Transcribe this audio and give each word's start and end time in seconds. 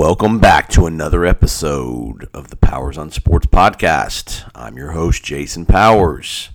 Welcome 0.00 0.38
back 0.38 0.70
to 0.70 0.86
another 0.86 1.26
episode 1.26 2.26
of 2.32 2.48
the 2.48 2.56
Powers 2.56 2.96
on 2.96 3.10
Sports 3.10 3.44
podcast. 3.44 4.50
I'm 4.54 4.78
your 4.78 4.92
host, 4.92 5.22
Jason 5.22 5.66
Powers. 5.66 6.48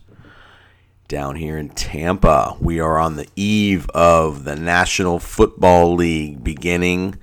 Down 1.07 1.35
here 1.35 1.55
in 1.55 1.69
Tampa, 1.69 2.57
we 2.59 2.79
are 2.79 2.97
on 2.97 3.17
the 3.17 3.27
eve 3.35 3.87
of 3.91 4.45
the 4.45 4.55
National 4.55 5.19
Football 5.19 5.93
League 5.93 6.43
beginning, 6.43 7.19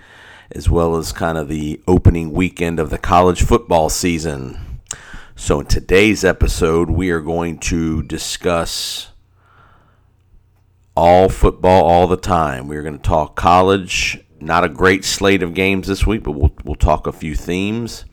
as 0.53 0.71
well 0.71 0.95
as 0.95 1.11
kind 1.11 1.37
of 1.37 1.49
the 1.49 1.81
opening 1.89 2.31
weekend 2.31 2.79
of 2.79 2.91
the 2.91 2.99
college 2.99 3.43
football 3.43 3.89
season. 3.89 4.79
So, 5.35 5.59
in 5.59 5.67
today's 5.67 6.25
episode, 6.25 6.89
we 6.89 7.11
are 7.11 7.21
going 7.21 7.59
to 7.59 8.01
discuss 8.05 9.09
all 10.97 11.29
football 11.29 11.83
all 11.83 12.07
the 12.07 12.17
time. 12.17 12.69
We're 12.69 12.83
going 12.83 12.99
to 12.99 13.03
talk 13.03 13.35
college 13.35 14.21
not 14.43 14.65
a 14.65 14.69
great 14.69 15.05
slate 15.05 15.43
of 15.43 15.55
games 15.55 15.87
this 15.87 16.07
week, 16.07 16.23
but 16.23 16.33
we'll, 16.33 16.53
we'll 16.65 16.75
talk 16.75 17.07
a 17.07 17.13
few 17.13 17.35
themes 17.35 18.05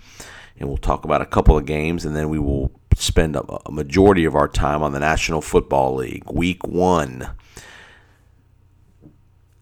and 0.60 0.68
we'll 0.68 0.78
talk 0.78 1.06
about 1.06 1.22
a 1.22 1.26
couple 1.26 1.58
of 1.58 1.66
games, 1.66 2.06
and 2.06 2.16
then 2.16 2.30
we 2.30 2.38
will 2.38 2.72
spend 2.96 3.36
a, 3.36 3.44
a 3.66 3.72
majority 3.72 4.26
of 4.26 4.36
our 4.36 4.48
time 4.48 4.84
on 4.84 4.92
the 4.92 5.00
National 5.00 5.42
Football 5.42 5.96
League. 5.96 6.30
Week 6.30 6.66
one. 6.68 7.30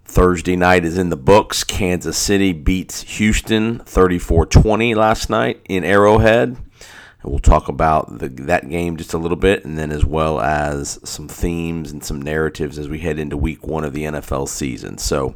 Thursday 0.05 0.55
night 0.55 0.85
is 0.85 0.97
in 0.97 1.09
the 1.09 1.17
books. 1.17 1.63
Kansas 1.63 2.17
City 2.17 2.53
beats 2.53 3.03
Houston 3.17 3.79
34 3.79 4.47
20 4.47 4.95
last 4.95 5.29
night 5.29 5.61
in 5.69 5.83
Arrowhead. 5.83 6.49
And 6.49 7.31
we'll 7.31 7.39
talk 7.39 7.67
about 7.67 8.19
the, 8.19 8.29
that 8.29 8.67
game 8.69 8.97
just 8.97 9.13
a 9.13 9.17
little 9.17 9.37
bit, 9.37 9.65
and 9.65 9.77
then 9.77 9.91
as 9.91 10.05
well 10.05 10.39
as 10.39 10.99
some 11.03 11.27
themes 11.27 11.91
and 11.91 12.03
some 12.03 12.21
narratives 12.21 12.79
as 12.79 12.89
we 12.89 12.99
head 12.99 13.19
into 13.19 13.37
week 13.37 13.67
one 13.67 13.83
of 13.83 13.93
the 13.93 14.03
NFL 14.03 14.47
season. 14.47 14.97
So, 14.97 15.35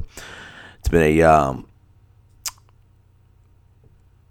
it's 0.82 0.88
been 0.88 1.02
a 1.02 1.22
um, 1.22 1.68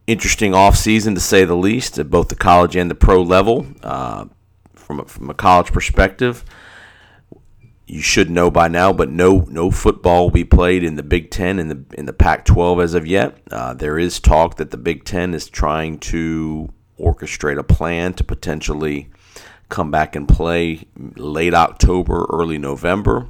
interesting 0.05 0.51
offseason 0.51 1.15
to 1.15 1.21
say 1.21 1.45
the 1.45 1.55
least 1.55 1.97
at 1.97 2.09
both 2.09 2.27
the 2.27 2.35
college 2.35 2.75
and 2.75 2.91
the 2.91 2.95
pro 2.95 3.21
level. 3.23 3.65
Uh, 3.81 4.25
from 4.73 4.99
a, 4.99 5.05
from 5.05 5.29
a 5.29 5.33
college 5.33 5.71
perspective, 5.71 6.43
you 7.87 8.01
should 8.01 8.29
know 8.29 8.51
by 8.51 8.67
now, 8.67 8.91
but 8.91 9.09
no 9.09 9.45
no 9.47 9.71
football 9.71 10.23
will 10.23 10.31
be 10.31 10.43
played 10.43 10.83
in 10.83 10.97
the 10.97 11.03
Big 11.03 11.31
Ten 11.31 11.57
and 11.57 11.71
the 11.71 11.97
in 11.97 12.05
the 12.05 12.11
Pac-12 12.11 12.83
as 12.83 12.93
of 12.95 13.07
yet. 13.07 13.37
Uh, 13.49 13.73
there 13.73 13.97
is 13.97 14.19
talk 14.19 14.57
that 14.57 14.71
the 14.71 14.77
Big 14.77 15.05
Ten 15.05 15.33
is 15.33 15.47
trying 15.47 15.99
to 15.99 16.73
orchestrate 16.99 17.57
a 17.57 17.63
plan 17.63 18.13
to 18.15 18.25
potentially 18.25 19.09
come 19.69 19.89
back 19.89 20.17
and 20.17 20.27
play 20.27 20.85
late 21.15 21.53
October, 21.53 22.25
early 22.29 22.57
November. 22.57 23.27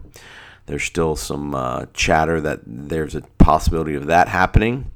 There's 0.71 0.85
still 0.85 1.17
some 1.17 1.53
uh, 1.53 1.87
chatter 1.93 2.39
that 2.39 2.61
there's 2.65 3.13
a 3.13 3.23
possibility 3.39 3.93
of 3.93 4.05
that 4.05 4.29
happening. 4.29 4.89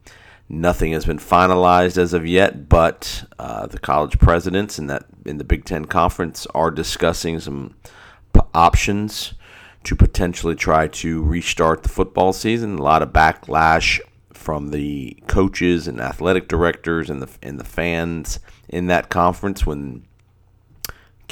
Nothing 0.48 0.94
has 0.94 1.06
been 1.06 1.20
finalized 1.20 1.98
as 1.98 2.14
of 2.14 2.26
yet, 2.26 2.70
but 2.70 3.26
uh, 3.38 3.68
the 3.68 3.78
college 3.78 4.18
presidents 4.18 4.80
in 4.80 4.88
that 4.88 5.06
in 5.26 5.38
the 5.38 5.44
Big 5.44 5.66
Ten 5.66 5.84
conference 5.84 6.48
are 6.56 6.72
discussing 6.72 7.42
some 7.42 7.76
p- 8.32 8.40
options 8.54 9.34
to 9.84 9.98
potentially 9.98 10.56
try 10.56 10.88
to 10.88 11.22
restart 11.22 11.84
the 11.84 11.90
football 11.90 12.32
season. 12.32 12.78
A 12.80 12.82
lot 12.82 13.02
of 13.02 13.10
backlash 13.10 14.00
from 14.32 14.70
the 14.70 15.18
coaches 15.28 15.90
and 15.90 16.00
athletic 16.00 16.48
directors 16.48 17.10
and 17.10 17.22
the 17.22 17.30
and 17.44 17.60
the 17.60 17.66
fans 17.66 18.40
in 18.70 18.88
that 18.88 19.10
conference 19.10 19.66
when 19.66 20.06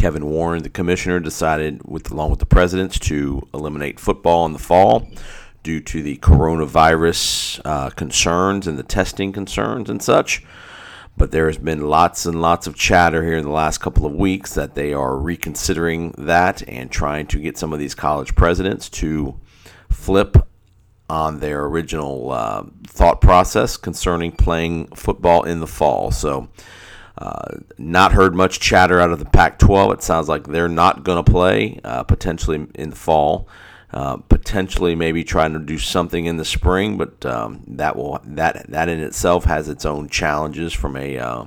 Kevin 0.04 0.26
Warren, 0.26 0.64
the 0.64 0.70
commissioner, 0.70 1.22
decided, 1.22 1.82
with 1.86 2.12
along 2.12 2.30
with 2.30 2.40
the 2.40 2.46
presidents, 2.46 3.00
to 3.00 3.48
eliminate 3.54 4.02
football 4.02 4.46
in 4.46 4.52
the 4.52 4.60
fall 4.60 5.08
due 5.64 5.80
to 5.80 6.04
the 6.04 6.18
coronavirus 6.18 7.62
uh, 7.64 7.90
concerns 7.92 8.68
and 8.68 8.78
the 8.78 8.84
testing 8.84 9.32
concerns 9.32 9.90
and 9.90 10.04
such. 10.04 10.44
But 11.16 11.32
there 11.32 11.48
has 11.48 11.58
been 11.58 11.88
lots 11.88 12.26
and 12.26 12.42
lots 12.42 12.68
of 12.68 12.76
chatter 12.76 13.24
here 13.24 13.38
in 13.38 13.46
the 13.46 13.50
last 13.50 13.78
couple 13.78 14.06
of 14.06 14.14
weeks 14.14 14.54
that 14.56 14.76
they 14.76 14.92
are 14.92 15.18
reconsidering 15.18 16.14
that 16.18 16.68
and 16.68 16.92
trying 16.92 17.28
to 17.28 17.40
get 17.40 17.58
some 17.58 17.72
of 17.72 17.80
these 17.80 17.96
college 17.96 18.36
presidents 18.36 18.90
to 18.90 19.40
flip 19.90 20.36
on 21.10 21.40
their 21.40 21.64
original 21.64 22.30
uh, 22.30 22.64
thought 22.88 23.22
process 23.22 23.78
concerning 23.78 24.34
playing 24.34 24.88
football 24.88 25.44
in 25.44 25.62
the 25.62 25.66
fall. 25.66 26.12
So 26.12 26.50
uh, 27.18 27.58
not 27.78 28.14
heard 28.14 28.36
much 28.36 28.60
chatter 28.60 29.00
out 29.00 29.12
of 29.12 29.20
the 29.20 29.26
Pac-12. 29.26 29.94
It 29.94 30.04
sounds 30.04 30.28
like 30.28 30.48
they're 30.48 30.68
not 30.68 31.04
going 31.04 31.24
to 31.24 31.32
play 31.32 31.80
uh, 31.84 32.04
potentially 32.04 32.68
in 32.76 32.90
the 32.90 32.96
fall. 32.96 33.48
Uh, 33.92 34.18
potentially, 34.18 34.96
maybe 34.96 35.24
trying 35.24 35.54
to 35.54 35.60
do 35.60 35.78
something 35.78 36.26
in 36.26 36.38
the 36.38 36.46
spring, 36.46 36.98
but 36.98 37.24
um, 37.28 37.64
that 37.68 37.96
will 37.96 38.20
that 38.24 38.66
that 38.68 38.90
in 38.90 39.00
itself 39.00 39.44
has 39.44 39.70
its 39.70 39.86
own 39.86 40.10
challenges 40.10 40.74
from 40.74 40.98
a 40.98 41.20
uh, 41.20 41.46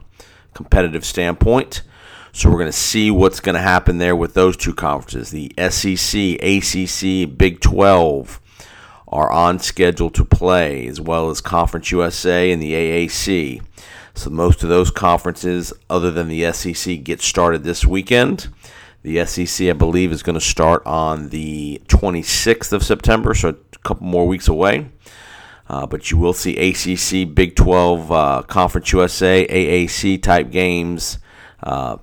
competitive 0.54 1.04
standpoint. 1.04 1.83
So 2.31 2.48
we're 2.48 2.59
going 2.59 2.66
to 2.66 2.72
see 2.72 3.10
what's 3.10 3.41
going 3.41 3.56
to 3.56 3.60
happen 3.60 3.98
there 3.98 4.15
with 4.15 4.34
those 4.34 4.56
two 4.56 4.75
conferences. 4.75 5.31
The 5.31 5.53
SEC, 5.71 6.37
ACC, 6.41 7.37
Big 7.37 7.60
12 7.60 8.41
are 9.09 9.31
on 9.31 9.59
schedule 9.59 10.11
to 10.11 10.25
play, 10.25 10.87
as 10.87 11.00
well 11.00 11.31
as 11.31 11.41
Conference 11.41 11.91
USA 11.91 12.50
and 12.50 12.61
the 12.61 12.72
AAC. 12.72 13.62
So 14.15 14.31
most 14.31 14.62
of 14.62 14.69
those 14.69 14.91
conferences, 14.91 15.72
other 15.91 16.11
than 16.11 16.28
the 16.28 16.50
SEC, 16.53 17.03
get 17.05 17.21
started 17.21 17.65
this 17.65 17.84
weekend. 17.84 18.49
The 19.03 19.25
SEC, 19.27 19.69
I 19.69 19.75
believe, 19.75 20.11
is 20.11 20.22
going 20.22 20.34
to 20.34 20.41
start 20.41 20.83
on 20.87 21.28
the 21.28 21.81
26th 21.89 22.72
of 22.72 22.83
September, 22.83 23.34
so 23.34 23.50
a 23.50 23.78
couple 23.84 24.06
more 24.06 24.27
weeks 24.27 24.49
away. 24.49 24.89
Uh, 25.69 25.87
but 25.87 26.11
you 26.11 26.16
will 26.16 26.33
see 26.33 26.56
ACC, 26.56 27.33
Big 27.33 27.56
12, 27.56 28.11
uh, 28.11 28.43
Conference 28.47 28.91
USA, 28.93 29.47
AAC 29.47 30.22
type 30.22 30.50
games 30.50 31.19
uh, 31.62 31.99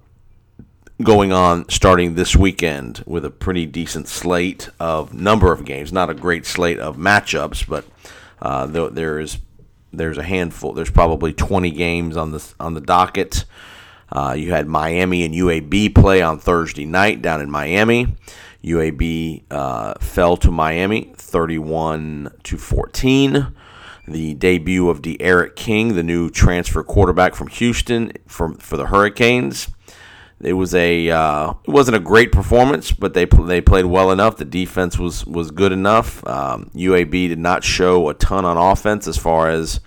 going 1.04 1.32
on 1.32 1.70
starting 1.70 2.16
this 2.16 2.36
weekend 2.36 3.04
with 3.06 3.26
a 3.26 3.30
pretty 3.30 3.66
decent 3.66 4.08
slate 4.08 4.70
of 4.80 5.14
number 5.14 5.52
of 5.52 5.66
games. 5.66 5.92
Not 5.92 6.10
a 6.10 6.14
great 6.14 6.46
slate 6.46 6.80
of 6.80 6.98
matchups, 6.98 7.68
but 7.68 7.86
uh, 8.42 8.66
there 8.68 9.20
is 9.20 9.38
there's 9.92 10.18
a 10.18 10.24
handful. 10.24 10.74
There's 10.74 10.90
probably 10.90 11.34
20 11.34 11.72
games 11.72 12.18
on 12.18 12.32
the 12.32 12.54
on 12.60 12.74
the 12.74 12.82
docket. 12.82 13.46
Uh, 14.12 14.36
you 14.38 14.52
had 14.52 14.68
Miami 14.68 15.24
and 15.24 15.34
UAB 15.34 15.96
play 15.96 16.22
on 16.22 16.40
Thursday 16.40 16.86
night 16.86 17.22
down 17.22 17.42
in 17.42 17.50
Miami. 17.50 18.16
UAB 18.64 19.44
uh, 19.52 19.96
fell 20.00 20.38
to 20.38 20.52
Miami 20.52 21.14
31 21.18 22.32
to 22.44 22.58
14. 22.58 23.54
The 24.08 24.34
debut 24.34 24.90
of 24.90 25.02
D'Eriq 25.02 25.56
King, 25.56 25.96
the 25.96 26.04
new 26.04 26.30
transfer 26.30 26.84
quarterback 26.84 27.36
from 27.36 27.48
Houston, 27.48 28.12
from 28.28 28.56
for 28.58 28.78
the 28.78 28.88
Hurricanes. 28.88 29.70
It 30.44 30.54
was 30.54 30.76
a 30.76 31.10
uh, 31.10 31.54
it 31.64 31.72
wasn't 31.72 31.98
a 31.98 32.02
great 32.02 32.32
performance, 32.32 32.92
but 32.92 33.14
they 33.14 33.26
they 33.26 33.62
played 33.62 33.86
well 33.86 34.12
enough. 34.12 34.38
The 34.38 34.46
defense 34.46 35.00
was 35.00 35.26
was 35.26 35.52
good 35.52 35.72
enough. 35.72 36.26
Um, 36.28 36.70
UAB 36.76 37.30
did 37.30 37.40
not 37.40 37.64
show 37.64 38.10
a 38.10 38.14
ton 38.14 38.46
on 38.46 38.58
offense 38.58 39.08
as 39.08 39.18
far 39.18 39.50
as 39.50 39.80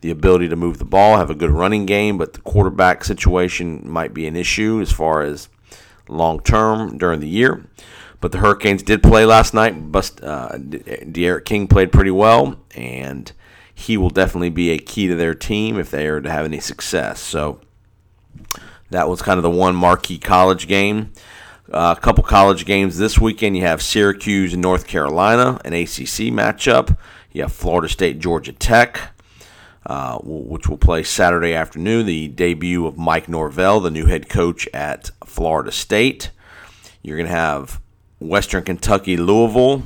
the 0.00 0.10
ability 0.10 0.48
to 0.48 0.56
move 0.56 0.78
the 0.78 0.84
ball, 0.84 1.16
have 1.16 1.30
a 1.30 1.34
good 1.34 1.50
running 1.50 1.86
game, 1.86 2.18
but 2.18 2.34
the 2.34 2.40
quarterback 2.40 3.02
situation 3.02 3.82
might 3.88 4.14
be 4.14 4.26
an 4.26 4.36
issue 4.36 4.80
as 4.80 4.92
far 4.92 5.22
as 5.22 5.48
long 6.08 6.40
term 6.40 6.98
during 6.98 7.20
the 7.20 7.28
year. 7.28 7.66
But 8.20 8.32
the 8.32 8.38
Hurricanes 8.38 8.82
did 8.82 9.02
play 9.02 9.26
last 9.26 9.52
night. 9.52 9.90
Bust, 9.92 10.22
uh, 10.22 10.56
D'Eriq 10.58 11.44
King 11.44 11.66
played 11.66 11.92
pretty 11.92 12.10
well, 12.10 12.58
and 12.74 13.32
he 13.74 13.96
will 13.96 14.10
definitely 14.10 14.50
be 14.50 14.70
a 14.70 14.78
key 14.78 15.06
to 15.08 15.14
their 15.14 15.34
team 15.34 15.78
if 15.78 15.90
they 15.90 16.06
are 16.06 16.20
to 16.20 16.30
have 16.30 16.44
any 16.44 16.60
success. 16.60 17.20
So 17.20 17.60
that 18.90 19.08
was 19.08 19.22
kind 19.22 19.38
of 19.38 19.42
the 19.42 19.50
one 19.50 19.74
marquee 19.74 20.18
college 20.18 20.68
game. 20.68 21.12
Uh, 21.70 21.94
a 21.96 22.00
couple 22.00 22.22
college 22.22 22.64
games 22.64 22.96
this 22.96 23.18
weekend. 23.18 23.56
You 23.56 23.62
have 23.62 23.82
Syracuse 23.82 24.52
and 24.52 24.62
North 24.62 24.86
Carolina, 24.86 25.60
an 25.64 25.72
ACC 25.72 26.30
matchup. 26.32 26.96
You 27.32 27.42
have 27.42 27.52
Florida 27.52 27.88
State, 27.88 28.20
Georgia 28.20 28.52
Tech, 28.52 29.12
uh, 29.84 30.18
which 30.22 30.68
will 30.68 30.78
play 30.78 31.02
Saturday 31.02 31.54
afternoon. 31.54 32.06
The 32.06 32.28
debut 32.28 32.86
of 32.86 32.96
Mike 32.96 33.28
Norvell, 33.28 33.80
the 33.80 33.90
new 33.90 34.06
head 34.06 34.28
coach 34.28 34.68
at 34.72 35.10
Florida 35.24 35.72
State. 35.72 36.30
You're 37.02 37.16
going 37.16 37.28
to 37.28 37.34
have 37.34 37.80
Western 38.20 38.62
Kentucky, 38.62 39.16
Louisville, 39.16 39.82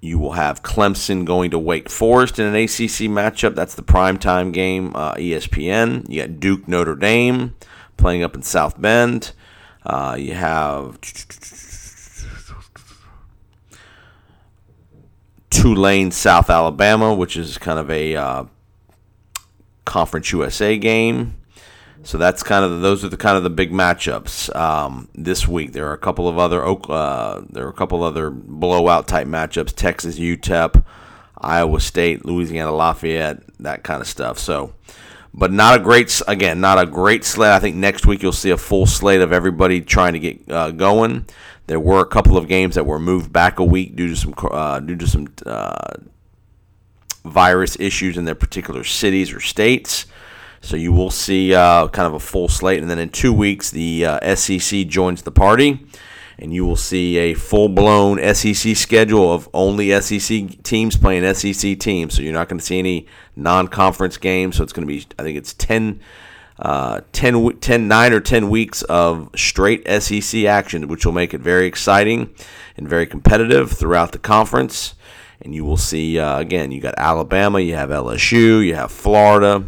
you 0.00 0.18
will 0.18 0.32
have 0.32 0.62
Clemson 0.62 1.24
going 1.24 1.50
to 1.50 1.58
Wake 1.58 1.88
Forest 1.88 2.38
in 2.38 2.46
an 2.46 2.54
ACC 2.54 3.08
matchup. 3.08 3.54
That's 3.54 3.74
the 3.74 3.82
primetime 3.82 4.52
game, 4.52 4.94
uh, 4.94 5.14
ESPN. 5.14 6.08
You 6.08 6.22
got 6.22 6.40
Duke 6.40 6.68
Notre 6.68 6.94
Dame 6.94 7.54
playing 7.96 8.22
up 8.22 8.34
in 8.34 8.42
South 8.42 8.80
Bend. 8.80 9.32
Uh, 9.84 10.16
you 10.18 10.34
have 10.34 10.98
Tulane, 15.50 16.10
South 16.10 16.50
Alabama, 16.50 17.14
which 17.14 17.36
is 17.36 17.56
kind 17.56 17.78
of 17.78 17.90
a 17.90 18.16
uh, 18.16 18.44
Conference 19.84 20.30
USA 20.32 20.76
game. 20.76 21.35
So 22.06 22.18
that's 22.18 22.42
kind 22.42 22.64
of 22.64 22.80
those 22.82 23.04
are 23.04 23.08
the 23.08 23.16
kind 23.16 23.36
of 23.36 23.42
the 23.42 23.50
big 23.50 23.72
matchups 23.72 24.54
um, 24.54 25.08
this 25.14 25.48
week. 25.48 25.72
There 25.72 25.88
are 25.88 25.92
a 25.92 25.98
couple 25.98 26.28
of 26.28 26.38
other 26.38 26.64
uh, 26.64 27.42
there 27.50 27.66
are 27.66 27.70
a 27.70 27.74
couple 27.74 28.02
other 28.02 28.30
blowout 28.30 29.08
type 29.08 29.26
matchups. 29.26 29.74
Texas 29.74 30.18
UTEP. 30.18 30.84
Iowa 31.38 31.80
State, 31.80 32.24
Louisiana 32.24 32.72
Lafayette, 32.72 33.42
that 33.60 33.82
kind 33.82 34.00
of 34.00 34.08
stuff. 34.08 34.38
So, 34.38 34.72
but 35.34 35.52
not 35.52 35.80
a 35.80 35.82
great 35.82 36.20
again, 36.26 36.60
not 36.60 36.78
a 36.78 36.86
great 36.86 37.24
slate. 37.24 37.50
I 37.50 37.60
think 37.60 37.76
next 37.76 38.06
week 38.06 38.22
you'll 38.22 38.32
see 38.32 38.50
a 38.50 38.56
full 38.56 38.86
slate 38.86 39.20
of 39.20 39.32
everybody 39.32 39.80
trying 39.80 40.14
to 40.14 40.18
get 40.18 40.50
uh, 40.50 40.70
going. 40.70 41.26
There 41.66 41.80
were 41.80 42.00
a 42.00 42.06
couple 42.06 42.36
of 42.36 42.48
games 42.48 42.76
that 42.76 42.86
were 42.86 42.98
moved 42.98 43.32
back 43.32 43.58
a 43.58 43.64
week 43.64 43.96
due 43.96 44.08
to 44.08 44.16
some 44.16 44.34
uh, 44.50 44.80
due 44.80 44.96
to 44.96 45.06
some 45.06 45.28
uh, 45.44 45.94
virus 47.24 47.76
issues 47.78 48.16
in 48.16 48.24
their 48.24 48.34
particular 48.34 48.84
cities 48.84 49.32
or 49.32 49.40
states. 49.40 50.06
So 50.66 50.76
you 50.76 50.92
will 50.92 51.10
see 51.10 51.54
uh, 51.54 51.88
kind 51.88 52.06
of 52.06 52.14
a 52.14 52.20
full 52.20 52.48
slate, 52.48 52.80
and 52.80 52.90
then 52.90 52.98
in 52.98 53.10
two 53.10 53.32
weeks 53.32 53.70
the 53.70 54.04
uh, 54.04 54.34
SEC 54.34 54.86
joins 54.86 55.22
the 55.22 55.30
party 55.30 55.86
and 56.38 56.52
you 56.52 56.66
will 56.66 56.76
see 56.76 57.16
a 57.18 57.34
full 57.34 57.68
blown 57.68 58.18
SEC 58.34 58.76
schedule 58.76 59.32
of 59.32 59.48
only 59.54 59.98
SEC 60.00 60.62
teams 60.62 60.96
playing 60.96 61.34
SEC 61.34 61.78
teams. 61.78 62.14
So 62.14 62.22
you're 62.22 62.32
not 62.32 62.48
going 62.48 62.58
to 62.58 62.64
see 62.64 62.78
any 62.78 63.06
non 63.34 63.68
conference 63.68 64.16
games. 64.18 64.56
So 64.56 64.62
it's 64.62 64.72
going 64.72 64.86
to 64.86 64.92
be, 64.92 65.06
I 65.18 65.22
think 65.22 65.38
it's 65.38 65.54
10, 65.54 66.00
uh, 66.58 67.00
10, 67.12 67.58
10, 67.58 67.88
9 67.88 68.12
or 68.12 68.20
10 68.20 68.50
weeks 68.50 68.82
of 68.82 69.30
straight 69.34 69.86
SEC 70.02 70.44
action, 70.44 70.88
which 70.88 71.06
will 71.06 71.12
make 71.12 71.32
it 71.32 71.40
very 71.40 71.66
exciting 71.66 72.34
and 72.76 72.88
very 72.88 73.06
competitive 73.06 73.72
throughout 73.72 74.12
the 74.12 74.18
conference. 74.18 74.94
And 75.40 75.54
you 75.54 75.64
will 75.64 75.76
see, 75.76 76.18
uh, 76.18 76.38
again, 76.38 76.70
you 76.70 76.80
got 76.80 76.94
Alabama, 76.98 77.60
you 77.60 77.74
have 77.76 77.90
LSU, 77.90 78.64
you 78.64 78.74
have 78.74 78.90
Florida, 78.90 79.64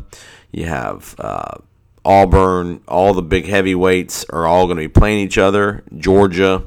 you 0.53 0.67
have 0.67 1.15
uh, 1.19 1.59
Auburn, 2.05 2.81
all 2.89 3.15
the 3.15 3.23
big 3.23 3.47
heavyweights 3.47 4.25
are 4.31 4.47
all 4.47 4.67
going 4.67 4.77
to 4.77 4.83
be 4.83 4.89
playing 4.89 5.19
each 5.19 5.39
other. 5.39 5.85
Georgia. 5.97 6.65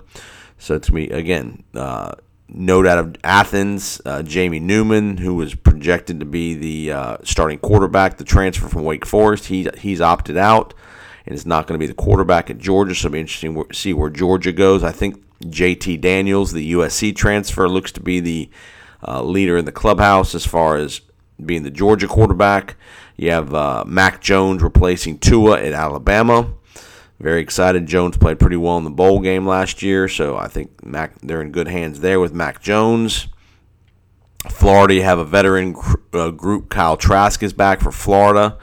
So 0.57 0.75
it's 0.75 0.91
me 0.91 1.09
again. 1.09 1.63
Uh, 1.73 2.11
note 2.47 2.85
out 2.85 2.99
of 2.99 3.15
Athens, 3.23 3.99
uh, 4.05 4.21
Jamie 4.21 4.59
Newman, 4.59 5.17
who 5.17 5.35
was 5.35 5.55
projected 5.55 6.19
to 6.19 6.25
be 6.25 6.53
the 6.53 6.91
uh, 6.91 7.17
starting 7.23 7.57
quarterback, 7.57 8.17
the 8.17 8.23
transfer 8.23 8.67
from 8.67 8.83
Wake 8.83 9.05
Forest. 9.05 9.47
He 9.47 9.67
he's 9.77 10.01
opted 10.01 10.37
out 10.37 10.73
and 11.25 11.33
is 11.33 11.45
not 11.45 11.67
going 11.67 11.79
to 11.79 11.83
be 11.83 11.87
the 11.87 11.95
quarterback 11.95 12.49
at 12.49 12.57
Georgia. 12.57 12.93
So 12.93 13.07
it'll 13.07 13.13
be 13.13 13.21
interesting 13.21 13.55
to 13.55 13.73
see 13.73 13.93
where 13.93 14.09
Georgia 14.09 14.51
goes. 14.51 14.83
I 14.83 14.91
think 14.91 15.23
JT 15.43 16.01
Daniels, 16.01 16.51
the 16.51 16.73
USC 16.73 17.15
transfer, 17.15 17.67
looks 17.67 17.91
to 17.93 17.99
be 17.99 18.19
the 18.19 18.49
uh, 19.07 19.23
leader 19.23 19.57
in 19.57 19.65
the 19.65 19.71
clubhouse 19.71 20.35
as 20.35 20.45
far 20.45 20.77
as 20.77 21.01
being 21.43 21.63
the 21.63 21.71
Georgia 21.71 22.07
quarterback. 22.07 22.75
You 23.17 23.31
have 23.31 23.53
uh, 23.53 23.83
Mac 23.85 24.21
Jones 24.21 24.61
replacing 24.61 25.19
Tua 25.19 25.61
at 25.61 25.73
Alabama. 25.73 26.53
Very 27.19 27.41
excited. 27.41 27.85
Jones 27.85 28.17
played 28.17 28.39
pretty 28.39 28.55
well 28.57 28.77
in 28.77 28.83
the 28.83 28.89
bowl 28.89 29.19
game 29.19 29.45
last 29.45 29.83
year, 29.83 30.07
so 30.07 30.37
I 30.37 30.47
think 30.47 30.83
Mac 30.83 31.19
they're 31.21 31.41
in 31.41 31.51
good 31.51 31.67
hands 31.67 31.99
there 31.99 32.19
with 32.19 32.33
Mac 32.33 32.63
Jones. 32.63 33.27
Florida, 34.49 35.03
have 35.03 35.19
a 35.19 35.25
veteran 35.25 35.75
uh, 36.13 36.31
group. 36.31 36.69
Kyle 36.69 36.97
Trask 36.97 37.43
is 37.43 37.53
back 37.53 37.79
for 37.79 37.91
Florida, 37.91 38.57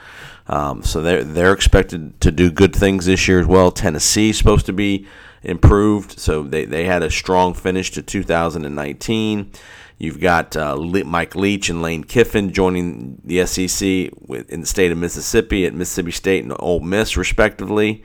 um, 0.47 0.83
so 0.83 1.01
they're 1.01 1.23
they're 1.23 1.53
expected 1.53 2.19
to 2.19 2.31
do 2.31 2.51
good 2.51 2.75
things 2.75 3.05
this 3.05 3.29
year 3.29 3.39
as 3.39 3.47
well. 3.47 3.71
Tennessee 3.71 4.33
supposed 4.33 4.65
to 4.65 4.73
be 4.73 5.07
improved, 5.41 6.19
so 6.19 6.43
they 6.43 6.65
they 6.65 6.83
had 6.83 7.01
a 7.01 7.09
strong 7.09 7.53
finish 7.53 7.91
to 7.91 8.01
2019. 8.01 9.51
You've 9.99 10.21
got 10.21 10.55
uh, 10.55 10.77
Mike 10.77 11.35
Leach 11.35 11.69
and 11.69 11.81
Lane 11.81 12.05
Kiffin 12.05 12.53
joining 12.53 13.21
the 13.25 13.45
SEC 13.45 13.85
in 13.85 14.61
the 14.61 14.65
state 14.65 14.93
of 14.93 14.97
Mississippi 14.97 15.65
at 15.65 15.73
Mississippi 15.73 16.11
State 16.11 16.43
and 16.43 16.55
Ole 16.57 16.79
Miss, 16.79 17.17
respectively. 17.17 18.03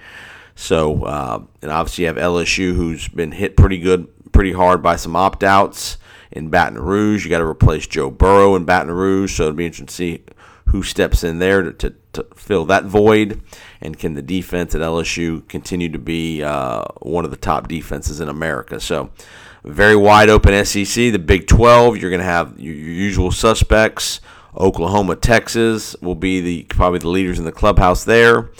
So, 0.56 1.04
uh, 1.04 1.44
and 1.62 1.70
obviously 1.70 2.02
you 2.02 2.08
have 2.08 2.16
LSU, 2.16 2.74
who's 2.74 3.06
been 3.06 3.30
hit 3.30 3.56
pretty 3.56 3.78
good, 3.78 4.08
pretty 4.32 4.52
hard 4.52 4.82
by 4.82 4.96
some 4.96 5.14
opt 5.14 5.44
outs 5.44 5.96
in 6.32 6.50
Baton 6.50 6.78
Rouge. 6.78 7.24
You 7.24 7.30
got 7.30 7.38
to 7.38 7.46
replace 7.46 7.86
Joe 7.86 8.10
Burrow 8.10 8.56
in 8.56 8.64
Baton 8.64 8.90
Rouge, 8.90 9.36
so 9.36 9.44
it'll 9.44 9.54
be 9.54 9.66
interesting 9.66 9.86
to 9.86 9.94
see 9.94 10.24
who 10.66 10.82
steps 10.82 11.22
in 11.22 11.38
there 11.38 11.62
to, 11.62 11.72
to, 11.72 11.94
to 12.14 12.26
fill 12.34 12.64
that 12.66 12.84
void, 12.84 13.40
and 13.80 13.96
can 13.96 14.14
the 14.14 14.22
defense 14.22 14.74
at 14.74 14.80
LSU 14.80 15.46
continue 15.48 15.88
to 15.88 15.98
be 16.00 16.42
uh, 16.42 16.82
one 17.02 17.24
of 17.24 17.30
the 17.30 17.36
top 17.36 17.68
defenses 17.68 18.18
in 18.18 18.28
America? 18.28 18.80
So, 18.80 19.10
very 19.64 19.96
wide 19.96 20.28
open 20.28 20.64
SEC. 20.64 21.12
The 21.12 21.18
Big 21.18 21.46
12, 21.46 21.96
you're 21.96 22.10
going 22.10 22.20
to 22.20 22.24
have 22.24 22.58
your, 22.58 22.74
usual 22.74 23.30
suspects. 23.30 24.20
Oklahoma, 24.56 25.16
Texas 25.16 25.96
will 26.00 26.14
be 26.14 26.40
the 26.40 26.62
probably 26.64 27.00
the 27.00 27.08
leaders 27.08 27.38
in 27.38 27.44
the 27.44 27.52
clubhouse 27.52 28.04
there. 28.04 28.50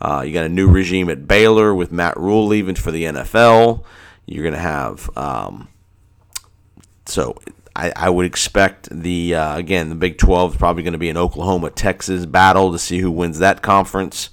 Uh, 0.00 0.22
you 0.26 0.32
got 0.32 0.44
a 0.44 0.48
new 0.48 0.68
regime 0.68 1.08
at 1.08 1.28
Baylor 1.28 1.74
with 1.74 1.92
Matt 1.92 2.16
Rhule 2.16 2.46
leaving 2.46 2.74
for 2.74 2.90
the 2.90 3.04
NFL. 3.04 3.84
You're 4.26 4.42
going 4.42 4.54
to 4.54 4.60
have 4.60 5.08
um, 5.16 5.68
so 7.08 7.36
I, 7.74 7.92
I, 7.94 8.10
would 8.10 8.26
expect 8.26 8.88
the 8.90 9.34
uh, 9.34 9.56
again 9.56 9.88
the 9.88 9.94
Big 9.94 10.18
12 10.18 10.52
is 10.52 10.58
probably 10.58 10.82
going 10.82 10.92
to 10.92 10.98
be 10.98 11.08
an 11.08 11.16
Oklahoma 11.16 11.70
Texas 11.70 12.26
battle 12.26 12.72
to 12.72 12.78
see 12.78 12.98
who 12.98 13.10
wins 13.10 13.38
that 13.38 13.62
conference. 13.62 14.30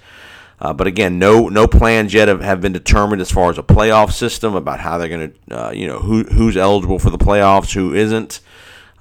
Uh, 0.64 0.72
but 0.72 0.88
again, 0.88 1.20
no 1.20 1.50
no 1.50 1.68
plans 1.68 2.14
yet 2.14 2.30
have, 2.30 2.40
have 2.40 2.62
been 2.62 2.72
determined 2.72 3.22
as 3.22 3.30
far 3.30 3.50
as 3.50 3.58
a 3.58 3.64
playoff 3.64 4.14
system 4.14 4.56
about 4.56 4.80
how 4.80 4.98
they're 4.98 5.10
going 5.10 5.34
to, 5.50 5.60
uh, 5.60 5.72
you 5.72 5.86
know, 5.86 6.00
who 6.00 6.24
who's 6.24 6.56
eligible 6.56 6.98
for 6.98 7.10
the 7.10 7.18
playoffs, 7.18 7.74
who 7.74 7.94
isn't, 7.94 8.40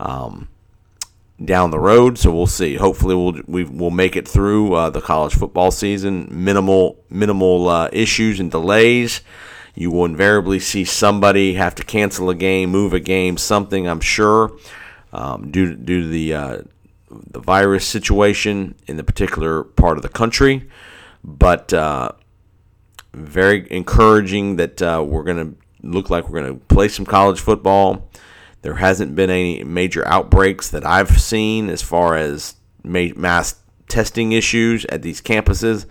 um, 0.01 0.49
down 1.43 1.71
the 1.71 1.79
road. 1.79 2.19
So 2.19 2.33
we'll 2.33 2.49
see. 2.49 2.75
Hopefully, 2.75 3.15
we'll 3.15 3.41
we 3.47 3.63
will 3.63 3.93
make 3.93 4.17
it 4.17 4.27
through 4.27 4.75
uh, 4.75 4.91
the 4.91 5.01
college 5.01 5.35
football 5.35 5.71
season. 5.71 6.27
Minimal 6.33 6.99
minimal 7.09 7.69
uh, 7.69 7.89
issues 7.93 8.41
and 8.41 8.51
delays. 8.51 9.21
You 9.77 9.93
will 9.93 10.05
invariably 10.05 10.59
see 10.59 10.85
somebody 10.85 11.55
have 11.55 11.77
to 11.77 11.85
cancel 11.85 12.29
a 12.29 12.35
game, 12.35 12.71
move 12.71 12.93
a 12.93 12.99
game, 12.99 13.37
something. 13.37 13.87
I'm 13.87 14.01
sure 14.01 14.51
um, 15.13 15.53
due 15.53 15.77
due 15.77 16.01
to 16.01 16.09
the 16.09 16.35
uh, 16.35 16.63
the 17.09 17.39
virus 17.39 17.87
situation 17.87 18.75
in 18.89 18.97
the 18.97 19.05
particular 19.05 19.63
part 19.63 19.97
of 19.97 20.03
the 20.03 20.09
country 20.09 20.69
but 21.25 21.73
uh, 21.73 22.13
very 23.15 23.67
encouraging 23.71 24.57
that 24.57 24.83
uh, 24.83 25.05
we're 25.07 25.23
going 25.25 25.55
to 25.55 25.57
look 25.83 26.11
like 26.11 26.29
we're 26.29 26.41
going 26.43 26.59
to 26.59 26.65
play 26.67 26.89
some 26.89 27.07
college 27.07 27.41
football. 27.41 28.09
There 28.63 28.75
hasn't 28.75 29.17
been 29.17 29.31
any 29.31 29.65
major 29.65 30.07
outbreaks 30.07 30.71
that 30.71 30.87
I've 30.87 31.21
seen 31.21 31.69
as 31.69 31.83
far 31.83 32.17
as 32.17 32.55
mass 32.85 33.57
testing 33.89 34.33
issues 34.33 34.85
at 34.87 35.03
these 35.03 35.21
campuses. 35.21 35.87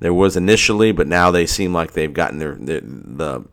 There 0.00 0.14
was 0.14 0.36
initially, 0.36 0.92
but 0.92 1.06
now 1.06 1.30
they 1.30 1.46
seem 1.46 1.72
like 1.72 1.92
they've 1.92 2.12
gotten 2.12 2.38
their, 2.38 2.54
their 2.54 2.80
the 2.80 3.44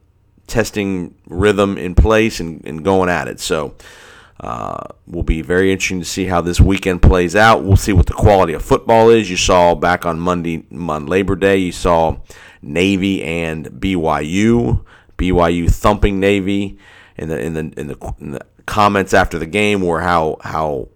testing 0.48 1.16
rhythm 1.28 1.78
in 1.78 1.96
place 1.96 2.40
and, 2.40 2.66
and 2.66 2.84
going 2.84 3.10
at 3.10 3.28
it. 3.28 3.40
So 3.40 3.76
uh, 4.42 4.88
will 5.06 5.22
be 5.22 5.44
very 5.44 5.72
interesting 5.72 6.00
to 6.00 6.06
see 6.06 6.26
how 6.26 6.42
this 6.42 6.60
weekend 6.60 7.02
plays 7.04 7.36
out. 7.36 7.64
We'll 7.64 7.76
see 7.76 7.94
what 7.94 8.08
the 8.08 8.14
quality 8.14 8.54
of 8.54 8.64
football 8.64 9.10
is. 9.10 9.30
You 9.30 9.38
saw 9.38 9.76
back 9.76 10.04
on 10.04 10.20
Monday, 10.20 10.66
on 10.76 11.06
Labor 11.06 11.36
Day, 11.36 11.58
you 11.58 11.72
saw 11.72 12.18
Navy 12.62 13.24
and 13.24 13.68
BYU. 13.68 14.84
BYU 15.18 15.72
thumping 15.72 16.20
Navy. 16.20 16.80
In 17.18 17.30
the 17.30 17.40
in 17.40 17.54
the 17.54 17.60
in 17.78 17.88
the, 17.88 18.14
in 18.20 18.32
the 18.32 18.42
comments 18.66 19.14
after 19.14 19.38
the 19.38 19.46
game 19.46 19.82
were 19.82 20.02
how 20.02 20.38
how 20.42 20.90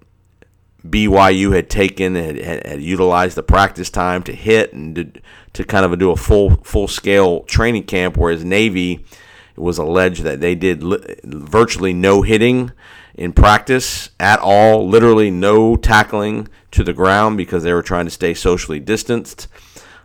BYU 0.83 1.53
had 1.53 1.69
taken 1.69 2.15
had, 2.15 2.37
had, 2.37 2.65
had, 2.65 2.81
utilized 2.81 3.35
the 3.37 3.43
practice 3.43 3.91
time 3.91 4.23
to 4.23 4.33
hit 4.33 4.73
and 4.73 4.95
to, 4.95 5.11
to 5.53 5.63
kind 5.63 5.85
of 5.85 5.99
do 5.99 6.09
a 6.09 6.15
full 6.15 6.55
full 6.63 6.87
scale 6.87 7.41
training 7.43 7.83
camp, 7.83 8.17
whereas 8.17 8.43
Navy 8.43 9.05
was 9.55 9.77
alleged 9.77 10.23
that 10.23 10.41
they 10.41 10.55
did 10.55 10.81
li- 10.81 11.19
virtually 11.23 11.93
no 11.93 12.23
hitting 12.23 12.71
in 13.15 13.31
practice 13.31 14.09
at 14.19 14.39
all, 14.39 14.87
literally 14.87 15.31
no 15.31 15.75
tackling 15.75 16.47
to 16.71 16.83
the 16.83 16.93
ground 16.93 17.37
because 17.37 17.63
they 17.63 17.73
were 17.73 17.81
trying 17.81 18.05
to 18.05 18.11
stay 18.11 18.33
socially 18.33 18.79
distanced. 18.79 19.47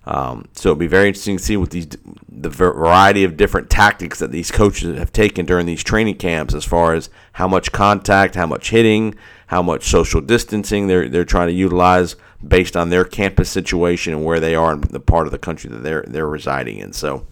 Um, 0.06 0.48
so 0.54 0.70
it'll 0.70 0.78
be 0.78 0.86
very 0.86 1.08
interesting 1.08 1.36
to 1.36 1.42
see 1.42 1.56
what 1.56 1.70
these 1.70 1.88
the 2.28 2.48
variety 2.48 3.22
of 3.22 3.36
different 3.36 3.68
tactics 3.68 4.18
that 4.20 4.32
these 4.32 4.50
coaches 4.50 4.98
have 4.98 5.12
taken 5.12 5.44
during 5.44 5.66
these 5.66 5.84
training 5.84 6.16
camps, 6.16 6.54
as 6.54 6.64
far 6.64 6.94
as 6.94 7.10
how 7.32 7.46
much 7.46 7.70
contact, 7.70 8.34
how 8.34 8.46
much 8.46 8.70
hitting, 8.70 9.14
how 9.48 9.60
much 9.60 9.84
social 9.84 10.20
distancing 10.20 10.86
they're 10.86 11.08
they're 11.08 11.24
trying 11.24 11.48
to 11.48 11.52
utilize 11.52 12.16
based 12.46 12.76
on 12.76 12.88
their 12.88 13.04
campus 13.04 13.50
situation 13.50 14.14
and 14.14 14.24
where 14.24 14.40
they 14.40 14.54
are 14.54 14.72
in 14.72 14.80
the 14.80 15.00
part 15.00 15.26
of 15.26 15.32
the 15.32 15.38
country 15.38 15.68
that 15.68 15.82
they're 15.82 16.04
they're 16.08 16.28
residing 16.28 16.78
in. 16.78 16.92
So, 16.94 17.26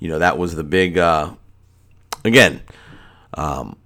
you 0.00 0.08
know, 0.08 0.18
that 0.18 0.38
was 0.38 0.56
the 0.56 0.64
big. 0.64 0.98
Uh, 0.98 1.34
again, 2.24 2.62
um, 3.34 3.76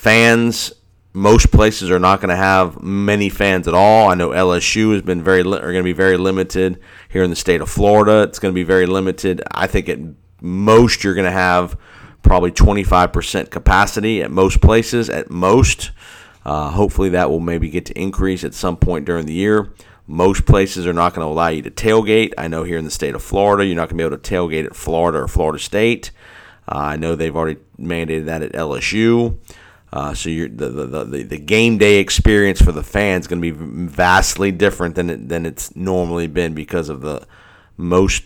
fans 0.00 0.72
most 1.12 1.50
places 1.50 1.90
are 1.90 1.98
not 1.98 2.20
going 2.20 2.30
to 2.30 2.36
have 2.36 2.82
many 2.82 3.28
fans 3.28 3.66
at 3.66 3.74
all. 3.74 4.08
I 4.08 4.14
know 4.14 4.30
LSU 4.30 4.92
has 4.92 5.02
been 5.02 5.22
very 5.22 5.42
li- 5.42 5.58
are 5.58 5.72
going 5.72 5.82
to 5.82 5.82
be 5.82 5.92
very 5.92 6.16
limited 6.16 6.80
here 7.08 7.22
in 7.22 7.30
the 7.30 7.36
state 7.36 7.60
of 7.60 7.68
Florida. 7.68 8.22
It's 8.22 8.38
going 8.38 8.52
to 8.52 8.54
be 8.54 8.62
very 8.62 8.86
limited. 8.86 9.42
I 9.50 9.66
think 9.66 9.88
at 9.88 9.98
most 10.40 11.02
you're 11.02 11.14
going 11.14 11.26
to 11.26 11.32
have 11.32 11.76
probably 12.22 12.52
25% 12.52 13.50
capacity 13.50 14.22
at 14.22 14.30
most 14.30 14.60
places. 14.60 15.10
At 15.10 15.30
most, 15.30 15.90
uh, 16.44 16.70
hopefully 16.70 17.10
that 17.10 17.28
will 17.28 17.40
maybe 17.40 17.68
get 17.70 17.86
to 17.86 18.00
increase 18.00 18.44
at 18.44 18.54
some 18.54 18.76
point 18.76 19.04
during 19.04 19.26
the 19.26 19.34
year. 19.34 19.72
Most 20.06 20.46
places 20.46 20.86
are 20.86 20.92
not 20.92 21.12
going 21.12 21.26
to 21.26 21.30
allow 21.30 21.48
you 21.48 21.62
to 21.62 21.70
tailgate. 21.70 22.32
I 22.38 22.46
know 22.48 22.62
here 22.62 22.78
in 22.78 22.84
the 22.84 22.90
state 22.90 23.14
of 23.14 23.22
Florida, 23.22 23.66
you're 23.66 23.76
not 23.76 23.88
going 23.88 23.98
to 23.98 24.04
be 24.04 24.06
able 24.06 24.16
to 24.16 24.34
tailgate 24.34 24.64
at 24.64 24.76
Florida 24.76 25.18
or 25.18 25.28
Florida 25.28 25.58
State. 25.58 26.12
Uh, 26.68 26.78
I 26.78 26.96
know 26.96 27.16
they've 27.16 27.36
already 27.36 27.60
mandated 27.78 28.26
that 28.26 28.42
at 28.42 28.52
LSU. 28.52 29.36
Uh, 29.92 30.14
so 30.14 30.28
the, 30.28 30.46
the, 30.48 31.04
the, 31.04 31.22
the 31.24 31.38
game 31.38 31.76
day 31.76 31.98
experience 31.98 32.62
for 32.62 32.70
the 32.70 32.82
fans 32.82 33.24
is 33.24 33.28
going 33.28 33.42
to 33.42 33.52
be 33.52 33.86
vastly 33.86 34.52
different 34.52 34.94
than 34.94 35.10
it, 35.10 35.28
than 35.28 35.44
it's 35.44 35.74
normally 35.74 36.28
been 36.28 36.54
because 36.54 36.88
of 36.88 37.00
the 37.00 37.26
most 37.76 38.22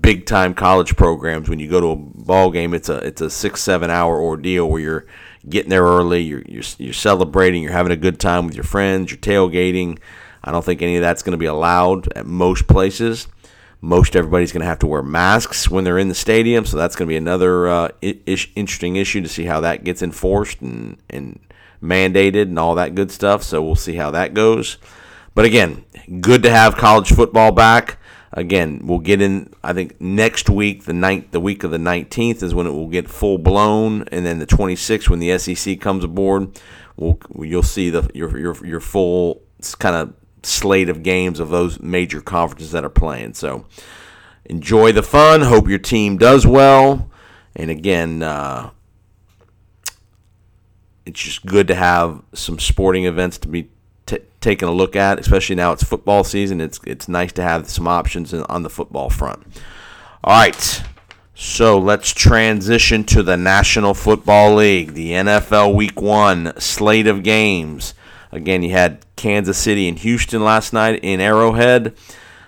big 0.00 0.26
time 0.26 0.54
college 0.54 0.96
programs. 0.96 1.48
When 1.48 1.58
you 1.58 1.68
go 1.68 1.80
to 1.80 1.88
a 1.88 1.96
ball 1.96 2.50
game, 2.50 2.72
it's 2.74 2.88
a 2.88 2.98
it's 2.98 3.20
a 3.20 3.30
six 3.30 3.62
seven 3.62 3.90
hour 3.90 4.20
ordeal 4.20 4.68
where 4.70 4.80
you're 4.80 5.06
getting 5.48 5.70
there 5.70 5.82
early, 5.82 6.20
you're, 6.22 6.42
you're 6.46 6.64
you're 6.78 6.92
celebrating, 6.92 7.62
you're 7.62 7.72
having 7.72 7.92
a 7.92 7.96
good 7.96 8.20
time 8.20 8.46
with 8.46 8.54
your 8.54 8.64
friends, 8.64 9.10
you're 9.10 9.18
tailgating. 9.18 9.98
I 10.44 10.52
don't 10.52 10.64
think 10.64 10.82
any 10.82 10.96
of 10.96 11.02
that's 11.02 11.22
going 11.22 11.32
to 11.32 11.38
be 11.38 11.46
allowed 11.46 12.12
at 12.12 12.26
most 12.26 12.66
places. 12.66 13.26
Most 13.80 14.14
everybody's 14.14 14.52
going 14.52 14.60
to 14.60 14.66
have 14.66 14.78
to 14.80 14.86
wear 14.86 15.02
masks 15.02 15.70
when 15.70 15.84
they're 15.84 15.98
in 15.98 16.08
the 16.08 16.14
stadium, 16.14 16.66
so 16.66 16.76
that's 16.76 16.96
going 16.96 17.06
to 17.06 17.12
be 17.12 17.16
another 17.16 17.66
uh, 17.66 17.88
ish, 18.02 18.52
interesting 18.54 18.96
issue 18.96 19.22
to 19.22 19.28
see 19.28 19.44
how 19.44 19.60
that 19.60 19.84
gets 19.84 20.02
enforced 20.02 20.60
and, 20.60 20.98
and 21.08 21.40
mandated 21.82 22.42
and 22.42 22.58
all 22.58 22.74
that 22.74 22.94
good 22.94 23.10
stuff. 23.10 23.42
So 23.42 23.62
we'll 23.62 23.76
see 23.76 23.96
how 23.96 24.10
that 24.10 24.34
goes. 24.34 24.76
But 25.34 25.44
again, 25.44 25.84
good 26.20 26.42
to 26.42 26.50
have 26.50 26.76
college 26.76 27.12
football 27.12 27.52
back. 27.52 27.98
Again, 28.32 28.82
we'll 28.84 28.98
get 28.98 29.20
in. 29.20 29.52
I 29.64 29.72
think 29.72 30.00
next 30.00 30.48
week, 30.48 30.84
the 30.84 30.92
ninth, 30.92 31.30
the 31.32 31.40
week 31.40 31.64
of 31.64 31.72
the 31.72 31.78
nineteenth, 31.78 32.42
is 32.42 32.54
when 32.54 32.66
it 32.66 32.70
will 32.70 32.88
get 32.88 33.08
full 33.08 33.38
blown, 33.38 34.04
and 34.12 34.24
then 34.24 34.38
the 34.38 34.46
twenty 34.46 34.76
sixth, 34.76 35.10
when 35.10 35.18
the 35.18 35.36
SEC 35.36 35.80
comes 35.80 36.04
aboard, 36.04 36.60
we'll 36.96 37.18
you'll 37.40 37.64
see 37.64 37.90
the 37.90 38.08
your 38.14 38.38
your 38.38 38.66
your 38.66 38.80
full 38.80 39.42
kind 39.78 39.96
of 39.96 40.14
slate 40.42 40.88
of 40.88 41.02
games 41.02 41.40
of 41.40 41.50
those 41.50 41.80
major 41.80 42.20
conferences 42.20 42.72
that 42.72 42.84
are 42.84 42.90
playing. 42.90 43.34
So 43.34 43.66
enjoy 44.44 44.92
the 44.92 45.02
fun. 45.02 45.42
Hope 45.42 45.68
your 45.68 45.78
team 45.78 46.18
does 46.18 46.46
well. 46.46 47.10
And 47.56 47.70
again, 47.70 48.22
uh, 48.22 48.70
it's 51.06 51.20
just 51.20 51.46
good 51.46 51.68
to 51.68 51.74
have 51.74 52.22
some 52.32 52.58
sporting 52.58 53.04
events 53.04 53.38
to 53.38 53.48
be 53.48 53.68
t- 54.06 54.18
taking 54.40 54.68
a 54.68 54.72
look 54.72 54.94
at, 54.96 55.18
especially 55.18 55.56
now 55.56 55.72
it's 55.72 55.82
football 55.82 56.24
season. 56.24 56.60
It's 56.60 56.80
it's 56.86 57.08
nice 57.08 57.32
to 57.32 57.42
have 57.42 57.68
some 57.68 57.88
options 57.88 58.32
on 58.32 58.62
the 58.62 58.70
football 58.70 59.10
front. 59.10 59.42
All 60.22 60.38
right. 60.38 60.82
So 61.34 61.78
let's 61.78 62.12
transition 62.12 63.02
to 63.04 63.22
the 63.22 63.36
National 63.36 63.94
Football 63.94 64.56
League, 64.56 64.92
the 64.92 65.12
NFL 65.12 65.74
Week 65.74 65.98
1 65.98 66.60
slate 66.60 67.06
of 67.06 67.22
games. 67.22 67.94
Again, 68.32 68.62
you 68.62 68.70
had 68.70 69.04
Kansas 69.16 69.58
City 69.58 69.88
and 69.88 69.98
Houston 69.98 70.44
last 70.44 70.72
night 70.72 71.00
in 71.02 71.20
Arrowhead. 71.20 71.94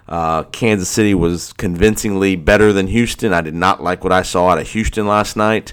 Uh, 0.09 0.45
Kansas 0.45 0.89
City 0.89 1.15
was 1.15 1.53
convincingly 1.55 2.37
better 2.37 2.73
than 2.73 2.87
Houston. 2.89 3.33
I 3.33 3.41
did 3.41 3.55
not 3.55 3.83
like 3.83 4.05
what 4.05 4.13
I 4.13 4.23
saw 4.23 4.51
out 4.51 4.59
of 4.59 4.69
Houston 4.71 5.07
last 5.07 5.37
night. 5.37 5.73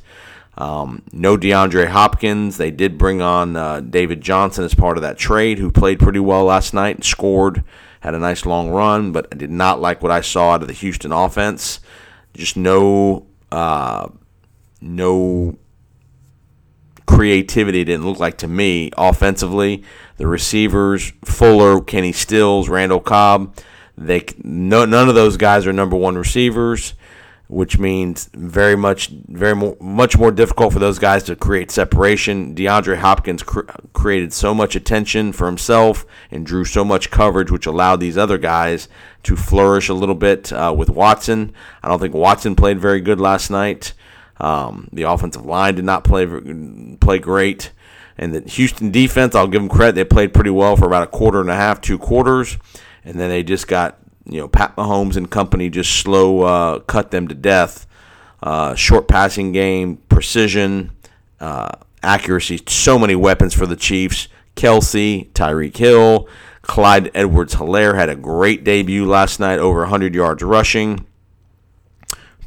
Um, 0.58 1.04
no 1.12 1.38
DeAndre 1.38 1.88
Hopkins. 1.88 2.58
They 2.58 2.72
did 2.72 2.98
bring 2.98 3.22
on 3.22 3.56
uh, 3.56 3.80
David 3.80 4.22
Johnson 4.22 4.66
as 4.66 4.76
part 4.76 4.98
of 4.98 5.02
that 5.04 5.18
trade, 5.18 5.58
who 5.58 5.72
played 5.72 6.00
pretty 6.00 6.20
well 6.20 6.44
last 6.46 6.74
night 6.74 6.96
and 6.96 7.06
scored, 7.06 7.64
had 8.02 8.14
a 8.14 8.20
nice 8.20 8.46
long 8.46 8.70
run, 8.70 9.12
but 9.12 9.28
I 9.32 9.36
did 9.36 9.52
not 9.52 9.80
like 9.80 10.02
what 10.04 10.12
I 10.12 10.22
saw 10.22 10.52
out 10.52 10.62
of 10.62 10.68
the 10.68 10.74
Houston 10.74 11.12
offense. 11.12 11.80
Just 12.34 12.58
no, 12.58 13.26
uh, 13.52 14.10
no 14.82 15.58
creativity 17.10 17.84
didn't 17.84 18.06
look 18.06 18.20
like 18.20 18.38
to 18.38 18.48
me 18.48 18.92
offensively. 18.96 19.84
The 20.18 20.28
receivers, 20.28 21.12
Fuller, 21.26 21.82
Kenny 21.82 22.12
Stills, 22.12 22.70
Randall 22.70 23.00
Cobb, 23.00 23.56
they 23.98 24.26
no, 24.44 24.86
none 24.86 25.10
of 25.10 25.16
those 25.16 25.36
guys 25.36 25.66
are 25.66 25.74
number 25.74 25.96
one 25.96 26.20
receivers, 26.20 26.94
which 27.48 27.80
means 27.80 28.30
very 28.36 28.78
much 28.78 29.08
very 29.08 29.56
more, 29.56 29.76
much 29.82 30.20
more 30.20 30.32
difficult 30.32 30.72
for 30.72 30.78
those 30.78 31.00
guys 31.00 31.24
to 31.24 31.36
create 31.36 31.72
separation. 31.72 32.54
DeAndre 32.54 32.98
Hopkins 32.98 33.42
cr- 33.42 33.62
created 33.94 34.32
so 34.32 34.54
much 34.54 34.76
attention 34.76 35.34
for 35.34 35.48
himself 35.48 36.06
and 36.30 36.46
drew 36.46 36.64
so 36.64 36.86
much 36.86 37.10
coverage, 37.10 37.50
which 37.50 37.66
allowed 37.66 38.02
these 38.02 38.20
other 38.20 38.38
guys 38.38 38.88
to 39.24 39.36
flourish 39.36 39.90
a 39.90 39.96
little 39.96 40.14
bit 40.14 40.54
uh, 40.54 40.72
with 40.78 40.92
Watson. 40.92 41.54
I 41.82 41.88
don't 41.88 42.00
think 42.00 42.14
Watson 42.14 42.56
played 42.56 42.80
very 42.80 43.02
good 43.02 43.20
last 43.20 43.50
night. 43.50 43.94
Um, 44.40 44.88
the 44.94 45.04
offensive 45.04 45.46
line 45.46 45.76
did 45.76 45.86
not 45.86 46.04
play 46.04 46.26
play 47.00 47.20
great, 47.20 47.72
and 48.18 48.34
the 48.34 48.42
Houston 48.50 48.92
defense, 48.92 49.36
I'll 49.36 49.48
give 49.48 49.62
them 49.62 49.70
credit, 49.70 49.96
they 49.96 50.06
played 50.06 50.34
pretty 50.34 50.50
well 50.50 50.76
for 50.76 50.86
about 50.86 51.04
a 51.04 51.08
quarter 51.08 51.42
and 51.42 51.50
a 51.50 51.56
half, 51.56 51.82
two 51.82 51.98
quarters, 51.98 52.58
and 53.04 53.20
then 53.20 53.30
they 53.30 53.44
just 53.44 53.68
got 53.68 53.98
you 54.26 54.40
know 54.40 54.48
Pat 54.48 54.76
Mahomes 54.76 55.18
and 55.18 55.30
company 55.30 55.70
just 55.70 55.94
slow 55.94 56.42
uh, 56.42 56.80
cut 56.80 57.12
them 57.12 57.28
to 57.28 57.36
death. 57.36 57.86
Uh, 58.42 58.74
short 58.74 59.10
passing 59.10 59.52
game, 59.52 59.98
precision, 60.08 60.92
uh, 61.42 61.72
accuracy, 62.02 62.62
so 62.68 62.98
many 62.98 63.16
weapons 63.16 63.54
for 63.54 63.66
the 63.66 63.76
Chiefs. 63.76 64.30
Kelce, 64.56 65.30
Tyreek 65.32 65.76
Hill, 65.76 66.28
Clyde 66.62 67.12
Edwards 67.14 67.56
Helaire 67.56 67.96
had 67.96 68.08
a 68.08 68.16
great 68.16 68.64
debut 68.64 69.06
last 69.06 69.40
night, 69.40 69.60
over 69.60 69.82
100 69.82 70.16
yards 70.16 70.42
rushing 70.42 71.06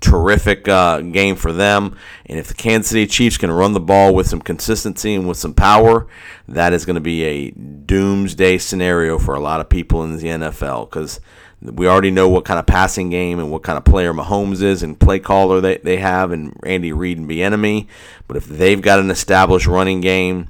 terrific 0.02 0.68
uh, 0.68 1.00
game 1.00 1.36
for 1.36 1.52
them. 1.52 1.96
And 2.26 2.38
if 2.38 2.48
the 2.48 2.54
Kansas 2.54 2.90
City 2.90 3.06
Chiefs 3.06 3.38
can 3.38 3.50
run 3.50 3.72
the 3.72 3.80
ball 3.80 4.14
with 4.14 4.28
some 4.28 4.42
consistency 4.42 5.14
and 5.14 5.26
with 5.26 5.38
some 5.38 5.54
power, 5.54 6.06
that 6.48 6.72
is 6.72 6.84
going 6.84 6.94
to 6.94 7.00
be 7.00 7.24
a 7.24 7.50
doomsday 7.52 8.58
scenario 8.58 9.18
for 9.18 9.34
a 9.34 9.40
lot 9.40 9.60
of 9.60 9.68
people 9.68 10.04
in 10.04 10.16
the 10.16 10.26
NFL 10.26 10.90
because 10.90 11.20
we 11.60 11.86
already 11.86 12.10
know 12.10 12.28
what 12.28 12.44
kind 12.44 12.58
of 12.58 12.66
passing 12.66 13.08
game 13.08 13.38
and 13.38 13.50
what 13.50 13.62
kind 13.62 13.78
of 13.78 13.84
player 13.84 14.12
Mahomes 14.12 14.62
is 14.62 14.82
and 14.82 14.98
play 14.98 15.20
caller 15.20 15.60
they, 15.60 15.78
they 15.78 15.96
have 15.98 16.32
and 16.32 16.58
Andy 16.64 16.92
Reid 16.92 17.18
and 17.18 17.28
Bieniemy. 17.28 17.86
But 18.26 18.36
if 18.36 18.46
they've 18.46 18.82
got 18.82 18.98
an 18.98 19.10
established 19.10 19.68
running 19.68 20.00
game, 20.00 20.48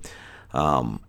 um, 0.53 1.01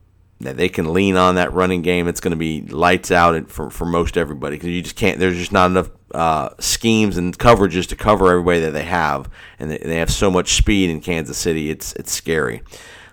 that 0.43 0.57
they 0.57 0.69
can 0.69 0.93
lean 0.93 1.15
on 1.15 1.35
that 1.35 1.53
running 1.53 1.81
game, 1.81 2.07
it's 2.07 2.19
going 2.19 2.31
to 2.31 2.37
be 2.37 2.61
lights 2.61 3.11
out 3.11 3.49
for, 3.49 3.69
for 3.69 3.85
most 3.85 4.17
everybody 4.17 4.55
because 4.55 4.69
you 4.69 4.81
just 4.81 4.95
can't. 4.95 5.19
There's 5.19 5.37
just 5.37 5.51
not 5.51 5.69
enough 5.69 5.89
uh, 6.13 6.49
schemes 6.59 7.17
and 7.17 7.37
coverages 7.37 7.87
to 7.87 7.95
cover 7.95 8.29
everybody 8.29 8.59
that 8.61 8.71
they 8.71 8.83
have, 8.83 9.29
and 9.59 9.71
they, 9.71 9.77
they 9.77 9.97
have 9.97 10.11
so 10.11 10.29
much 10.29 10.53
speed 10.53 10.89
in 10.89 11.01
Kansas 11.01 11.37
City. 11.37 11.69
It's 11.69 11.93
it's 11.93 12.11
scary. 12.11 12.61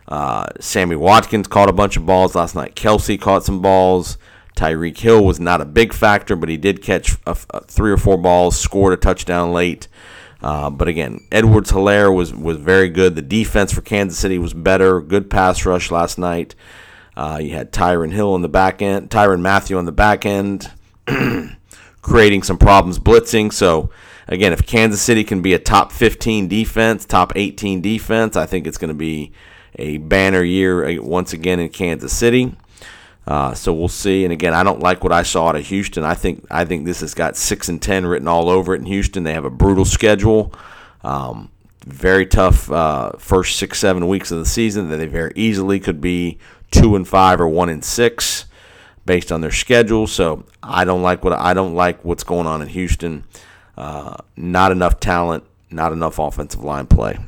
Uh, 0.08 0.46
Sammy 0.58 0.96
Watkins 0.96 1.46
caught 1.46 1.68
a 1.68 1.72
bunch 1.72 1.96
of 1.96 2.04
balls 2.04 2.34
last 2.34 2.54
night. 2.54 2.74
Kelce 2.74 3.20
caught 3.20 3.44
some 3.44 3.62
balls. 3.62 4.18
Tyreek 4.56 4.98
Hill 4.98 5.24
was 5.24 5.38
not 5.38 5.60
a 5.60 5.64
big 5.64 5.92
factor, 5.92 6.36
but 6.36 6.48
he 6.48 6.56
did 6.56 6.82
catch 6.82 7.16
a, 7.26 7.36
a 7.50 7.64
three 7.64 7.92
or 7.92 7.96
four 7.96 8.18
balls, 8.18 8.58
scored 8.58 8.92
a 8.92 8.96
touchdown 8.96 9.52
late. 9.52 9.86
Uh, 10.42 10.70
but 10.70 10.88
again, 10.88 11.26
Edwards 11.30 11.70
Helaire 11.70 12.14
was, 12.14 12.34
was 12.34 12.56
very 12.56 12.88
good. 12.88 13.14
The 13.14 13.22
defense 13.22 13.72
for 13.72 13.82
Kansas 13.82 14.18
City 14.18 14.38
was 14.38 14.54
better. 14.54 15.00
Good 15.00 15.30
pass 15.30 15.64
rush 15.64 15.90
last 15.90 16.18
night. 16.18 16.54
Uh, 17.16 17.38
you 17.40 17.50
had 17.50 17.72
Tyron 17.72 18.12
Hill 18.12 18.32
on 18.32 18.42
the 18.42 18.48
back 18.48 18.82
end, 18.82 19.10
Tyrann 19.10 19.40
Mathieu 19.40 19.78
on 19.78 19.84
the 19.84 19.92
back 19.92 20.24
end, 20.24 20.70
creating 22.02 22.42
some 22.42 22.58
problems 22.58 22.98
blitzing. 22.98 23.52
So, 23.52 23.90
again, 24.28 24.52
if 24.52 24.66
Kansas 24.66 25.02
City 25.02 25.24
can 25.24 25.42
be 25.42 25.52
a 25.54 25.58
top 25.58 25.92
15 25.92 26.48
defense, 26.48 27.04
top 27.04 27.32
18 27.36 27.80
defense, 27.80 28.36
I 28.36 28.46
think 28.46 28.66
it's 28.66 28.78
going 28.78 28.88
to 28.88 28.94
be 28.94 29.32
a 29.76 29.98
banner 29.98 30.42
year 30.42 30.86
uh, 30.86 31.02
once 31.02 31.32
again 31.32 31.60
in 31.60 31.68
Kansas 31.68 32.12
City. 32.12 32.54
Uh, 33.26 33.54
so 33.54 33.72
we'll 33.72 33.88
see. 33.88 34.24
And 34.24 34.32
again, 34.32 34.54
I 34.54 34.62
don't 34.62 34.80
like 34.80 35.04
what 35.04 35.12
I 35.12 35.22
saw 35.22 35.48
out 35.48 35.56
of 35.56 35.66
Houston. 35.66 36.04
I 36.04 36.14
think 36.14 36.44
I 36.50 36.64
think 36.64 36.84
this 36.84 37.00
has 37.00 37.14
got 37.14 37.36
six 37.36 37.68
and 37.68 37.80
ten 37.80 38.06
written 38.06 38.26
all 38.26 38.48
over 38.48 38.74
it 38.74 38.80
in 38.80 38.86
Houston. 38.86 39.22
They 39.22 39.34
have 39.34 39.44
a 39.44 39.50
brutal 39.50 39.84
schedule. 39.84 40.52
Um, 41.04 41.50
very 41.86 42.26
tough 42.26 42.70
uh, 42.70 43.12
first 43.18 43.56
six 43.56 43.78
seven 43.78 44.08
weeks 44.08 44.30
of 44.30 44.38
the 44.38 44.46
season 44.46 44.88
that 44.88 44.96
they 44.96 45.06
very 45.06 45.32
easily 45.36 45.80
could 45.80 46.00
be 46.00 46.38
two 46.70 46.96
and 46.96 47.06
five 47.06 47.40
or 47.40 47.48
one 47.48 47.68
and 47.68 47.84
six 47.84 48.46
based 49.06 49.32
on 49.32 49.40
their 49.40 49.50
schedule. 49.50 50.06
So 50.06 50.44
I 50.62 50.84
don't 50.84 51.02
like 51.02 51.24
what 51.24 51.32
I 51.32 51.54
don't 51.54 51.74
like 51.74 52.04
what's 52.04 52.24
going 52.24 52.46
on 52.46 52.62
in 52.62 52.68
Houston. 52.68 53.24
Uh, 53.76 54.16
not 54.36 54.72
enough 54.72 55.00
talent, 55.00 55.44
not 55.70 55.92
enough 55.92 56.18
offensive 56.18 56.62
line 56.62 56.86
play. 56.86 57.18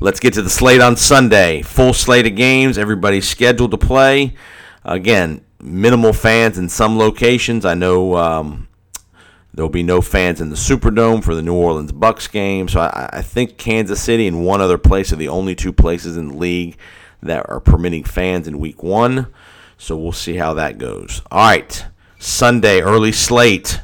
Let's 0.00 0.18
get 0.18 0.34
to 0.34 0.42
the 0.42 0.50
slate 0.50 0.80
on 0.80 0.96
Sunday. 0.96 1.62
Full 1.62 1.92
slate 1.92 2.26
of 2.26 2.34
games. 2.34 2.76
Everybody's 2.76 3.28
scheduled 3.28 3.70
to 3.70 3.78
play. 3.78 4.34
Again, 4.84 5.44
minimal 5.60 6.12
fans 6.12 6.58
in 6.58 6.68
some 6.68 6.98
locations. 6.98 7.64
I 7.64 7.74
know 7.74 8.16
um, 8.16 8.66
there'll 9.54 9.70
be 9.70 9.84
no 9.84 10.00
fans 10.00 10.40
in 10.40 10.50
the 10.50 10.56
Superdome 10.56 11.22
for 11.22 11.36
the 11.36 11.42
New 11.42 11.54
Orleans 11.54 11.92
Bucs 11.92 12.28
game. 12.30 12.66
So 12.66 12.80
I, 12.80 13.10
I 13.12 13.22
think 13.22 13.58
Kansas 13.58 14.02
City 14.02 14.26
and 14.26 14.44
one 14.44 14.60
other 14.60 14.78
place 14.78 15.12
are 15.12 15.16
the 15.16 15.28
only 15.28 15.54
two 15.54 15.72
places 15.72 16.16
in 16.16 16.28
the 16.28 16.36
league 16.36 16.76
that 17.22 17.48
are 17.48 17.60
permitting 17.60 18.04
fans 18.04 18.48
in 18.48 18.58
week 18.58 18.82
one. 18.82 19.28
So 19.78 19.96
we'll 19.96 20.12
see 20.12 20.36
how 20.36 20.54
that 20.54 20.78
goes. 20.78 21.22
All 21.30 21.48
right. 21.48 21.84
Sunday, 22.18 22.80
early 22.80 23.12
slate. 23.12 23.80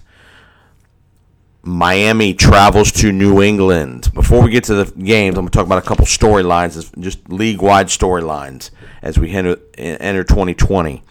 Miami 1.63 2.35
travels 2.35 2.93
to 2.93 3.13
New 3.13 3.43
England. 3.43 4.13
Before 4.15 4.43
we 4.43 4.51
get 4.51 4.65
to 4.65 4.85
the 4.85 5.03
games, 5.03 5.37
I'm 5.37 5.43
going 5.43 5.51
to 5.51 5.57
talk 5.57 5.67
about 5.67 5.83
a 5.83 5.87
couple 5.87 6.07
storylines, 6.07 6.99
just 7.01 7.29
league 7.29 7.61
wide 7.61 7.89
storylines 7.89 8.71
as 9.03 9.19
we 9.19 9.33
enter, 9.33 9.59
enter 9.77 10.25
2020. 10.25 11.03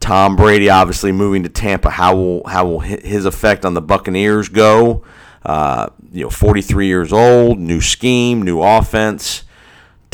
Tom 0.00 0.36
Brady 0.36 0.68
obviously 0.68 1.12
moving 1.12 1.42
to 1.42 1.48
Tampa. 1.48 1.90
How 1.90 2.14
will 2.16 2.46
how 2.46 2.66
will 2.66 2.80
his 2.80 3.24
effect 3.24 3.64
on 3.64 3.74
the 3.74 3.80
Buccaneers 3.80 4.48
go? 4.48 5.04
Uh, 5.44 5.88
you 6.12 6.24
know, 6.24 6.30
43 6.30 6.86
years 6.86 7.12
old, 7.12 7.58
new 7.58 7.80
scheme, 7.80 8.42
new 8.42 8.60
offense. 8.62 9.44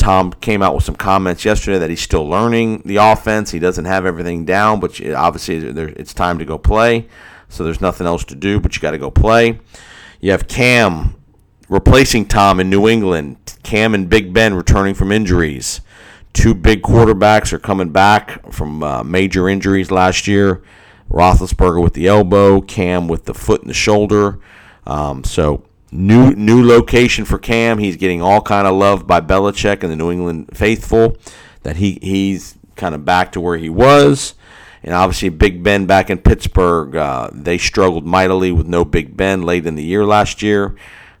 Tom 0.05 0.31
came 0.33 0.61
out 0.61 0.75
with 0.75 0.83
some 0.83 0.95
comments 0.95 1.43
yesterday 1.43 1.79
that 1.79 1.89
he's 1.89 1.99
still 1.99 2.29
learning 2.29 2.83
the 2.85 2.97
offense. 2.97 3.49
He 3.49 3.57
doesn't 3.57 3.85
have 3.85 4.05
everything 4.05 4.45
down, 4.45 4.79
but 4.79 5.03
obviously 5.03 5.55
it's 5.55 6.13
time 6.13 6.37
to 6.37 6.45
go 6.45 6.59
play. 6.59 7.07
So 7.49 7.63
there's 7.63 7.81
nothing 7.81 8.05
else 8.05 8.23
to 8.25 8.35
do, 8.35 8.59
but 8.59 8.75
you 8.75 8.83
got 8.83 8.91
to 8.91 8.99
go 8.99 9.09
play. 9.09 9.59
You 10.19 10.29
have 10.29 10.47
Cam 10.47 11.15
replacing 11.69 12.27
Tom 12.27 12.59
in 12.59 12.69
New 12.69 12.87
England. 12.87 13.55
Cam 13.63 13.95
and 13.95 14.07
Big 14.07 14.31
Ben 14.31 14.53
returning 14.53 14.93
from 14.93 15.11
injuries. 15.11 15.81
Two 16.33 16.53
big 16.53 16.83
quarterbacks 16.83 17.51
are 17.51 17.57
coming 17.57 17.89
back 17.89 18.51
from 18.51 18.83
uh, 18.83 19.01
major 19.01 19.49
injuries 19.49 19.89
last 19.89 20.27
year. 20.27 20.61
Roethlisberger 21.09 21.81
with 21.81 21.95
the 21.95 22.05
elbow, 22.05 22.61
Cam 22.61 23.07
with 23.07 23.25
the 23.25 23.33
foot 23.33 23.61
and 23.61 23.71
the 23.71 23.73
shoulder. 23.73 24.39
Um, 24.85 25.23
so 25.23 25.63
new 25.91 26.31
new 26.31 26.65
location 26.65 27.25
for 27.25 27.37
Cam. 27.37 27.77
He's 27.77 27.97
getting 27.97 28.21
all 28.21 28.41
kind 28.41 28.67
of 28.67 28.75
love 28.75 29.07
by 29.07 29.21
Belichick 29.21 29.83
and 29.83 29.91
the 29.91 29.95
New 29.95 30.11
England 30.11 30.49
faithful. 30.53 31.17
That 31.63 31.77
he 31.77 31.99
he's 32.01 32.57
kind 32.75 32.93
of 32.95 33.05
back 33.05 33.31
to 33.33 33.41
where 33.41 33.57
he 33.57 33.69
was. 33.69 34.35
And 34.83 34.93
obviously, 34.93 35.29
Big 35.29 35.63
Ben 35.63 35.87
back 35.87 36.11
in 36.11 36.19
Pittsburgh, 36.19 36.95
uh, 36.95 37.29
they 37.33 37.57
struggled 37.57 38.05
mightily 38.05 38.51
with 38.51 38.67
no 38.67 38.85
Big 38.85 39.17
Ben 39.17 39.41
late 39.41 39.65
in 39.65 39.73
the 39.73 39.83
year 39.83 40.05
last 40.05 40.43
year. 40.43 40.75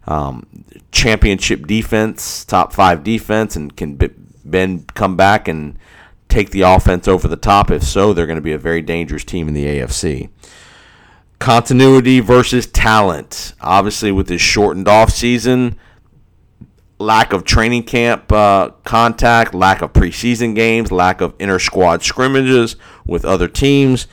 Um, 0.05 0.45
championship 0.91 1.65
defense, 1.65 2.45
top 2.45 2.73
five 2.73 3.03
defense, 3.03 3.55
and 3.55 3.75
can 3.75 3.99
Ben 4.45 4.85
come 4.93 5.15
back 5.17 5.47
and 5.47 5.79
take 6.29 6.51
the 6.51 6.61
offense 6.61 7.07
over 7.07 7.27
the 7.27 7.35
top? 7.35 7.71
If 7.71 7.83
so, 7.83 8.13
they're 8.13 8.27
going 8.27 8.37
to 8.37 8.41
be 8.41 8.51
a 8.51 8.59
very 8.59 8.83
dangerous 8.83 9.23
team 9.23 9.47
in 9.47 9.55
the 9.55 9.65
AFC. 9.65 10.29
Continuity 11.39 12.19
versus 12.19 12.65
talent. 12.67 13.53
Obviously, 13.61 14.11
with 14.11 14.27
this 14.27 14.41
shortened 14.41 14.87
off 14.87 15.11
season, 15.11 15.77
lack 16.97 17.33
of 17.33 17.43
training 17.43 17.83
camp 17.83 18.31
uh, 18.31 18.69
contact, 18.83 19.53
lack 19.53 19.81
of 19.81 19.93
preseason 19.93 20.55
games, 20.55 20.91
lack 20.91 21.21
of 21.21 21.33
inter 21.39 21.59
squad 21.59 22.03
scrimmages 22.03 22.75
with 23.05 23.25
other 23.25 23.47
teams. 23.47 24.07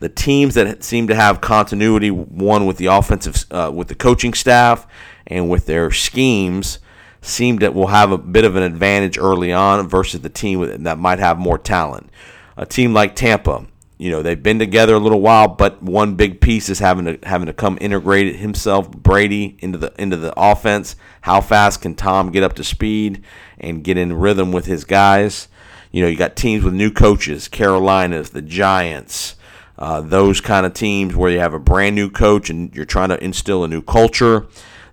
The 0.00 0.08
teams 0.08 0.54
that 0.54 0.84
seem 0.84 1.08
to 1.08 1.14
have 1.14 1.40
continuity, 1.40 2.10
one 2.10 2.66
with 2.66 2.76
the 2.76 2.86
offensive, 2.86 3.44
uh, 3.50 3.72
with 3.74 3.88
the 3.88 3.96
coaching 3.96 4.32
staff, 4.32 4.86
and 5.26 5.50
with 5.50 5.66
their 5.66 5.90
schemes, 5.90 6.78
seem 7.20 7.56
that 7.56 7.74
will 7.74 7.88
have 7.88 8.12
a 8.12 8.18
bit 8.18 8.44
of 8.44 8.54
an 8.54 8.62
advantage 8.62 9.18
early 9.18 9.52
on 9.52 9.88
versus 9.88 10.20
the 10.20 10.28
team 10.28 10.84
that 10.84 10.98
might 10.98 11.18
have 11.18 11.38
more 11.38 11.58
talent. 11.58 12.10
A 12.56 12.64
team 12.64 12.94
like 12.94 13.16
Tampa, 13.16 13.66
you 13.98 14.10
know 14.10 14.22
they've 14.22 14.42
been 14.42 14.60
together 14.60 14.94
a 14.94 14.98
little 14.98 15.20
while, 15.20 15.48
but 15.48 15.82
one 15.82 16.14
big 16.14 16.40
piece 16.40 16.68
is 16.68 16.78
having 16.78 17.04
to 17.04 17.18
having 17.24 17.46
to 17.46 17.52
come 17.52 17.76
integrate 17.80 18.36
himself, 18.36 18.90
Brady, 18.90 19.56
into 19.58 19.76
the 19.76 19.92
into 19.98 20.16
the 20.16 20.32
offense. 20.36 20.94
How 21.22 21.40
fast 21.40 21.82
can 21.82 21.96
Tom 21.96 22.30
get 22.30 22.44
up 22.44 22.54
to 22.54 22.64
speed 22.64 23.24
and 23.58 23.82
get 23.82 23.98
in 23.98 24.12
rhythm 24.12 24.52
with 24.52 24.66
his 24.66 24.84
guys? 24.84 25.48
You 25.90 26.02
know, 26.02 26.08
you 26.08 26.16
got 26.16 26.36
teams 26.36 26.62
with 26.62 26.74
new 26.74 26.92
coaches, 26.92 27.48
Carolinas, 27.48 28.30
the 28.30 28.42
Giants, 28.42 29.34
uh, 29.78 30.00
those 30.00 30.40
kind 30.40 30.64
of 30.64 30.74
teams 30.74 31.16
where 31.16 31.30
you 31.30 31.40
have 31.40 31.54
a 31.54 31.58
brand 31.58 31.96
new 31.96 32.08
coach 32.08 32.50
and 32.50 32.74
you're 32.76 32.84
trying 32.84 33.08
to 33.08 33.22
instill 33.22 33.64
a 33.64 33.68
new 33.68 33.82
culture. 33.82 34.46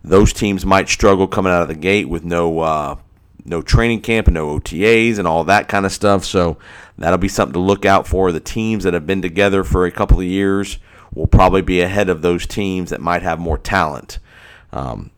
Those 0.03 0.33
teams 0.33 0.65
might 0.65 0.89
struggle 0.89 1.27
coming 1.27 1.51
out 1.51 1.61
of 1.61 1.67
the 1.67 1.75
gate 1.75 2.09
with 2.09 2.23
no 2.23 2.59
uh, 2.59 2.95
no 3.45 3.61
training 3.61 4.01
camp 4.01 4.27
and 4.27 4.33
no 4.33 4.59
OTAs 4.59 5.19
and 5.19 5.27
all 5.27 5.43
that 5.43 5.67
kind 5.67 5.85
of 5.85 5.91
stuff. 5.91 6.25
So 6.25 6.57
that'll 6.97 7.17
be 7.17 7.27
something 7.27 7.53
to 7.53 7.59
look 7.59 7.85
out 7.85 8.07
for. 8.07 8.31
The 8.31 8.39
teams 8.39 8.83
that 8.83 8.93
have 8.93 9.07
been 9.07 9.21
together 9.21 9.63
for 9.63 9.85
a 9.85 9.91
couple 9.91 10.19
of 10.19 10.25
years 10.25 10.79
will 11.13 11.27
probably 11.27 11.61
be 11.61 11.81
ahead 11.81 12.09
of 12.09 12.21
those 12.21 12.45
teams 12.45 12.89
that 12.89 13.01
might 13.01 13.21
have 13.21 13.39
more 13.39 13.57
talent. 13.57 14.19
Um, 14.73 15.11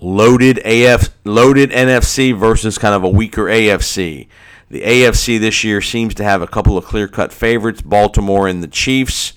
loaded 0.00 0.58
AF, 0.64 1.10
loaded 1.24 1.70
NFC 1.70 2.36
versus 2.36 2.78
kind 2.78 2.94
of 2.94 3.04
a 3.04 3.08
weaker 3.08 3.44
AFC. 3.44 4.26
The 4.70 4.82
AFC 4.82 5.38
this 5.38 5.64
year 5.64 5.80
seems 5.80 6.14
to 6.14 6.24
have 6.24 6.42
a 6.42 6.46
couple 6.46 6.78
of 6.78 6.84
clear-cut 6.84 7.32
favorites. 7.32 7.82
Baltimore 7.82 8.48
and 8.48 8.62
the 8.62 8.68
Chiefs 8.68 9.32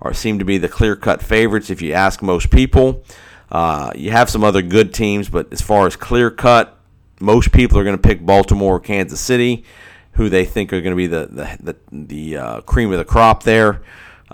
are 0.00 0.14
seem 0.14 0.38
to 0.38 0.44
be 0.44 0.58
the 0.58 0.68
clear-cut 0.68 1.22
favorites 1.22 1.70
if 1.70 1.82
you 1.82 1.92
ask 1.92 2.22
most 2.22 2.50
people. 2.50 3.04
Uh, 3.50 3.92
you 3.94 4.10
have 4.10 4.30
some 4.30 4.44
other 4.44 4.62
good 4.62 4.92
teams, 4.92 5.28
but 5.28 5.52
as 5.52 5.60
far 5.60 5.86
as 5.86 5.96
clear-cut, 5.96 6.77
most 7.20 7.52
people 7.52 7.78
are 7.78 7.84
going 7.84 7.96
to 7.96 8.02
pick 8.08 8.24
Baltimore 8.24 8.76
or 8.76 8.80
Kansas 8.80 9.20
City, 9.20 9.64
who 10.12 10.28
they 10.28 10.44
think 10.44 10.72
are 10.72 10.80
going 10.80 10.92
to 10.92 10.96
be 10.96 11.06
the 11.06 11.26
the 11.26 11.58
the, 11.60 11.76
the 11.92 12.36
uh, 12.36 12.60
cream 12.62 12.92
of 12.92 12.98
the 12.98 13.04
crop 13.04 13.42
there. 13.42 13.82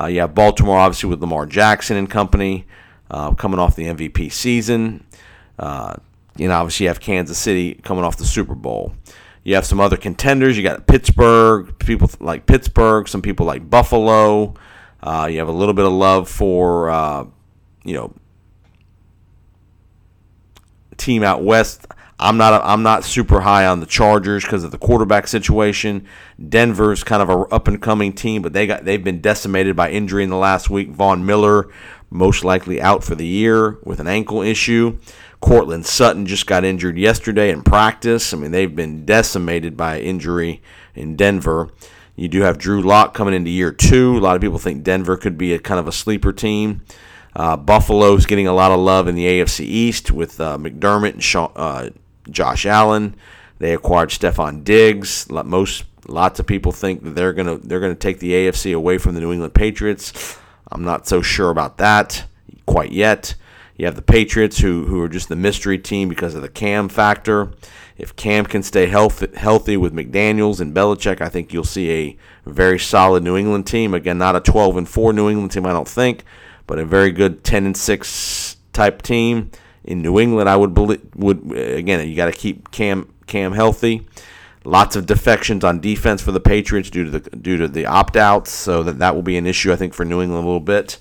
Uh, 0.01 0.07
you 0.07 0.21
have 0.21 0.35
Baltimore, 0.35 0.79
obviously, 0.79 1.09
with 1.09 1.21
Lamar 1.21 1.47
Jackson 1.47 1.97
and 1.97 2.11
company 2.11 2.67
uh, 3.11 3.33
coming 3.35 3.61
off 3.61 3.77
the 3.77 3.85
MVP 3.85 4.33
season. 4.33 5.07
Uh, 5.59 5.95
you 6.37 6.49
know, 6.49 6.55
obviously, 6.55 6.85
you 6.85 6.89
have 6.89 7.01
Kansas 7.01 7.39
City 7.39 7.75
coming 7.75 8.05
off 8.05 8.17
the 8.17 8.25
Super 8.25 8.55
Bowl. 8.55 8.95
You 9.45 9.55
have 9.55 9.67
some 9.67 9.79
other 9.79 9.97
contenders. 9.97 10.57
You 10.57 10.63
got 10.63 10.87
Pittsburgh, 10.87 11.79
people 11.79 12.11
like 12.19 12.47
Pittsburgh, 12.47 13.07
some 13.07 13.23
people 13.23 13.47
like 13.47 13.69
Buffalo. 13.69 14.55
Uh, 15.03 15.29
you 15.31 15.39
have 15.39 15.49
a 15.49 15.53
little 15.53 15.75
bit 15.75 15.85
of 15.85 15.93
love 15.93 16.31
for, 16.31 16.89
uh, 16.89 17.27
you 17.85 17.95
know, 17.95 18.15
team 20.97 21.23
out 21.23 21.45
west. 21.45 21.87
I'm 22.25 22.39
not 22.39 22.63
I'm 22.65 22.83
not 22.83 23.05
super 23.05 23.43
high 23.43 23.67
on 23.67 23.81
the 23.81 23.87
Chargers 23.87 24.45
because 24.45 24.65
of 24.65 24.71
the 24.71 24.79
quarterback 24.79 25.29
situation. 25.29 26.07
Denver's 26.49 27.05
kind 27.05 27.21
of 27.21 27.29
a 27.29 27.39
up 27.55 27.69
and 27.69 27.83
coming 27.83 28.15
team, 28.15 28.41
but 28.41 28.55
they 28.55 28.67
got 28.67 28.87
they've 28.87 29.05
been 29.05 29.21
decimated 29.21 29.77
by 29.77 29.91
injury 29.91 30.25
in 30.25 30.31
the 30.31 30.37
last 30.37 30.71
week. 30.71 30.89
Von 30.89 31.27
Miller 31.27 31.69
most 32.09 32.43
likely 32.43 32.81
out 32.81 33.05
for 33.05 33.15
the 33.15 33.27
year 33.27 33.79
with 33.85 34.01
an 34.01 34.07
ankle 34.07 34.41
issue. 34.41 34.99
Courtland 35.41 35.85
Sutton 35.85 36.25
just 36.25 36.47
got 36.47 36.65
injured 36.65 36.97
yesterday 36.97 37.51
in 37.51 37.63
practice. 37.63 38.33
I 38.33 38.39
mean, 38.39 38.53
they've 38.53 38.75
been 38.75 39.05
decimated 39.05 39.77
by 39.77 40.01
injury 40.01 40.63
in 40.95 41.17
Denver. 41.17 41.69
You 42.17 42.29
do 42.29 42.41
have 42.41 42.57
Drew 42.57 42.81
Lock 42.81 43.13
coming 43.13 43.35
into 43.35 43.51
year 43.51 43.71
two. 43.71 44.17
A 44.17 44.21
lot 44.21 44.35
of 44.35 44.41
people 44.41 44.59
think 44.59 44.83
Denver 44.83 45.19
could 45.19 45.37
be 45.37 45.53
a 45.53 45.59
kind 45.59 45.79
of 45.79 45.87
a 45.87 45.93
sleeper 45.93 46.33
team. 46.33 46.85
Uh, 47.37 47.59
Buffalo's 47.59 48.25
getting 48.25 48.47
a 48.47 48.55
lot 48.55 48.71
of 48.71 48.79
love 48.79 49.09
in 49.09 49.15
the 49.15 49.27
AFC 49.27 49.61
East 49.61 50.11
with 50.11 50.41
uh, 50.41 50.57
McDermott 50.57 51.15
and 51.15 51.23
Sean, 51.23 51.53
uh, 51.57 51.91
Josh 52.31 52.67
Allen. 52.67 53.17
They 53.59 53.73
acquired 53.73 54.11
Stefon 54.11 54.65
Diggs. 54.65 55.31
Most 55.31 55.85
lots 56.07 56.41
of 56.41 56.47
people 56.47 56.73
think 56.73 57.03
that 57.05 57.15
they're 57.15 57.33
gonna 57.33 57.59
they're 57.59 57.81
gonna 57.81 57.95
take 57.95 58.19
the 58.19 58.33
AFC 58.33 58.75
away 58.75 58.99
from 58.99 59.15
the 59.15 59.21
New 59.21 59.33
England 59.33 59.55
Patriots. 59.55 60.39
I'm 60.71 60.85
not 60.85 61.07
so 61.07 61.23
sure 61.23 61.51
about 61.51 61.79
that 61.79 62.27
quite 62.67 62.93
yet. 62.93 63.35
You 63.77 63.87
have 63.87 63.97
the 63.97 64.03
Patriots 64.03 64.59
who 64.59 64.85
who 64.87 65.01
are 65.01 65.09
just 65.09 65.29
the 65.29 65.37
mystery 65.37 65.79
team 65.79 66.09
because 66.09 66.35
of 66.35 66.43
the 66.43 66.49
Cam 66.49 66.89
factor. 66.89 67.53
If 67.97 68.17
Cam 68.17 68.45
can 68.45 68.63
stay 68.65 68.87
healthy, 68.87 69.29
healthy 69.37 69.77
with 69.77 69.95
McDaniels 69.95 70.61
and 70.61 70.75
Belichick, 70.75 71.21
I 71.21 71.29
think 71.29 71.53
you'll 71.53 71.63
see 71.63 71.91
a 71.91 72.17
very 72.45 72.79
solid 72.79 73.23
New 73.23 73.37
England 73.37 73.69
team. 73.69 73.95
Again, 73.95 74.19
not 74.19 74.35
a 74.35 74.41
12 74.41 74.77
and 74.77 74.89
4 74.89 75.13
New 75.13 75.31
England 75.31 75.53
team, 75.53 75.65
I 75.65 75.73
don't 75.73 75.87
think, 75.87 76.25
but 76.67 76.81
a 76.81 76.85
very 76.85 77.13
good 77.13 77.45
10 77.45 77.67
and 77.67 77.77
6 77.77 78.57
type 78.73 79.01
team 79.03 79.53
in 79.85 80.03
New 80.03 80.19
England, 80.19 80.49
I 80.49 80.57
would 80.57 80.75
believe 80.75 81.03
would 81.15 81.53
again 81.53 82.09
you 82.09 82.17
got 82.17 82.27
to 82.27 82.33
keep 82.33 82.71
Cam 82.71 83.13
Cam 83.27 83.53
healthy. 83.53 84.07
Lots 84.67 84.97
of 84.97 85.05
defections 85.05 85.63
on 85.63 85.81
defense 85.81 86.23
for 86.23 86.33
the 86.33 86.41
Patriots 86.41 86.89
due 86.89 87.05
to 87.05 87.11
the 87.11 87.21
due 87.37 87.59
to 87.59 87.69
the 87.69 87.87
opt 87.87 88.17
outs, 88.17 88.51
so 88.51 88.83
that 88.83 88.99
that 88.99 89.15
will 89.15 89.23
be 89.23 89.37
an 89.37 89.47
issue 89.47 89.73
I 89.73 89.77
think 89.77 89.95
for 89.95 90.05
New 90.05 90.23
England 90.23 90.43
a 90.43 90.47
little 90.47 90.61
bit. 90.61 90.99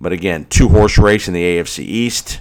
But 0.00 0.12
again, 0.12 0.46
two 0.46 0.68
horse 0.68 0.98
race 0.98 1.28
in 1.28 1.34
the 1.34 1.42
AFC 1.42 1.80
East, 1.80 2.40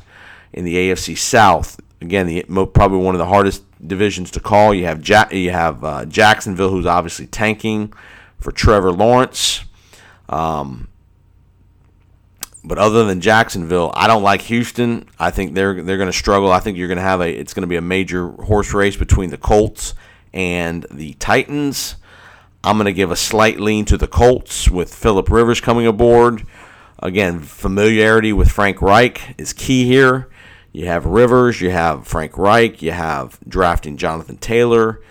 in 0.52 0.66
the 0.66 0.76
AFC 0.76 1.18
South. 1.18 1.80
Again, 2.02 2.28
the 2.28 2.44
probably 2.74 2.98
one 2.98 3.16
of 3.16 3.20
the 3.20 3.26
hardest 3.26 3.64
divisions 3.86 4.32
to 4.32 4.40
call. 4.40 4.74
You 4.74 4.86
have 4.86 5.08
you 5.32 5.52
have 5.52 5.84
uh, 5.84 6.06
Jacksonville, 6.06 6.70
who's 6.70 6.86
obviously 6.86 7.28
tanking 7.28 7.94
for 8.40 8.52
Trevor 8.52 8.92
Lawrence. 8.92 9.64
Um, 10.30 10.88
but 12.64 12.78
other 12.78 13.06
than 13.06 13.20
Jacksonville, 13.22 13.92
I 13.94 14.08
don't 14.08 14.24
like 14.24 14.42
Houston. 14.44 15.08
I 15.20 15.32
think 15.32 15.54
they're 15.54 15.82
they're 15.82 15.98
going 15.98 16.12
to 16.12 16.18
struggle. 16.18 16.52
I 16.52 16.60
think 16.60 16.78
you're 16.78 16.88
going 16.88 16.98
to 16.98 17.04
have 17.04 17.22
a 17.22 17.30
it's 17.30 17.54
going 17.54 17.62
to 17.64 17.68
be 17.68 17.76
a 17.76 17.82
major 17.82 18.30
horse 18.30 18.74
race 18.74 18.96
between 18.96 19.30
the 19.30 19.38
Colts 19.38 19.94
and 20.34 20.86
the 20.90 21.14
Titans. 21.16 21.96
I'm 22.64 22.78
going 22.78 22.86
to 22.86 22.94
give 22.94 23.12
a 23.12 23.18
slight 23.18 23.60
lean 23.60 23.84
to 23.86 23.98
the 23.98 24.08
Colts 24.08 24.70
with 24.70 24.94
Philip 24.94 25.30
Rivers 25.30 25.60
coming 25.60 25.86
aboard. 25.86 26.46
Again, 27.00 27.42
familiarity 27.42 28.32
with 28.32 28.50
Frank 28.50 28.82
Reich 28.82 29.36
is 29.38 29.52
key 29.52 29.86
here. 29.86 30.30
You 30.72 30.86
have 30.86 31.06
Rivers, 31.06 31.60
you 31.60 31.70
have 31.70 32.08
Frank 32.08 32.38
Reich, 32.38 32.82
you 32.82 32.92
have 32.92 33.38
drafting 33.48 33.98
Jonathan 33.98 34.38
Taylor. 34.38 35.02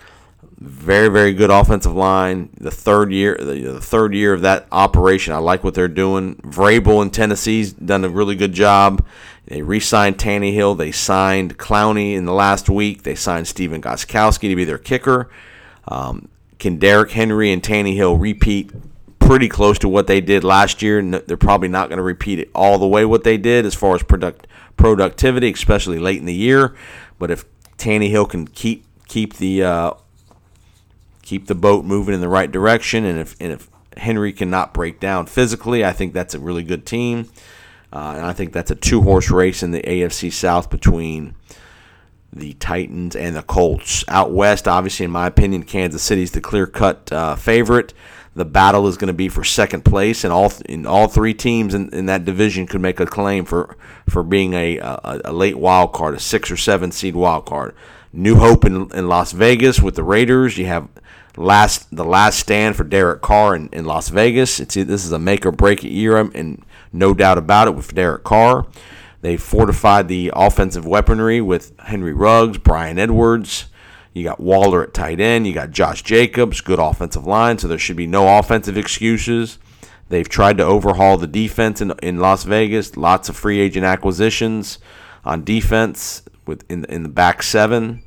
Very, 0.63 1.09
very 1.09 1.33
good 1.33 1.49
offensive 1.49 1.93
line. 1.93 2.49
The 2.57 2.71
third 2.71 3.11
year, 3.11 3.35
the, 3.37 3.81
third 3.81 4.13
year 4.13 4.31
of 4.31 4.39
that 4.41 4.65
operation, 4.71 5.33
I 5.33 5.39
like 5.39 5.61
what 5.61 5.73
they're 5.73 5.89
doing. 5.89 6.35
Vrabel 6.37 7.01
in 7.01 7.09
Tennessee's 7.09 7.73
done 7.73 8.05
a 8.05 8.09
really 8.09 8.37
good 8.37 8.53
job. 8.53 9.05
They 9.45 9.61
re-signed 9.61 10.17
Tannehill. 10.17 10.77
They 10.77 10.93
signed 10.93 11.57
Clowney 11.57 12.13
in 12.13 12.23
the 12.23 12.31
last 12.31 12.69
week. 12.69 13.03
They 13.03 13.13
signed 13.13 13.45
Stephen 13.45 13.81
Gostkowski 13.81 14.47
to 14.47 14.55
be 14.55 14.63
their 14.63 14.77
kicker. 14.77 15.29
Um, 15.89 16.29
can 16.59 16.77
Derrick 16.77 17.11
Henry 17.11 17.51
and 17.51 17.61
Tannehill 17.61 18.17
repeat 18.21 18.71
pretty 19.19 19.49
close 19.49 19.77
to 19.79 19.89
what 19.89 20.07
they 20.07 20.21
did 20.21 20.45
last 20.45 20.81
year? 20.81 21.01
They're 21.01 21.35
probably 21.35 21.67
not 21.67 21.89
going 21.89 21.97
to 21.97 22.03
repeat 22.03 22.39
it 22.39 22.49
all 22.55 22.77
the 22.77 22.87
way 22.87 23.03
what 23.03 23.25
they 23.25 23.37
did 23.37 23.65
as 23.65 23.75
far 23.75 23.95
as 23.95 24.03
product 24.03 24.47
productivity, 24.77 25.51
especially 25.51 25.99
late 25.99 26.19
in 26.19 26.25
the 26.25 26.33
year. 26.33 26.73
But 27.19 27.31
if 27.31 27.43
Tannehill 27.77 28.29
can 28.29 28.47
keep 28.47 28.85
keep 29.09 29.35
the 29.35 29.63
uh, 29.63 29.93
keep 31.23 31.47
the 31.47 31.55
boat 31.55 31.83
moving 31.85 32.13
in 32.13 32.21
the 32.21 32.29
right 32.29 32.51
direction. 32.51 33.05
And 33.05 33.19
if 33.19 33.35
and 33.39 33.51
if 33.51 33.69
Henry 33.97 34.31
cannot 34.31 34.73
break 34.73 34.99
down 34.99 35.25
physically, 35.25 35.83
I 35.83 35.93
think 35.93 36.13
that's 36.13 36.35
a 36.35 36.39
really 36.39 36.63
good 36.63 36.85
team. 36.85 37.29
Uh, 37.91 38.13
and 38.17 38.25
I 38.25 38.33
think 38.33 38.53
that's 38.53 38.71
a 38.71 38.75
two 38.75 39.01
horse 39.01 39.31
race 39.31 39.63
in 39.63 39.71
the 39.71 39.81
AFC 39.81 40.31
South 40.31 40.69
between 40.69 41.35
the 42.31 42.53
Titans 42.53 43.15
and 43.15 43.35
the 43.35 43.43
Colts. 43.43 44.03
Out 44.07 44.31
west, 44.31 44.67
obviously, 44.67 45.05
in 45.05 45.11
my 45.11 45.27
opinion, 45.27 45.63
Kansas 45.63 46.01
City's 46.01 46.31
the 46.31 46.41
clear 46.41 46.67
cut 46.67 47.11
uh, 47.11 47.35
favorite. 47.35 47.93
The 48.35 48.45
battle 48.45 48.87
is 48.87 48.97
going 48.97 49.09
to 49.09 49.13
be 49.13 49.29
for 49.29 49.43
second 49.43 49.85
place, 49.85 50.23
and 50.23 50.33
all 50.33 50.51
in 50.65 50.87
all 50.87 51.07
three 51.07 51.35
teams 51.35 51.75
in, 51.75 51.93
in 51.93 52.07
that 52.07 52.25
division 52.25 52.65
could 52.65 52.81
make 52.81 52.99
a 52.99 53.05
claim 53.05 53.45
for 53.45 53.77
for 54.09 54.23
being 54.23 54.53
a, 54.53 54.79
a, 54.79 55.21
a 55.25 55.31
late 55.31 55.59
wild 55.59 55.93
card, 55.93 56.15
a 56.15 56.19
six 56.19 56.49
or 56.49 56.57
seven 56.57 56.91
seed 56.91 57.15
wild 57.15 57.45
card. 57.45 57.75
New 58.15 58.35
hope 58.35 58.63
in, 58.63 58.91
in 58.91 59.07
Las 59.07 59.31
Vegas 59.31 59.81
with 59.81 59.95
the 59.95 60.03
Raiders. 60.03 60.59
You 60.59 60.67
have 60.67 60.87
last 61.35 61.93
the 61.95 62.05
last 62.05 62.37
stand 62.37 62.75
for 62.75 62.83
Derek 62.83 63.23
Carr 63.23 63.55
in, 63.55 63.69
in 63.69 63.85
Las 63.85 64.09
Vegas. 64.09 64.59
It's 64.59 64.75
this 64.75 65.03
is 65.03 65.11
a 65.11 65.17
make 65.17 65.47
or 65.47 65.51
break 65.51 65.83
year, 65.83 66.17
and 66.17 66.63
no 66.91 67.15
doubt 67.15 67.39
about 67.39 67.67
it 67.67 67.75
with 67.75 67.95
Derek 67.95 68.23
Carr. 68.23 68.67
They 69.21 69.35
fortified 69.35 70.09
the 70.09 70.31
offensive 70.35 70.85
weaponry 70.85 71.41
with 71.41 71.71
Henry 71.79 72.13
Ruggs, 72.13 72.59
Bryan 72.59 72.99
Edwards. 72.99 73.65
You 74.13 74.23
got 74.23 74.39
Waller 74.39 74.83
at 74.83 74.93
tight 74.93 75.19
end. 75.19 75.47
You 75.47 75.53
got 75.53 75.71
Josh 75.71 76.03
Jacobs, 76.03 76.61
good 76.61 76.77
offensive 76.77 77.25
line, 77.25 77.57
so 77.57 77.67
there 77.67 77.79
should 77.79 77.97
be 77.97 78.05
no 78.05 78.37
offensive 78.37 78.77
excuses. 78.77 79.57
They've 80.09 80.29
tried 80.29 80.57
to 80.57 80.65
overhaul 80.65 81.17
the 81.17 81.25
defense 81.25 81.81
in, 81.81 81.93
in 82.03 82.19
Las 82.19 82.43
Vegas. 82.43 82.95
Lots 82.95 83.27
of 83.27 83.35
free 83.35 83.59
agent 83.59 83.85
acquisitions 83.85 84.77
on 85.25 85.43
defense 85.43 86.21
with 86.45 86.63
in, 86.69 86.85
in 86.85 87.01
the 87.01 87.09
back 87.09 87.41
seven 87.41 88.02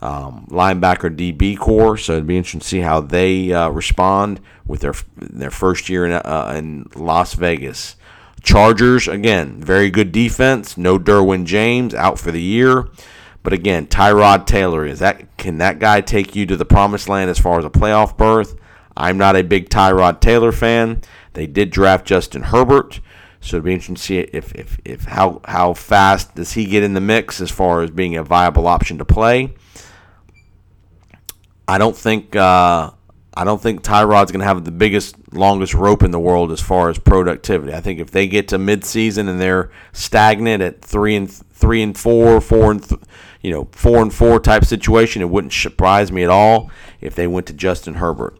um, 0.00 0.46
linebacker 0.50 1.14
DB 1.14 1.58
core. 1.58 1.96
So 1.96 2.12
it'd 2.14 2.26
be 2.26 2.36
interesting 2.36 2.60
to 2.60 2.66
see 2.66 2.80
how 2.80 3.00
they 3.00 3.52
uh, 3.52 3.68
respond 3.70 4.40
with 4.66 4.80
their 4.80 4.94
their 5.16 5.50
first 5.50 5.88
year 5.88 6.06
in, 6.06 6.12
uh, 6.12 6.54
in 6.56 6.86
Las 6.94 7.34
Vegas. 7.34 7.96
Chargers 8.42 9.08
again, 9.08 9.60
very 9.60 9.90
good 9.90 10.12
defense. 10.12 10.78
No 10.78 10.98
Derwin 10.98 11.44
James 11.44 11.94
out 11.94 12.18
for 12.18 12.30
the 12.30 12.40
year, 12.40 12.88
but 13.42 13.52
again, 13.52 13.86
Tyrod 13.86 14.46
Taylor 14.46 14.86
is 14.86 15.00
that 15.00 15.36
can 15.36 15.58
that 15.58 15.78
guy 15.78 16.00
take 16.00 16.36
you 16.36 16.46
to 16.46 16.56
the 16.56 16.64
promised 16.64 17.08
land 17.08 17.30
as 17.30 17.38
far 17.38 17.58
as 17.58 17.64
a 17.64 17.70
playoff 17.70 18.16
berth? 18.16 18.54
I'm 18.96 19.18
not 19.18 19.36
a 19.36 19.42
big 19.42 19.68
Tyrod 19.70 20.20
Taylor 20.20 20.52
fan. 20.52 21.02
They 21.32 21.46
did 21.46 21.70
draft 21.70 22.06
Justin 22.06 22.42
Herbert. 22.42 23.00
So 23.40 23.56
it'd 23.56 23.64
be 23.64 23.72
interesting 23.72 23.94
to 23.94 24.02
see 24.02 24.18
if, 24.18 24.52
if, 24.54 24.78
if 24.84 25.04
how 25.04 25.40
how 25.44 25.72
fast 25.74 26.34
does 26.34 26.52
he 26.52 26.64
get 26.64 26.82
in 26.82 26.94
the 26.94 27.00
mix 27.00 27.40
as 27.40 27.50
far 27.50 27.82
as 27.82 27.90
being 27.90 28.16
a 28.16 28.24
viable 28.24 28.66
option 28.66 28.98
to 28.98 29.04
play. 29.04 29.54
I 31.68 31.76
don't 31.76 31.96
think 31.96 32.34
uh, 32.34 32.90
I 33.34 33.44
don't 33.44 33.60
think 33.62 33.82
Tyrod's 33.82 34.32
going 34.32 34.40
to 34.40 34.46
have 34.46 34.64
the 34.64 34.72
biggest, 34.72 35.14
longest 35.32 35.74
rope 35.74 36.02
in 36.02 36.10
the 36.10 36.18
world 36.18 36.50
as 36.50 36.60
far 36.60 36.88
as 36.88 36.98
productivity. 36.98 37.72
I 37.74 37.80
think 37.80 38.00
if 38.00 38.10
they 38.10 38.26
get 38.26 38.48
to 38.48 38.58
midseason 38.58 39.28
and 39.28 39.38
they're 39.38 39.70
stagnant 39.92 40.62
at 40.62 40.82
three 40.82 41.14
and 41.14 41.30
three 41.30 41.82
and 41.82 41.96
four, 41.96 42.40
four 42.40 42.72
and 42.72 42.82
th- 42.82 43.00
you 43.42 43.52
know 43.52 43.68
four 43.70 43.98
and 43.98 44.12
four 44.12 44.40
type 44.40 44.64
situation, 44.64 45.20
it 45.22 45.28
wouldn't 45.28 45.52
surprise 45.52 46.10
me 46.10 46.24
at 46.24 46.30
all 46.30 46.70
if 47.02 47.14
they 47.14 47.26
went 47.26 47.46
to 47.46 47.52
Justin 47.52 47.94
Herbert. 47.94 48.36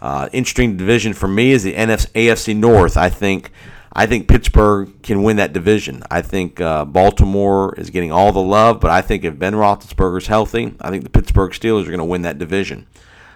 Uh, 0.00 0.30
interesting 0.32 0.78
division 0.78 1.12
for 1.12 1.28
me 1.28 1.52
is 1.52 1.62
the 1.62 1.74
NFC, 1.74 2.10
AFC 2.12 2.56
North. 2.56 2.96
I 2.96 3.10
think 3.10 3.52
I 3.92 4.06
think 4.06 4.28
Pittsburgh 4.28 5.02
can 5.02 5.22
win 5.22 5.36
that 5.36 5.52
division. 5.52 6.02
I 6.10 6.22
think 6.22 6.60
uh, 6.60 6.84
Baltimore 6.84 7.74
is 7.76 7.90
getting 7.90 8.12
all 8.12 8.32
the 8.32 8.42
love, 8.42 8.80
but 8.80 8.90
I 8.90 9.02
think 9.02 9.24
if 9.24 9.38
Ben 9.38 9.54
Roethlisberger's 9.54 10.28
healthy, 10.28 10.74
I 10.80 10.90
think 10.90 11.02
the 11.02 11.10
Pittsburgh 11.10 11.50
Steelers 11.50 11.82
are 11.82 11.90
going 11.90 11.98
to 11.98 12.04
win 12.04 12.22
that 12.22 12.38
division. 12.38 12.86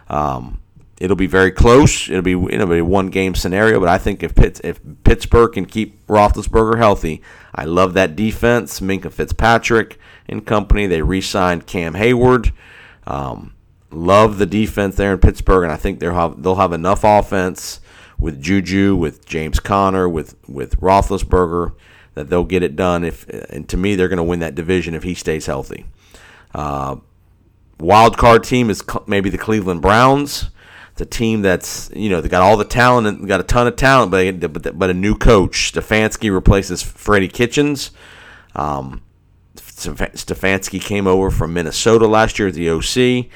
Um, 0.09 0.61
it'll 1.01 1.17
be 1.17 1.27
very 1.27 1.51
close. 1.51 2.09
It'll 2.09 2.23
be 2.23 2.41
it'll 2.55 2.73
a 2.73 2.83
one 2.83 3.09
game 3.09 3.35
scenario, 3.35 3.81
but 3.81 3.89
I 3.89 3.99
think 3.99 4.23
if 4.23 4.35
Pitts, 4.35 4.61
if 4.63 4.79
Pittsburgh 5.03 5.53
can 5.53 5.67
keep 5.67 6.07
Roethlisberger 6.07 6.79
healthy, 6.79 7.21
I 7.53 7.65
love 7.65 7.95
that 7.95 8.15
defense. 8.15 8.81
Minkah 8.81 9.13
Fitzpatrick 9.13 9.99
and 10.29 10.47
company. 10.47 10.87
They 10.87 11.03
re-signed 11.03 11.67
Cam 11.67 11.95
Hayward. 11.95 12.53
Um, 13.07 13.55
love 13.91 14.39
the 14.39 14.47
defense 14.47 14.95
there 14.97 15.13
in 15.13 15.19
Pittsburgh, 15.19 15.65
and 15.65 15.73
I 15.73 15.77
think 15.77 15.99
they'll 15.99 16.15
have 16.15 16.43
they'll 16.43 16.55
have 16.57 16.73
enough 16.73 17.03
offense 17.03 17.81
with 18.19 18.43
Juju, 18.43 18.97
with 18.97 19.25
James 19.27 19.61
Conner, 19.61 20.09
with 20.09 20.37
with 20.49 20.81
Roethlisberger, 20.81 21.75
that 22.15 22.31
they'll 22.31 22.45
get 22.45 22.63
it 22.63 22.77
done. 22.77 23.05
If 23.05 23.29
and 23.51 23.69
to 23.69 23.77
me, 23.77 23.95
they're 23.95 24.09
going 24.09 24.19
to 24.19 24.23
win 24.23 24.41
that 24.41 24.55
division 24.55 24.95
if 24.95 25.03
he 25.03 25.15
stays 25.15 25.47
healthy. 25.47 25.87
Uh, 26.55 26.97
wild 27.79 28.17
card 28.17 28.45
team 28.45 28.71
is 28.71 28.83
maybe 29.07 29.31
the 29.31 29.39
Cleveland 29.39 29.83
Browns. 29.83 30.51
It's 30.93 31.01
a 31.01 31.07
team 31.07 31.43
that's 31.43 31.91
you 31.95 32.09
know 32.09 32.21
they 32.21 32.29
got 32.29 32.43
all 32.43 32.57
the 32.57 32.65
talent 32.65 33.07
and 33.07 33.27
got 33.27 33.41
a 33.41 33.45
ton 33.45 33.67
of 33.67 33.77
talent, 33.77 34.11
but 34.11 34.53
but, 34.53 34.79
but 34.79 34.91
a 34.91 34.95
new 34.95 35.17
coach. 35.17 35.73
Stefanski 35.73 36.33
replaces 36.33 36.83
Freddie 36.83 37.29
Kitchens. 37.29 37.91
Um, 38.55 39.03
Stefanski 39.57 40.81
came 40.81 41.09
over 41.09 41.31
from 41.31 41.53
Minnesota 41.53 42.07
last 42.07 42.39
year 42.39 42.47
as 42.47 42.55
the 42.55 42.71
OC, 42.71 43.27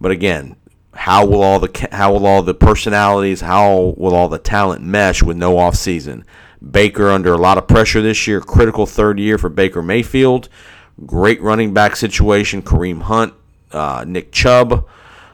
but 0.00 0.10
again, 0.10 0.56
how 0.94 1.24
will 1.26 1.42
all 1.42 1.58
the 1.58 1.88
how 1.90 2.12
will 2.12 2.26
all 2.26 2.42
the 2.42 2.54
personalities, 2.54 3.40
how 3.40 3.94
will 3.96 4.14
all 4.14 4.28
the 4.28 4.38
talent 4.38 4.82
mesh 4.82 5.22
with 5.22 5.36
no 5.36 5.58
off 5.58 5.74
season? 5.74 6.24
Baker 6.70 7.08
under 7.08 7.32
a 7.32 7.38
lot 7.38 7.58
of 7.58 7.66
pressure 7.66 8.02
this 8.02 8.26
year, 8.26 8.40
critical 8.40 8.86
third 8.86 9.18
year 9.18 9.38
for 9.38 9.48
Baker 9.48 9.82
Mayfield. 9.82 10.48
Great 11.06 11.40
running 11.40 11.74
back 11.74 11.96
situation, 11.96 12.62
Kareem 12.62 13.02
Hunt, 13.02 13.34
uh, 13.72 14.04
Nick 14.06 14.30
Chubb. 14.30 14.86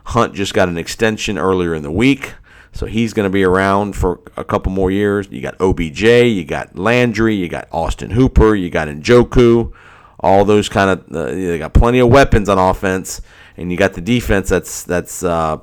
Hunt 0.05 0.35
just 0.35 0.55
got 0.55 0.69
an 0.69 0.79
extension 0.79 1.37
earlier 1.37 1.75
in 1.75 1.83
the 1.83 1.91
week, 1.91 2.35
so 2.73 2.87
he's 2.87 3.13
going 3.13 3.25
to 3.25 3.33
be 3.33 3.45
around 3.45 3.95
for 3.95 4.21
a 4.39 4.45
couple 4.45 4.73
more 4.73 4.91
years. 4.91 5.29
You 5.31 5.43
got 5.43 5.61
OBJ, 5.61 6.03
you 6.03 6.45
got 6.45 6.79
Landry, 6.79 7.35
you 7.35 7.49
got 7.49 7.69
Austin 7.73 8.11
Hooper, 8.13 8.55
you 8.55 8.71
got 8.71 8.89
Njoku, 8.89 9.73
all 10.21 10.45
those 10.47 10.71
kind 10.71 10.91
of. 10.91 11.15
Uh, 11.15 11.25
they 11.27 11.59
got 11.59 11.75
plenty 11.75 11.99
of 11.99 12.09
weapons 12.09 12.49
on 12.49 12.59
offense 12.59 13.21
and 13.59 13.73
you 13.73 13.77
got 13.77 13.95
the 13.95 14.01
defense 14.01 14.49
that's 14.49 14.85
that's 14.85 15.23
uh, 15.23 15.59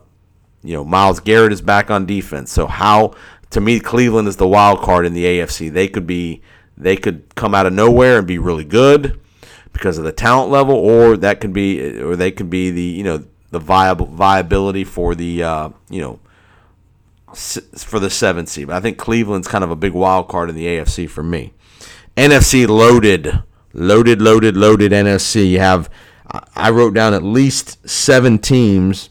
you 0.61 0.73
know 0.73 0.83
Myles 0.83 1.19
Garrett 1.21 1.53
is 1.53 1.61
back 1.61 1.89
on 1.89 2.05
defense. 2.05 2.51
So 2.51 2.67
how 2.67 3.15
to 3.51 3.61
me 3.61 3.79
Cleveland 3.79 4.27
is 4.27 4.35
the 4.35 4.47
wild 4.47 4.81
card 4.81 5.05
in 5.05 5.13
the 5.13 5.23
AFC. 5.23 5.71
They 5.71 5.87
could 5.87 6.05
be 6.05 6.41
they 6.77 6.97
could 6.97 7.33
come 7.35 7.55
out 7.55 7.65
of 7.65 7.73
nowhere 7.73 8.19
and 8.19 8.27
be 8.27 8.37
really 8.37 8.65
good 8.65 9.19
because 9.71 9.97
of 9.97 10.03
the 10.03 10.11
talent 10.11 10.51
level, 10.51 10.75
or 10.75 11.15
that 11.17 11.39
could 11.39 11.53
be 11.53 11.99
or 11.99 12.15
they 12.15 12.31
could 12.31 12.49
be 12.49 12.69
the 12.69 12.81
you 12.81 13.03
know 13.03 13.23
the 13.51 13.59
viable 13.59 14.07
viability 14.07 14.83
for 14.83 15.15
the 15.15 15.41
uh, 15.41 15.69
you 15.89 16.01
know 16.01 16.19
for 17.33 17.99
the 17.99 18.09
seventh 18.09 18.49
seed. 18.49 18.67
But 18.67 18.75
I 18.75 18.81
think 18.81 18.97
Cleveland's 18.97 19.47
kind 19.47 19.63
of 19.63 19.71
a 19.71 19.75
big 19.75 19.93
wild 19.93 20.27
card 20.27 20.49
in 20.49 20.55
the 20.55 20.65
AFC 20.65 21.09
for 21.09 21.23
me. 21.23 21.53
NFC 22.17 22.67
loaded, 22.67 23.43
loaded, 23.73 24.21
loaded, 24.21 24.57
loaded 24.57 24.91
NFC. 24.91 25.49
You 25.49 25.59
have 25.59 25.89
I 26.55 26.69
wrote 26.69 26.93
down 26.93 27.13
at 27.13 27.23
least 27.23 27.87
seven 27.87 28.39
teams 28.39 29.09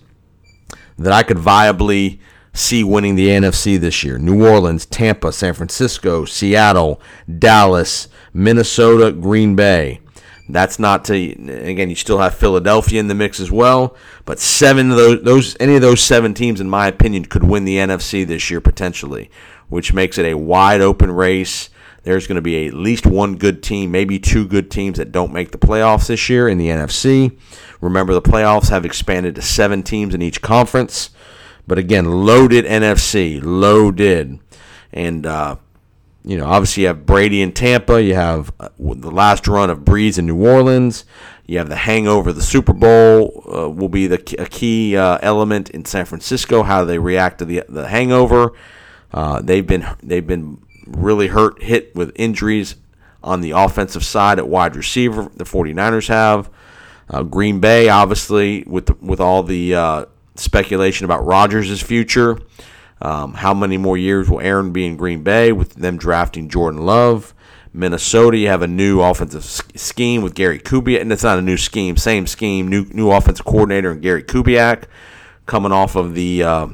that 0.98 1.12
I 1.12 1.22
could 1.22 1.36
viably 1.36 2.18
see 2.52 2.84
winning 2.84 3.16
the 3.16 3.28
NFC 3.28 3.78
this 3.78 4.04
year 4.04 4.18
New 4.18 4.46
Orleans, 4.46 4.86
Tampa, 4.86 5.32
San 5.32 5.54
Francisco, 5.54 6.24
Seattle, 6.24 7.00
Dallas, 7.38 8.08
Minnesota, 8.32 9.12
Green 9.12 9.56
Bay. 9.56 10.00
That's 10.48 10.78
not 10.78 11.04
to 11.06 11.14
again. 11.14 11.88
You 11.88 11.96
still 11.96 12.18
have 12.18 12.34
Philadelphia 12.34 13.00
in 13.00 13.08
the 13.08 13.14
mix 13.14 13.40
as 13.40 13.50
well, 13.50 13.96
but 14.26 14.38
seven 14.38 14.90
of 14.90 14.96
those, 14.96 15.22
those 15.22 15.56
any 15.58 15.76
of 15.76 15.82
those 15.82 16.02
seven 16.02 16.34
teams, 16.34 16.60
in 16.60 16.68
my 16.68 16.86
opinion, 16.86 17.24
could 17.24 17.44
win 17.44 17.64
the 17.64 17.78
NFC 17.78 18.26
this 18.26 18.50
year 18.50 18.60
potentially, 18.60 19.30
which 19.68 19.94
makes 19.94 20.18
it 20.18 20.26
a 20.26 20.36
wide 20.36 20.82
open 20.82 21.10
race 21.10 21.70
there's 22.04 22.26
going 22.26 22.36
to 22.36 22.42
be 22.42 22.66
at 22.66 22.74
least 22.74 23.06
one 23.06 23.36
good 23.36 23.62
team, 23.62 23.90
maybe 23.90 24.18
two 24.18 24.46
good 24.46 24.70
teams 24.70 24.98
that 24.98 25.10
don't 25.10 25.32
make 25.32 25.50
the 25.50 25.58
playoffs 25.58 26.06
this 26.06 26.28
year 26.28 26.48
in 26.48 26.58
the 26.58 26.68
NFC. 26.68 27.36
Remember, 27.80 28.12
the 28.14 28.22
playoffs 28.22 28.68
have 28.68 28.84
expanded 28.84 29.34
to 29.34 29.42
seven 29.42 29.82
teams 29.82 30.14
in 30.14 30.22
each 30.22 30.42
conference. 30.42 31.10
But 31.66 31.78
again, 31.78 32.04
loaded 32.04 32.66
NFC, 32.66 33.40
loaded. 33.42 34.38
And, 34.92 35.24
uh, 35.24 35.56
you 36.24 36.36
know, 36.36 36.46
obviously 36.46 36.82
you 36.82 36.88
have 36.88 37.06
Brady 37.06 37.40
in 37.40 37.52
Tampa. 37.52 38.02
You 38.02 38.14
have 38.14 38.52
uh, 38.60 38.68
the 38.78 39.10
last 39.10 39.48
run 39.48 39.70
of 39.70 39.80
Brees 39.80 40.18
in 40.18 40.26
New 40.26 40.46
Orleans. 40.46 41.06
You 41.46 41.58
have 41.58 41.70
the 41.70 41.76
hangover. 41.76 42.32
The 42.32 42.42
Super 42.42 42.74
Bowl 42.74 43.44
uh, 43.46 43.70
will 43.70 43.88
be 43.88 44.06
the 44.06 44.36
a 44.38 44.46
key 44.46 44.96
uh, 44.96 45.18
element 45.20 45.70
in 45.70 45.84
San 45.84 46.06
Francisco. 46.06 46.62
How 46.62 46.84
they 46.84 46.98
react 46.98 47.38
to 47.40 47.44
the 47.44 47.64
the 47.68 47.88
hangover. 47.88 48.52
Uh, 49.12 49.42
they've 49.42 49.66
been 49.66 49.86
they've 50.02 50.26
been 50.26 50.64
really 50.86 51.28
hurt, 51.28 51.62
hit 51.62 51.94
with 51.94 52.12
injuries 52.16 52.76
on 53.22 53.40
the 53.40 53.52
offensive 53.52 54.04
side 54.04 54.38
at 54.38 54.48
wide 54.48 54.76
receiver. 54.76 55.30
The 55.34 55.44
49ers 55.44 56.08
have. 56.08 56.50
Uh, 57.08 57.22
Green 57.22 57.60
Bay, 57.60 57.88
obviously, 57.88 58.64
with 58.66 58.86
the, 58.86 58.94
with 59.00 59.20
all 59.20 59.42
the 59.42 59.74
uh, 59.74 60.04
speculation 60.36 61.04
about 61.04 61.24
Rodgers' 61.24 61.82
future. 61.82 62.38
Um, 63.02 63.34
how 63.34 63.52
many 63.52 63.76
more 63.76 63.98
years 63.98 64.30
will 64.30 64.40
Aaron 64.40 64.72
be 64.72 64.86
in 64.86 64.96
Green 64.96 65.22
Bay 65.22 65.52
with 65.52 65.74
them 65.74 65.96
drafting 65.96 66.48
Jordan 66.48 66.80
Love? 66.82 67.34
Minnesota, 67.72 68.38
you 68.38 68.46
have 68.48 68.62
a 68.62 68.68
new 68.68 69.00
offensive 69.00 69.44
scheme 69.44 70.22
with 70.22 70.34
Gary 70.34 70.60
Kubiak, 70.60 71.00
and 71.00 71.12
it's 71.12 71.24
not 71.24 71.38
a 71.38 71.42
new 71.42 71.56
scheme, 71.56 71.96
same 71.96 72.26
scheme, 72.28 72.68
new 72.68 72.84
new 72.92 73.10
offensive 73.10 73.44
coordinator 73.44 73.90
and 73.90 74.00
Gary 74.00 74.22
Kubiak, 74.22 74.84
coming 75.46 75.72
off 75.72 75.96
of 75.96 76.14
the 76.14 76.44
uh, 76.44 76.68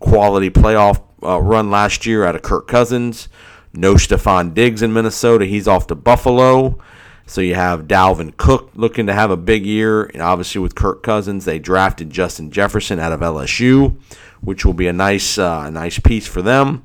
quality 0.00 0.48
playoff 0.48 1.02
uh, 1.24 1.40
run 1.40 1.70
last 1.70 2.06
year 2.06 2.24
out 2.24 2.36
of 2.36 2.42
Kirk 2.42 2.68
Cousins. 2.68 3.28
No 3.72 3.94
Stefon 3.94 4.54
Diggs 4.54 4.82
in 4.82 4.92
Minnesota, 4.92 5.46
he's 5.46 5.66
off 5.66 5.88
to 5.88 5.94
Buffalo. 5.94 6.78
So 7.26 7.40
you 7.40 7.54
have 7.54 7.88
Dalvin 7.88 8.36
Cook 8.36 8.70
looking 8.74 9.06
to 9.06 9.14
have 9.14 9.30
a 9.30 9.36
big 9.36 9.64
year, 9.64 10.04
and 10.04 10.20
obviously 10.20 10.60
with 10.60 10.74
Kirk 10.74 11.02
Cousins, 11.02 11.44
they 11.44 11.58
drafted 11.58 12.10
Justin 12.10 12.50
Jefferson 12.50 13.00
out 13.00 13.12
of 13.12 13.20
LSU, 13.20 13.96
which 14.42 14.64
will 14.64 14.74
be 14.74 14.86
a 14.86 14.92
nice, 14.92 15.38
uh, 15.38 15.70
nice 15.70 15.98
piece 15.98 16.26
for 16.26 16.42
them. 16.42 16.84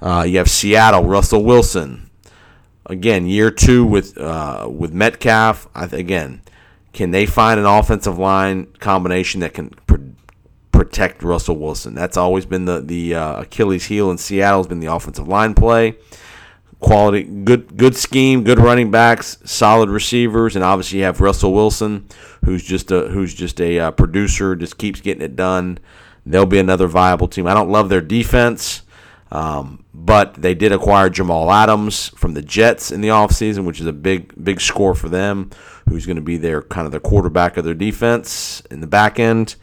Uh, 0.00 0.24
you 0.26 0.38
have 0.38 0.50
Seattle, 0.50 1.04
Russell 1.04 1.44
Wilson, 1.44 2.10
again, 2.86 3.26
year 3.26 3.50
two 3.50 3.84
with 3.84 4.18
uh, 4.18 4.68
with 4.70 4.92
Metcalf. 4.92 5.68
Th- 5.74 5.92
again, 5.92 6.42
can 6.92 7.12
they 7.12 7.24
find 7.26 7.60
an 7.60 7.66
offensive 7.66 8.18
line 8.18 8.66
combination 8.80 9.40
that 9.40 9.54
can 9.54 9.70
protect 10.80 11.22
Russell 11.22 11.56
Wilson? 11.56 11.94
That's 11.94 12.16
always 12.16 12.46
been 12.46 12.64
the 12.64 12.80
the 12.80 13.14
uh, 13.14 13.42
Achilles 13.42 13.84
heel 13.84 14.10
in 14.10 14.16
Seattle 14.16 14.60
has 14.60 14.66
been 14.66 14.80
the 14.80 14.86
offensive 14.86 15.28
line 15.28 15.52
play. 15.52 15.96
Quality, 16.80 17.24
good 17.24 17.76
good 17.76 17.94
scheme, 17.94 18.44
good 18.44 18.58
running 18.58 18.90
backs, 18.90 19.36
solid 19.44 19.90
receivers, 19.90 20.56
and 20.56 20.64
obviously 20.64 21.00
you 21.00 21.04
have 21.04 21.20
Russell 21.20 21.52
Wilson, 21.52 22.06
who's 22.46 22.64
just 22.64 22.90
a 22.90 23.08
who's 23.08 23.34
just 23.34 23.60
a 23.60 23.78
uh, 23.78 23.90
producer, 23.90 24.56
just 24.56 24.78
keeps 24.78 25.02
getting 25.02 25.22
it 25.22 25.36
done. 25.36 25.78
They'll 26.24 26.46
be 26.46 26.58
another 26.58 26.86
viable 26.86 27.28
team. 27.28 27.46
I 27.46 27.52
don't 27.52 27.70
love 27.70 27.90
their 27.90 28.00
defense. 28.00 28.82
Um, 29.32 29.84
but 29.94 30.34
they 30.34 30.54
did 30.54 30.72
acquire 30.72 31.08
Jamal 31.08 31.52
Adams 31.52 32.08
from 32.16 32.34
the 32.34 32.42
Jets 32.42 32.90
in 32.90 33.00
the 33.00 33.08
offseason, 33.08 33.64
which 33.64 33.80
is 33.80 33.86
a 33.86 33.92
big, 33.92 34.32
big 34.42 34.60
score 34.60 34.92
for 34.92 35.08
them, 35.08 35.50
who's 35.88 36.04
going 36.04 36.16
to 36.16 36.22
be 36.22 36.36
their 36.36 36.62
kind 36.62 36.84
of 36.84 36.90
the 36.90 36.98
quarterback 36.98 37.56
of 37.56 37.64
their 37.64 37.74
defense 37.74 38.60
in 38.72 38.80
the 38.80 38.88
back 38.88 39.20
end. 39.20 39.54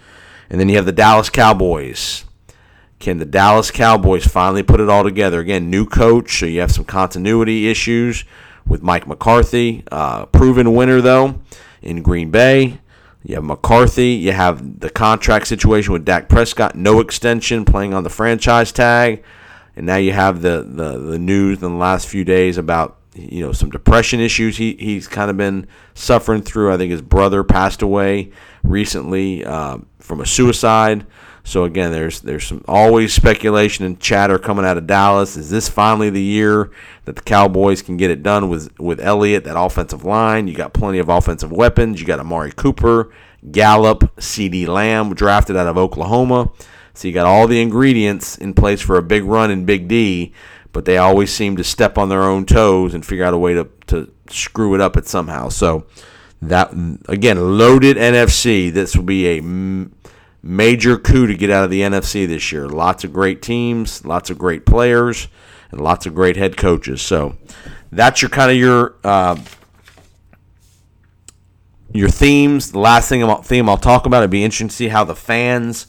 And 0.50 0.60
then 0.60 0.70
you 0.70 0.76
have 0.78 0.86
the 0.86 0.92
Dallas 0.92 1.30
Cowboys. 1.30 2.26
Can 3.00 3.18
the 3.18 3.26
Dallas 3.26 3.70
Cowboys 3.70 4.26
finally 4.26 4.64
put 4.64 4.80
it 4.80 4.90
all 4.90 5.04
together? 5.04 5.40
Again, 5.40 5.70
new 5.70 5.86
coach, 5.86 6.40
so 6.40 6.46
you 6.46 6.62
have 6.62 6.72
some 6.72 6.86
continuity 6.86 7.70
issues 7.70 8.24
with 8.66 8.82
Mike 8.82 9.08
McCarthy. 9.08 9.84
Uh, 9.92 10.26
proven 10.28 10.74
winner, 10.74 11.02
though, 11.02 11.40
in 11.82 12.02
Green 12.02 12.32
Bay. 12.32 12.80
You 13.24 13.36
have 13.36 13.44
McCarthy. 13.44 14.10
You 14.10 14.32
have 14.32 14.80
the 14.80 14.90
contract 14.90 15.48
situation 15.48 15.94
with 15.94 16.06
Dak 16.06 16.30
Prescott, 16.30 16.76
no 16.76 17.00
extension, 17.00 17.66
playing 17.66 17.94
on 17.94 18.04
the 18.04 18.10
franchise 18.10 18.72
tag 18.72 19.24
and 19.78 19.86
now 19.86 19.98
you 19.98 20.12
have 20.12 20.42
the, 20.42 20.68
the, 20.68 20.98
the 20.98 21.20
news 21.20 21.62
in 21.62 21.70
the 21.70 21.78
last 21.78 22.08
few 22.08 22.26
days 22.26 22.58
about 22.58 22.98
you 23.14 23.46
know 23.46 23.52
some 23.52 23.70
depression 23.70 24.20
issues 24.20 24.58
he, 24.58 24.76
he's 24.80 25.08
kind 25.08 25.30
of 25.30 25.38
been 25.38 25.68
suffering 25.94 26.42
through. 26.42 26.74
I 26.74 26.78
think 26.78 26.92
his 26.92 27.04
brother 27.04 27.44
passed 27.44 27.84
away 27.84 28.32
recently 28.68 29.46
uh, 29.46 29.78
from 30.00 30.22
a 30.22 30.26
suicide. 30.26 31.06
So 31.44 31.64
again, 31.64 31.94
there's 31.94 32.20
there's 32.20 32.46
some 32.46 32.64
always 32.68 33.14
speculation 33.14 33.86
and 33.86 33.98
chatter 34.00 34.38
coming 34.38 34.66
out 34.66 34.78
of 34.78 34.86
Dallas. 34.86 35.38
Is 35.38 35.50
this 35.50 35.70
finally 35.70 36.10
the 36.10 36.22
year 36.22 36.72
that 37.06 37.16
the 37.16 37.22
Cowboys 37.22 37.82
can 37.82 37.96
get 37.96 38.12
it 38.12 38.22
done 38.22 38.50
with 38.50 38.78
with 38.80 39.00
Elliott, 39.00 39.46
that 39.46 39.58
offensive 39.58 40.04
line? 40.04 40.50
You 40.50 40.56
got 40.56 40.74
plenty 40.74 41.00
of 41.00 41.08
offensive 41.08 41.52
weapons. 41.52 42.02
You 42.02 42.06
got 42.06 42.20
Amari 42.20 42.52
Cooper, 42.52 43.14
Gallup, 43.50 44.14
CeeDee 44.18 44.68
Lamb, 44.68 45.16
drafted 45.16 45.56
out 45.56 45.68
of 45.68 45.78
Oklahoma. 45.78 46.52
So 46.94 47.08
you 47.08 47.14
got 47.14 47.28
all 47.28 47.48
the 47.48 47.62
ingredients 47.62 48.38
in 48.38 48.54
place 48.54 48.82
for 48.82 48.98
a 48.98 49.04
big 49.04 49.24
run 49.24 49.50
in 49.50 49.66
Big 49.66 49.88
D, 49.88 50.34
but 50.74 50.84
they 50.84 50.98
always 50.98 51.32
seem 51.32 51.56
to 51.56 51.64
step 51.64 51.98
on 51.98 52.10
their 52.10 52.24
own 52.24 52.46
toes 52.46 52.94
and 52.94 53.06
figure 53.06 53.24
out 53.24 53.34
a 53.34 53.38
way 53.38 53.54
to, 53.54 53.70
to 53.86 54.12
screw 54.30 54.76
it 54.76 54.82
up 54.82 54.98
at 54.98 55.06
somehow. 55.06 55.48
So 55.48 55.86
that 56.42 56.72
again, 57.08 57.58
loaded 57.58 57.98
NFC. 57.98 58.72
This 58.72 58.96
will 58.96 59.04
be 59.04 59.38
a 59.38 59.88
major 60.44 60.98
coup 60.98 61.28
to 61.28 61.36
get 61.36 61.50
out 61.50 61.64
of 61.64 61.70
the 61.70 61.82
NFC 61.82 62.28
this 62.28 62.52
year. 62.52 62.68
Lots 62.70 63.04
of 63.04 63.12
great 63.12 63.42
teams, 63.42 64.06
lots 64.06 64.30
of 64.30 64.38
great 64.38 64.66
players, 64.66 65.28
and 65.72 65.82
lots 65.82 66.06
of 66.06 66.16
great 66.16 66.38
head 66.38 66.58
coaches. 66.58 67.02
So 67.02 67.38
that's 67.92 68.22
your 68.22 68.30
kind 68.30 68.52
of 68.52 68.58
your 68.58 68.96
uh, 69.04 69.38
your 71.94 72.10
themes. 72.10 72.72
The 72.72 72.80
last 72.80 73.10
thing 73.10 73.24
I'm, 73.24 73.42
theme 73.42 73.70
I'll 73.70 73.78
talk 73.78 74.06
about. 74.06 74.20
It'd 74.20 74.32
be 74.32 74.44
interesting 74.44 74.70
to 74.70 74.76
see 74.76 74.88
how 74.90 75.04
the 75.04 75.16
fans 75.16 75.88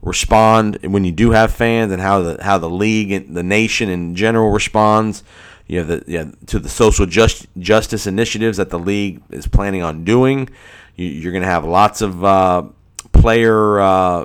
respond 0.00 0.78
when 0.82 1.04
you 1.04 1.12
do 1.12 1.32
have 1.32 1.52
fans 1.52 1.92
and 1.92 2.00
how 2.00 2.22
the 2.22 2.42
how 2.42 2.58
the 2.58 2.70
league 2.70 3.10
and 3.10 3.36
the 3.36 3.42
nation 3.42 3.88
in 3.88 4.14
general 4.14 4.50
responds. 4.50 5.22
You 5.68 5.78
have 5.80 5.88
the 5.88 6.04
yeah, 6.06 6.30
to 6.46 6.58
the 6.58 6.68
social 6.68 7.04
just, 7.04 7.46
justice 7.58 8.06
initiatives 8.06 8.56
that 8.56 8.70
the 8.70 8.78
league 8.78 9.22
is 9.30 9.46
planning 9.46 9.82
on 9.82 10.02
doing. 10.02 10.48
You, 10.96 11.28
are 11.28 11.32
going 11.32 11.42
to 11.42 11.48
have 11.48 11.64
lots 11.64 12.00
of 12.00 12.24
uh, 12.24 12.64
player 13.12 13.78
uh, 13.78 14.24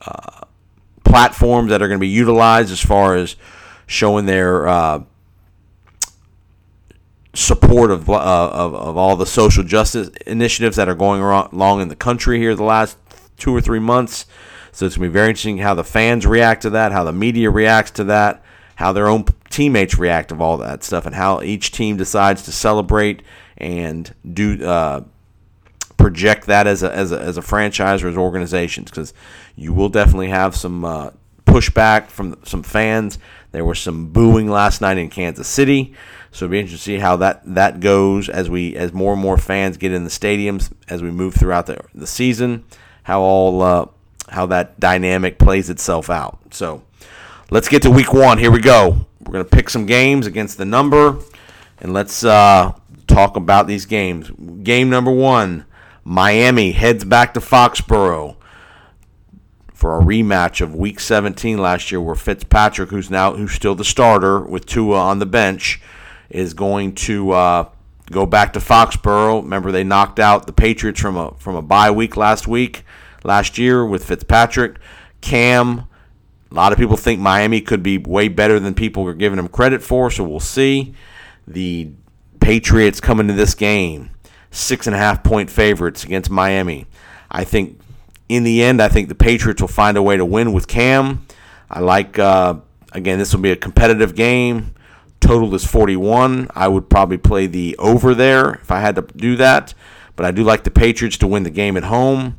uh, 0.00 0.40
platforms 1.04 1.70
that 1.70 1.82
are 1.82 1.88
going 1.88 1.98
to 1.98 2.00
be 2.00 2.08
utilized 2.08 2.70
as 2.70 2.80
far 2.80 3.16
as 3.16 3.34
showing 3.86 4.26
their 4.26 4.68
uh, 4.68 5.02
support 7.34 7.90
of, 7.90 8.08
uh, 8.08 8.14
of, 8.14 8.74
of 8.74 8.96
all 8.96 9.16
the 9.16 9.26
social 9.26 9.64
justice 9.64 10.10
initiatives 10.26 10.76
that 10.76 10.88
are 10.88 10.94
going 10.94 11.20
along 11.20 11.80
in 11.80 11.88
the 11.88 11.96
country 11.96 12.38
here 12.38 12.54
the 12.54 12.62
last 12.62 12.96
two 13.36 13.54
or 13.54 13.60
three 13.60 13.80
months. 13.80 14.26
So 14.70 14.86
it's 14.86 14.96
going 14.96 15.08
to 15.08 15.10
be 15.10 15.12
very 15.12 15.28
interesting 15.28 15.58
how 15.58 15.74
the 15.74 15.84
fans 15.84 16.26
react 16.26 16.62
to 16.62 16.70
that, 16.70 16.92
how 16.92 17.04
the 17.04 17.12
media 17.12 17.50
reacts 17.50 17.90
to 17.92 18.04
that, 18.04 18.44
how 18.76 18.92
their 18.92 19.06
own 19.06 19.24
teammates 19.50 19.98
react 19.98 20.30
to 20.30 20.36
all 20.36 20.56
that 20.58 20.82
stuff, 20.82 21.06
and 21.06 21.14
how 21.14 21.42
each 21.42 21.72
team 21.72 21.96
decides 21.96 22.42
to 22.42 22.52
celebrate 22.52 23.22
and 23.56 24.14
do 24.32 24.64
uh, 24.64 25.02
project 25.96 26.46
that 26.46 26.66
as 26.66 26.82
a, 26.82 26.94
as 26.94 27.12
a, 27.12 27.20
as 27.20 27.36
a 27.36 27.42
franchise 27.42 28.02
or 28.02 28.08
as 28.08 28.16
organizations. 28.16 28.90
Because 28.90 29.14
you 29.56 29.72
will 29.72 29.88
definitely 29.88 30.28
have 30.28 30.56
some 30.56 30.84
uh, 30.84 31.10
pushback 31.44 32.06
from 32.06 32.38
some 32.44 32.62
fans. 32.62 33.18
There 33.52 33.64
was 33.64 33.78
some 33.78 34.08
booing 34.08 34.50
last 34.50 34.80
night 34.80 34.98
in 34.98 35.08
Kansas 35.08 35.46
City. 35.46 35.94
So 36.32 36.46
it'll 36.46 36.52
be 36.52 36.58
interesting 36.58 36.94
to 36.94 36.98
see 36.98 37.00
how 37.00 37.14
that, 37.16 37.42
that 37.54 37.78
goes 37.78 38.28
as 38.28 38.50
we 38.50 38.74
as 38.74 38.92
more 38.92 39.12
and 39.12 39.22
more 39.22 39.38
fans 39.38 39.76
get 39.76 39.92
in 39.92 40.02
the 40.02 40.10
stadiums 40.10 40.72
as 40.88 41.00
we 41.00 41.12
move 41.12 41.34
throughout 41.34 41.66
the, 41.66 41.80
the 41.94 42.08
season 42.08 42.64
how 43.04 43.20
all 43.20 43.62
uh, 43.62 43.86
how 44.30 44.46
that 44.46 44.80
dynamic 44.80 45.38
plays 45.38 45.70
itself 45.70 46.10
out. 46.10 46.38
So 46.50 46.82
let's 47.54 47.68
get 47.68 47.82
to 47.82 47.90
week 47.90 48.12
one. 48.12 48.36
Here 48.36 48.50
we 48.50 48.60
go. 48.60 49.06
We're 49.20 49.32
gonna 49.32 49.44
pick 49.44 49.70
some 49.70 49.86
games 49.86 50.26
against 50.26 50.58
the 50.58 50.64
number, 50.64 51.20
and 51.78 51.92
let's 51.92 52.24
uh, 52.24 52.72
talk 53.06 53.36
about 53.36 53.68
these 53.68 53.86
games. 53.86 54.30
Game 54.64 54.90
number 54.90 55.12
one: 55.12 55.64
Miami 56.02 56.72
heads 56.72 57.04
back 57.04 57.32
to 57.34 57.40
Foxborough 57.40 58.34
for 59.72 59.96
a 59.96 60.02
rematch 60.02 60.60
of 60.60 60.74
Week 60.74 60.98
17 60.98 61.56
last 61.58 61.92
year, 61.92 62.00
where 62.00 62.16
Fitzpatrick, 62.16 62.90
who's 62.90 63.08
now 63.08 63.34
who's 63.34 63.52
still 63.52 63.76
the 63.76 63.84
starter 63.84 64.40
with 64.40 64.66
Tua 64.66 64.98
on 64.98 65.20
the 65.20 65.26
bench, 65.26 65.80
is 66.30 66.54
going 66.54 66.92
to 66.96 67.30
uh, 67.30 67.68
go 68.10 68.26
back 68.26 68.52
to 68.54 68.58
Foxborough. 68.58 69.44
Remember, 69.44 69.70
they 69.70 69.84
knocked 69.84 70.18
out 70.18 70.48
the 70.48 70.52
Patriots 70.52 71.00
from 71.00 71.16
a 71.16 71.32
from 71.38 71.54
a 71.54 71.62
bye 71.62 71.92
week 71.92 72.16
last 72.16 72.48
week, 72.48 72.84
last 73.22 73.58
year 73.58 73.86
with 73.86 74.04
Fitzpatrick. 74.04 74.78
Cam, 75.20 75.86
a 76.50 76.54
lot 76.54 76.72
of 76.72 76.78
people 76.78 76.96
think 76.96 77.20
Miami 77.20 77.60
could 77.60 77.82
be 77.82 77.98
way 77.98 78.28
better 78.28 78.60
than 78.60 78.74
people 78.74 79.06
are 79.08 79.14
giving 79.14 79.36
them 79.36 79.48
credit 79.48 79.82
for, 79.82 80.10
so 80.10 80.24
we'll 80.24 80.40
see. 80.40 80.94
The 81.46 81.90
Patriots 82.40 83.00
come 83.00 83.20
into 83.20 83.34
this 83.34 83.54
game 83.54 84.10
six 84.50 84.86
and 84.86 84.94
a 84.94 84.98
half 84.98 85.24
point 85.24 85.50
favorites 85.50 86.04
against 86.04 86.30
Miami. 86.30 86.86
I 87.30 87.44
think 87.44 87.80
in 88.28 88.44
the 88.44 88.62
end, 88.62 88.80
I 88.80 88.88
think 88.88 89.08
the 89.08 89.14
Patriots 89.14 89.60
will 89.60 89.68
find 89.68 89.96
a 89.96 90.02
way 90.02 90.16
to 90.16 90.24
win 90.24 90.52
with 90.52 90.68
Cam. 90.68 91.26
I 91.68 91.80
like 91.80 92.18
uh, 92.18 92.56
again, 92.92 93.18
this 93.18 93.34
will 93.34 93.40
be 93.40 93.50
a 93.50 93.56
competitive 93.56 94.14
game. 94.14 94.74
Total 95.20 95.52
is 95.54 95.66
41. 95.66 96.48
I 96.54 96.68
would 96.68 96.88
probably 96.88 97.18
play 97.18 97.46
the 97.46 97.76
over 97.78 98.14
there 98.14 98.54
if 98.54 98.70
I 98.70 98.80
had 98.80 98.94
to 98.96 99.02
do 99.02 99.36
that. 99.36 99.74
But 100.16 100.26
I 100.26 100.30
do 100.30 100.44
like 100.44 100.64
the 100.64 100.70
Patriots 100.70 101.18
to 101.18 101.26
win 101.26 101.42
the 101.42 101.50
game 101.50 101.76
at 101.76 101.84
home. 101.84 102.38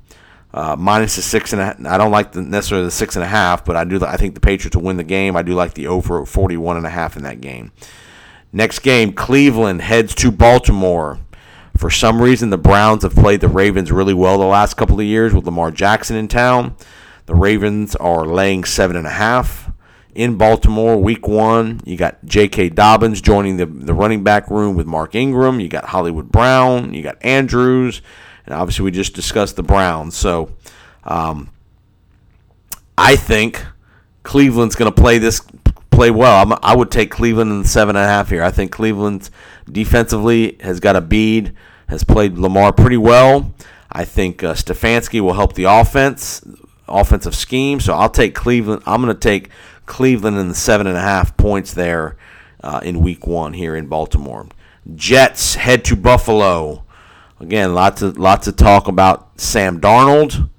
Uh, 0.56 0.74
minus 0.80 1.18
the 1.18 1.22
six 1.22 1.52
and 1.52 1.62
a 1.62 1.66
half. 1.66 1.86
I 1.86 1.98
don't 1.98 2.12
like 2.12 2.32
the, 2.32 2.42
necessarily 2.42 2.86
the 2.86 2.92
six 2.92 3.18
and 3.18 3.24
a 3.26 3.28
half, 3.28 3.66
but 3.66 3.76
I 3.76 3.84
do. 3.84 4.02
I 4.06 4.16
think 4.16 4.36
the 4.36 4.40
Patriots 4.40 4.74
will 4.74 4.84
win 4.84 4.96
the 4.96 5.04
game. 5.04 5.36
I 5.36 5.42
do 5.42 5.54
like 5.54 5.74
the 5.74 5.88
over 5.88 6.26
41 6.26 6.78
and 6.78 6.86
a 6.86 6.90
half 6.90 7.18
in 7.18 7.24
that 7.24 7.42
game. 7.42 7.74
Next 8.54 8.80
game, 8.80 9.12
Cleveland 9.12 9.82
heads 9.82 10.16
to 10.16 10.32
Baltimore. 10.32 11.20
For 11.76 11.90
some 11.90 12.22
reason, 12.22 12.52
the 12.52 12.58
Browns 12.58 13.04
have 13.04 13.14
played 13.14 13.42
the 13.42 13.50
Ravens 13.50 13.92
really 13.92 14.14
well 14.14 14.38
the 14.38 14.46
last 14.46 14.76
couple 14.76 14.98
of 14.98 15.06
years 15.06 15.34
with 15.34 15.44
Lamar 15.44 15.72
Jackson 15.72 16.16
in 16.16 16.30
town. 16.30 16.78
The 17.26 17.36
Ravens 17.36 17.98
are 17.98 18.26
laying 18.26 18.64
seven 18.64 18.96
and 18.96 19.06
a 19.08 19.10
half 19.10 19.70
in 20.14 20.38
Baltimore, 20.38 20.96
week 20.96 21.28
one. 21.28 21.82
You 21.84 21.98
got 21.98 22.24
J.K. 22.24 22.70
Dobbins 22.70 23.20
joining 23.20 23.58
the, 23.58 23.66
the 23.66 23.94
running 23.94 24.24
back 24.24 24.50
room 24.50 24.78
with 24.78 24.88
Mark 24.88 25.16
Ingram. 25.16 25.60
You 25.60 25.68
got 25.68 25.84
Hollywood 25.84 26.32
Brown. 26.32 26.94
You 26.94 27.04
got 27.04 27.18
Andrews. 27.26 28.02
And 28.46 28.54
obviously, 28.54 28.86
we 28.86 28.92
just 28.92 29.14
discussed 29.14 29.56
the 29.56 29.64
Browns. 29.64 30.16
So 30.16 30.52
um, 31.04 31.50
I 32.98 33.16
think 33.16 33.66
Cleveland's 34.24 34.76
going 34.76 34.92
to 34.92 35.02
play 35.02 35.18
this 35.18 35.42
play 35.92 36.12
well. 36.12 36.42
I'm, 36.42 36.60
i 36.62 36.76
would 36.76 36.92
take 36.92 37.10
Cleveland 37.10 37.52
in 37.52 37.62
the 37.62 37.68
seven 37.68 37.96
and 37.96 38.04
a 38.04 38.08
half 38.08 38.30
here. 38.30 38.44
I 38.44 38.52
think 38.52 38.72
Cleveland 38.72 39.30
defensively 39.72 40.58
has 40.62 40.80
got 40.80 40.96
a 40.96 41.02
bead, 41.02 41.54
has 41.88 42.04
played 42.04 42.38
Lamar 42.38 42.74
pretty 42.74 42.98
well. 42.98 43.54
I 43.92 44.04
think 44.04 44.44
uh, 44.44 44.54
Stefanski 44.54 45.22
will 45.22 45.34
help 45.34 45.54
the 45.54 45.64
offense, 45.64 46.46
offensive 46.88 47.34
scheme. 47.34 47.80
So 47.80 47.94
I'll 47.94 48.10
take 48.10 48.36
Cleveland. 48.36 48.84
I'm 48.86 49.02
going 49.02 49.14
to 49.14 49.20
take 49.20 49.50
Cleveland 49.86 50.38
in 50.38 50.50
the 50.50 50.56
seven 50.56 50.86
and 50.86 50.98
a 50.98 51.02
half 51.02 51.38
points 51.38 51.74
there 51.74 52.18
uh, 52.62 52.82
in 52.84 53.00
Week 53.00 53.26
One 53.26 53.54
here 53.54 53.76
in 53.76 53.88
Baltimore. 53.88 54.48
Jets 54.96 55.56
head 55.56 55.86
to 55.86 55.96
Buffalo. 55.96 56.85
Again, 57.40 57.74
lots 57.74 58.02
of 58.02 58.18
lots 58.18 58.48
of 58.48 58.56
talk 58.56 58.88
about 58.88 59.40
Sam 59.40 59.82
Darnold. 59.82 60.50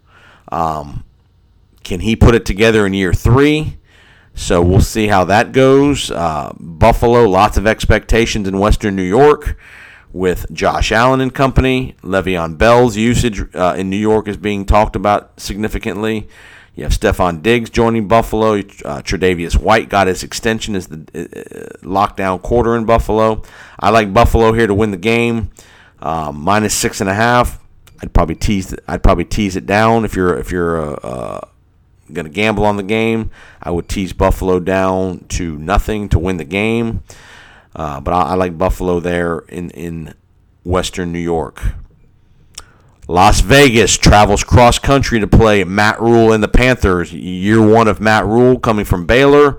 Um, 0.52 1.04
can 1.84 2.00
he 2.00 2.16
put 2.16 2.34
it 2.34 2.44
together 2.44 2.86
in 2.86 2.94
year 2.94 3.12
three? 3.12 3.78
So 4.34 4.60
we'll 4.60 4.82
see 4.82 5.06
how 5.06 5.24
that 5.24 5.52
goes. 5.52 6.10
Uh, 6.10 6.52
Buffalo, 6.60 7.24
lots 7.24 7.56
of 7.56 7.66
expectations 7.66 8.46
in 8.46 8.58
Western 8.58 8.94
New 8.94 9.02
York 9.02 9.56
with 10.12 10.46
Josh 10.52 10.92
Allen 10.92 11.20
and 11.22 11.34
company. 11.34 11.96
Le'Veon 12.02 12.58
Bell's 12.58 12.96
usage 12.96 13.42
uh, 13.54 13.74
in 13.78 13.88
New 13.88 13.96
York 13.96 14.28
is 14.28 14.36
being 14.36 14.66
talked 14.66 14.94
about 14.94 15.40
significantly. 15.40 16.28
You 16.74 16.82
have 16.84 16.92
Stefon 16.92 17.42
Diggs 17.42 17.70
joining 17.70 18.06
Buffalo. 18.06 18.58
Uh, 18.58 19.00
Tre'Davious 19.00 19.58
White 19.58 19.88
got 19.88 20.06
his 20.06 20.22
extension 20.22 20.76
as 20.76 20.88
the 20.88 20.98
uh, 21.14 21.86
lockdown 21.86 22.42
quarter 22.42 22.76
in 22.76 22.84
Buffalo. 22.84 23.42
I 23.80 23.88
like 23.88 24.12
Buffalo 24.12 24.52
here 24.52 24.66
to 24.66 24.74
win 24.74 24.90
the 24.90 24.98
game, 24.98 25.50
um, 26.06 26.40
minus 26.40 26.72
six 26.72 27.00
and 27.00 27.10
a 27.10 27.14
half. 27.14 27.58
I'd 28.00 28.12
probably 28.12 28.36
tease. 28.36 28.74
I'd 28.86 29.02
probably 29.02 29.24
tease 29.24 29.56
it 29.56 29.66
down 29.66 30.04
if 30.04 30.14
you're 30.14 30.38
if 30.38 30.52
you're 30.52 30.80
uh, 30.80 30.94
uh 30.94 31.40
to 32.14 32.28
gamble 32.28 32.64
on 32.64 32.76
the 32.76 32.84
game. 32.84 33.30
I 33.60 33.72
would 33.72 33.88
tease 33.88 34.12
Buffalo 34.12 34.60
down 34.60 35.24
to 35.30 35.58
nothing 35.58 36.08
to 36.10 36.18
win 36.18 36.36
the 36.36 36.44
game. 36.44 37.02
Uh, 37.74 38.00
but 38.00 38.12
I, 38.12 38.22
I, 38.22 38.34
like 38.34 38.56
Buffalo 38.56 39.00
there 39.00 39.40
in, 39.48 39.70
in 39.70 40.14
Western 40.64 41.12
New 41.12 41.18
York. 41.18 41.62
Las 43.08 43.40
Vegas 43.40 43.98
travels 43.98 44.44
cross 44.44 44.78
country 44.78 45.18
to 45.20 45.26
play 45.26 45.62
Matt 45.64 46.00
Rhule 46.00 46.32
and 46.32 46.42
the 46.42 46.48
Panthers. 46.48 47.12
Year 47.12 47.60
one 47.60 47.88
of 47.88 48.00
Matt 48.00 48.24
Rhule 48.24 48.58
coming 48.58 48.84
from 48.84 49.04
Baylor. 49.04 49.58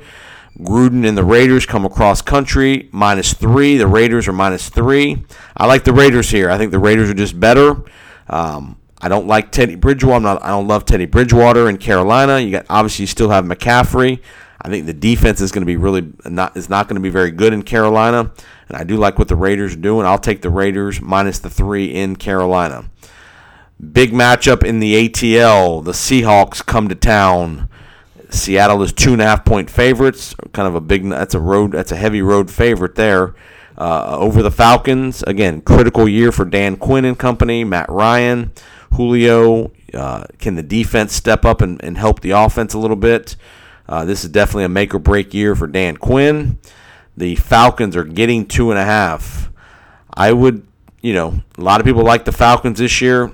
Gruden 0.60 1.08
and 1.08 1.18
the 1.18 1.24
Raiders 1.24 1.66
come 1.66 1.86
across 1.86 2.22
country, 2.22 2.90
minus 2.92 3.34
three. 3.34 3.78
The 3.78 3.88
Raiders 3.88 4.28
are 4.28 4.34
minus 4.34 4.70
three. 4.70 5.24
I 5.56 5.68
like 5.68 5.84
the 5.84 5.94
Raiders 5.94 6.30
here. 6.32 6.50
I 6.50 6.58
think 6.58 6.72
the 6.72 6.80
Raiders 6.80 7.10
are 7.10 7.14
just 7.14 7.40
better. 7.40 7.84
Um, 8.28 8.78
I 9.00 9.08
don't 9.10 9.28
like 9.28 9.52
Teddy 9.52 9.76
Bridgewater. 9.76 10.22
Not. 10.22 10.44
I 10.44 10.50
don't 10.50 10.68
love 10.68 10.86
Teddy 10.86 11.06
Bridgewater 11.06 11.70
in 11.70 11.78
Carolina. 11.78 12.40
You 12.40 12.52
got 12.52 12.66
obviously 12.70 13.04
you 13.04 13.08
still 13.08 13.30
have 13.30 13.46
McCaffrey. 13.46 14.22
I 14.60 14.70
think 14.70 14.88
the 14.88 14.94
defense 14.94 15.40
is 15.40 15.52
going 15.52 15.62
to 15.62 15.68
be 15.68 15.78
really 15.78 16.12
not 16.26 16.58
is 16.58 16.70
not 16.70 16.88
going 16.88 16.96
to 16.96 17.02
be 17.02 17.10
very 17.10 17.30
good 17.30 17.54
in 17.54 17.62
Carolina, 17.62 18.32
and 18.68 18.78
I 18.78 18.84
do 18.84 18.98
like 18.98 19.20
what 19.20 19.28
the 19.28 19.36
Raiders 19.36 19.76
are 19.76 19.80
doing. 19.80 20.08
I'll 20.08 20.18
take 20.18 20.42
the 20.42 20.50
Raiders 20.50 21.00
minus 21.00 21.38
the 21.38 21.50
three 21.50 21.94
in 21.94 22.16
Carolina. 22.16 22.90
Big 23.92 24.12
matchup 24.12 24.64
in 24.64 24.80
the 24.80 25.08
ATL. 25.08 25.86
The 25.86 25.92
Seahawks 25.92 26.66
come 26.66 26.90
to 26.90 26.96
town. 26.96 27.70
Seattle 28.30 28.84
is 28.84 28.94
two 28.94 29.14
and 29.14 29.22
a 29.22 29.26
half 29.26 29.46
point 29.46 29.70
favorites. 29.70 30.36
Kind 30.54 30.68
of 30.68 30.76
a 30.76 30.82
big. 30.82 31.08
That's 31.10 31.36
a 31.36 31.40
road. 31.40 31.72
That's 31.72 31.92
a 31.92 31.96
heavy 31.96 32.22
road 32.22 32.52
favorite 32.52 32.96
there. 32.96 33.36
Uh, 33.78 34.18
over 34.18 34.42
the 34.42 34.52
Falcons. 34.52 35.24
Again, 35.24 35.62
critical 35.62 36.08
year 36.08 36.32
for 36.32 36.46
Dan 36.46 36.78
Quinn 36.78 37.06
and 37.06 37.18
company. 37.18 37.64
Matt 37.64 37.90
Ryan, 37.90 38.52
Julio. 38.94 39.72
Uh, 39.94 40.26
can 40.40 40.56
the 40.56 40.64
defense 40.64 41.14
step 41.14 41.46
up 41.46 41.62
and, 41.62 41.82
and 41.84 41.98
help 41.98 42.22
the 42.22 42.32
offense 42.32 42.74
a 42.74 42.80
little 42.80 42.98
bit? 42.98 43.36
Uh, 43.88 44.04
this 44.04 44.24
is 44.24 44.30
definitely 44.30 44.66
a 44.66 44.70
make 44.70 44.94
or 44.94 45.00
break 45.00 45.34
year 45.34 45.56
for 45.56 45.68
Dan 45.68 45.96
Quinn. 45.96 46.60
The 47.16 47.36
Falcons 47.36 47.96
are 47.96 48.04
getting 48.04 48.46
two 48.46 48.70
and 48.70 48.80
a 48.80 48.84
half. 48.84 49.50
I 50.14 50.34
would, 50.34 50.68
you 51.02 51.14
know, 51.14 51.42
a 51.58 51.62
lot 51.62 51.80
of 51.80 51.86
people 51.86 52.04
like 52.04 52.26
the 52.26 52.32
Falcons 52.32 52.80
this 52.80 53.00
year. 53.02 53.32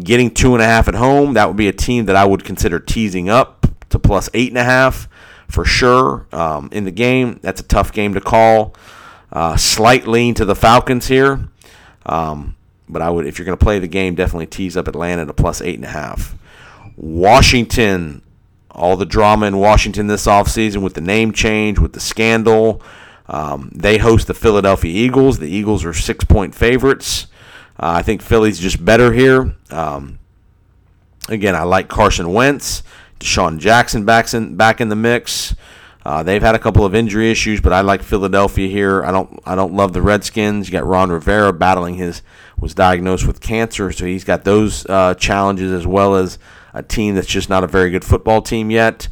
Getting 0.00 0.32
two 0.32 0.54
and 0.54 0.62
a 0.62 0.66
half 0.66 0.88
at 0.88 0.94
home, 0.94 1.34
that 1.34 1.46
would 1.46 1.56
be 1.56 1.68
a 1.68 1.72
team 1.72 2.06
that 2.06 2.16
I 2.16 2.24
would 2.24 2.44
consider 2.44 2.80
teasing 2.80 3.28
up 3.28 3.64
to 3.94 3.98
plus 3.98 4.28
eight 4.34 4.50
and 4.50 4.58
a 4.58 4.64
half 4.64 5.08
for 5.48 5.64
sure 5.64 6.26
um, 6.32 6.68
in 6.72 6.84
the 6.84 6.90
game. 6.90 7.40
That's 7.42 7.60
a 7.60 7.64
tough 7.64 7.92
game 7.92 8.14
to 8.14 8.20
call. 8.20 8.74
Uh, 9.32 9.56
slight 9.56 10.06
lean 10.06 10.34
to 10.34 10.44
the 10.44 10.54
Falcons 10.54 11.08
here. 11.08 11.48
Um, 12.06 12.54
but 12.88 13.02
I 13.02 13.10
would, 13.10 13.26
if 13.26 13.38
you're 13.38 13.46
going 13.46 13.58
to 13.58 13.64
play 13.64 13.78
the 13.78 13.88
game, 13.88 14.14
definitely 14.14 14.46
tease 14.46 14.76
up 14.76 14.86
Atlanta 14.86 15.24
to 15.26 15.32
plus 15.32 15.60
eight 15.60 15.76
and 15.76 15.84
a 15.84 15.88
half. 15.88 16.36
Washington 16.96 18.22
all 18.74 18.96
the 18.96 19.06
drama 19.06 19.46
in 19.46 19.56
Washington 19.58 20.08
this 20.08 20.26
offseason 20.26 20.82
with 20.82 20.94
the 20.94 21.00
name 21.00 21.32
change, 21.32 21.78
with 21.78 21.92
the 21.92 22.00
scandal. 22.00 22.82
Um, 23.26 23.70
they 23.74 23.98
host 23.98 24.26
the 24.26 24.34
Philadelphia 24.34 24.92
Eagles. 24.92 25.38
The 25.38 25.48
Eagles 25.48 25.84
are 25.84 25.94
six 25.94 26.24
point 26.24 26.54
favorites. 26.54 27.28
Uh, 27.78 27.94
I 27.96 28.02
think 28.02 28.20
Philly's 28.20 28.58
just 28.58 28.84
better 28.84 29.12
here. 29.12 29.54
Um, 29.70 30.18
again, 31.28 31.54
I 31.54 31.62
like 31.62 31.88
Carson 31.88 32.32
Wentz. 32.32 32.82
DeSean 33.20 33.58
Jackson 33.58 34.04
back 34.04 34.32
in, 34.34 34.56
back 34.56 34.80
in 34.80 34.88
the 34.88 34.96
mix. 34.96 35.54
Uh, 36.04 36.22
they've 36.22 36.42
had 36.42 36.54
a 36.54 36.58
couple 36.58 36.84
of 36.84 36.94
injury 36.94 37.30
issues, 37.30 37.60
but 37.60 37.72
I 37.72 37.80
like 37.80 38.02
Philadelphia 38.02 38.68
here. 38.68 39.02
I 39.04 39.10
don't 39.10 39.40
I 39.46 39.54
don't 39.54 39.72
love 39.72 39.94
the 39.94 40.02
Redskins. 40.02 40.68
You 40.68 40.72
got 40.72 40.86
Ron 40.86 41.10
Rivera 41.10 41.52
battling 41.52 41.94
his 41.94 42.20
was 42.60 42.74
diagnosed 42.74 43.26
with 43.26 43.40
cancer, 43.40 43.90
so 43.90 44.04
he's 44.04 44.24
got 44.24 44.44
those 44.44 44.84
uh, 44.86 45.14
challenges 45.14 45.72
as 45.72 45.86
well 45.86 46.14
as 46.14 46.38
a 46.74 46.82
team 46.82 47.14
that's 47.14 47.26
just 47.26 47.48
not 47.48 47.64
a 47.64 47.66
very 47.66 47.90
good 47.90 48.04
football 48.04 48.42
team 48.42 48.70
yet. 48.70 49.08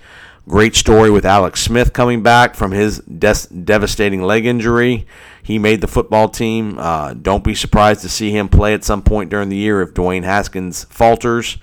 Great 0.49 0.75
story 0.75 1.09
with 1.09 1.25
Alex 1.25 1.63
Smith 1.63 1.93
coming 1.93 2.23
back 2.23 2.57
from 2.57 2.73
his 2.73 2.99
des- 2.99 3.49
devastating 3.65 4.23
leg 4.23 4.45
injury. 4.45 5.07
He 5.43 5.59
made 5.59 5.81
the 5.81 5.89
football 5.89 6.29
team. 6.29 6.79
Uh, 6.79 7.15
don't 7.15 7.45
be 7.45 7.55
surprised 7.55 8.03
to 8.03 8.09
see 8.09 8.33
him 8.33 8.49
play 8.49 8.75
at 8.75 8.85
some 8.85 9.03
point 9.03 9.31
during 9.31 9.49
the 9.49 9.57
year 9.57 9.81
if 9.81 9.95
Dwayne 9.95 10.25
Haskins 10.25 10.85
falters. 10.85 11.59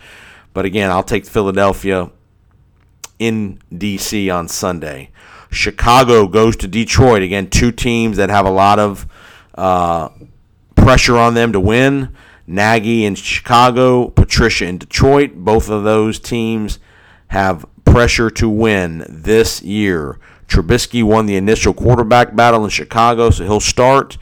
But 0.53 0.65
again, 0.65 0.91
I'll 0.91 1.03
take 1.03 1.25
Philadelphia 1.25 2.09
in 3.19 3.61
D.C. 3.75 4.29
on 4.29 4.47
Sunday. 4.47 5.11
Chicago 5.51 6.27
goes 6.27 6.55
to 6.57 6.67
Detroit. 6.67 7.21
Again, 7.21 7.49
two 7.49 7.71
teams 7.71 8.17
that 8.17 8.29
have 8.29 8.45
a 8.45 8.51
lot 8.51 8.79
of 8.79 9.07
uh, 9.55 10.09
pressure 10.75 11.17
on 11.17 11.33
them 11.33 11.51
to 11.53 11.59
win. 11.59 12.15
Nagy 12.47 13.05
in 13.05 13.15
Chicago, 13.15 14.07
Patricia 14.07 14.65
in 14.65 14.79
Detroit. 14.79 15.35
Both 15.35 15.69
of 15.69 15.83
those 15.83 16.19
teams 16.19 16.79
have 17.27 17.65
pressure 17.85 18.29
to 18.31 18.49
win 18.49 19.05
this 19.07 19.61
year. 19.61 20.19
Trubisky 20.47 21.03
won 21.03 21.27
the 21.27 21.35
initial 21.35 21.73
quarterback 21.73 22.35
battle 22.35 22.63
in 22.63 22.71
Chicago, 22.71 23.29
so 23.29 23.43
he'll 23.43 23.59
start. 23.59 24.17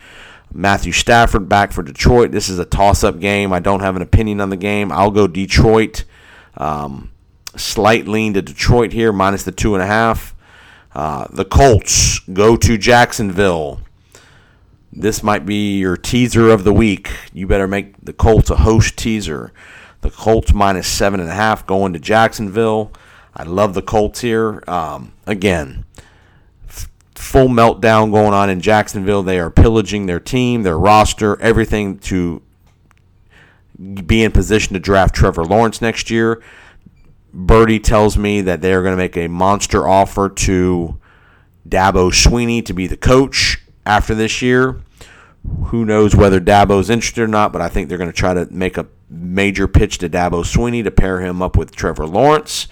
Matthew 0.54 0.92
Stafford 0.92 1.48
back 1.48 1.72
for 1.72 1.84
Detroit. 1.84 2.32
This 2.32 2.50
is 2.50 2.60
a 2.60 2.66
toss 2.66 3.04
up 3.04 3.20
game. 3.20 3.54
I 3.54 3.60
don't 3.60 3.82
have 3.82 3.96
an 3.96 4.02
opinion 4.02 4.42
on 4.42 4.50
the 4.50 4.58
game. 4.58 4.92
I'll 4.92 5.12
go 5.12 5.28
Detroit. 5.28 6.04
Um, 6.56 7.12
slight 7.58 8.08
lean 8.08 8.34
to 8.34 8.42
Detroit 8.42 8.94
here, 8.94 9.12
minus 9.12 9.44
the 9.44 9.52
two 9.52 9.74
and 9.74 9.84
a 9.84 9.88
half. 9.88 10.36
Uh, 10.94 11.28
the 11.30 11.46
Colts 11.46 12.20
go 12.20 12.56
to 12.58 12.78
Jacksonville 12.78 13.82
this 14.98 15.22
might 15.22 15.46
be 15.46 15.78
your 15.78 15.96
teaser 15.96 16.50
of 16.50 16.64
the 16.64 16.74
week. 16.74 17.12
You 17.32 17.46
better 17.46 17.68
make 17.68 17.94
the 18.04 18.14
Colts 18.14 18.50
a 18.50 18.58
host 18.58 18.98
teaser. 18.98 19.54
The 20.02 20.10
Colts 20.10 20.54
minus 20.54 20.88
seven 20.88 21.20
and 21.20 21.30
a 21.30 21.34
half 21.34 21.68
going 21.68 21.94
to 21.94 22.00
Jacksonville. 22.00 22.92
I 23.36 23.44
love 23.44 23.76
the 23.76 23.84
Colts 23.84 24.22
here. 24.22 24.64
Um, 24.68 25.14
again, 25.28 25.86
f- 26.68 26.90
full 27.14 27.48
meltdown 27.48 28.12
going 28.12 28.34
on 28.34 28.50
in 28.50 28.60
Jacksonville. 28.60 29.22
They 29.22 29.40
are 29.40 29.52
pillaging 29.52 30.08
their 30.08 30.20
team, 30.20 30.64
their 30.64 30.80
roster, 30.80 31.40
everything 31.42 32.00
to 32.00 32.42
be 34.06 34.24
in 34.24 34.32
position 34.32 34.74
to 34.74 34.80
draft 34.80 35.14
Trevor 35.14 35.46
Lawrence 35.46 35.80
next 35.80 36.10
year. 36.10 36.42
Birdie 37.38 37.80
tells 37.80 38.18
me 38.18 38.42
that 38.42 38.62
they're 38.62 38.82
going 38.82 38.94
to 38.94 38.98
make 38.98 39.16
a 39.16 39.28
monster 39.28 39.88
offer 39.88 40.28
to 40.28 41.00
Dabo 41.70 42.12
Swinney 42.12 42.66
to 42.66 42.74
be 42.74 42.88
the 42.88 42.98
coach 42.98 43.62
after 43.86 44.16
this 44.16 44.42
year. 44.42 44.82
Who 45.66 45.86
knows 45.86 46.16
whether 46.16 46.42
Dabo 46.42 46.80
is 46.80 46.90
interested 46.90 47.22
or 47.22 47.28
not, 47.28 47.54
but 47.54 47.62
I 47.62 47.70
think 47.70 47.90
they're 47.90 48.00
going 48.00 48.10
to 48.10 48.16
try 48.16 48.34
to 48.34 48.52
make 48.52 48.76
a 48.76 48.88
major 49.08 49.68
pitch 49.68 50.00
to 50.00 50.10
Dabo 50.10 50.44
Swinney 50.44 50.84
to 50.84 50.90
pair 50.90 51.22
him 51.22 51.44
up 51.44 51.56
with 51.56 51.76
Trevor 51.76 52.08
Lawrence. 52.08 52.68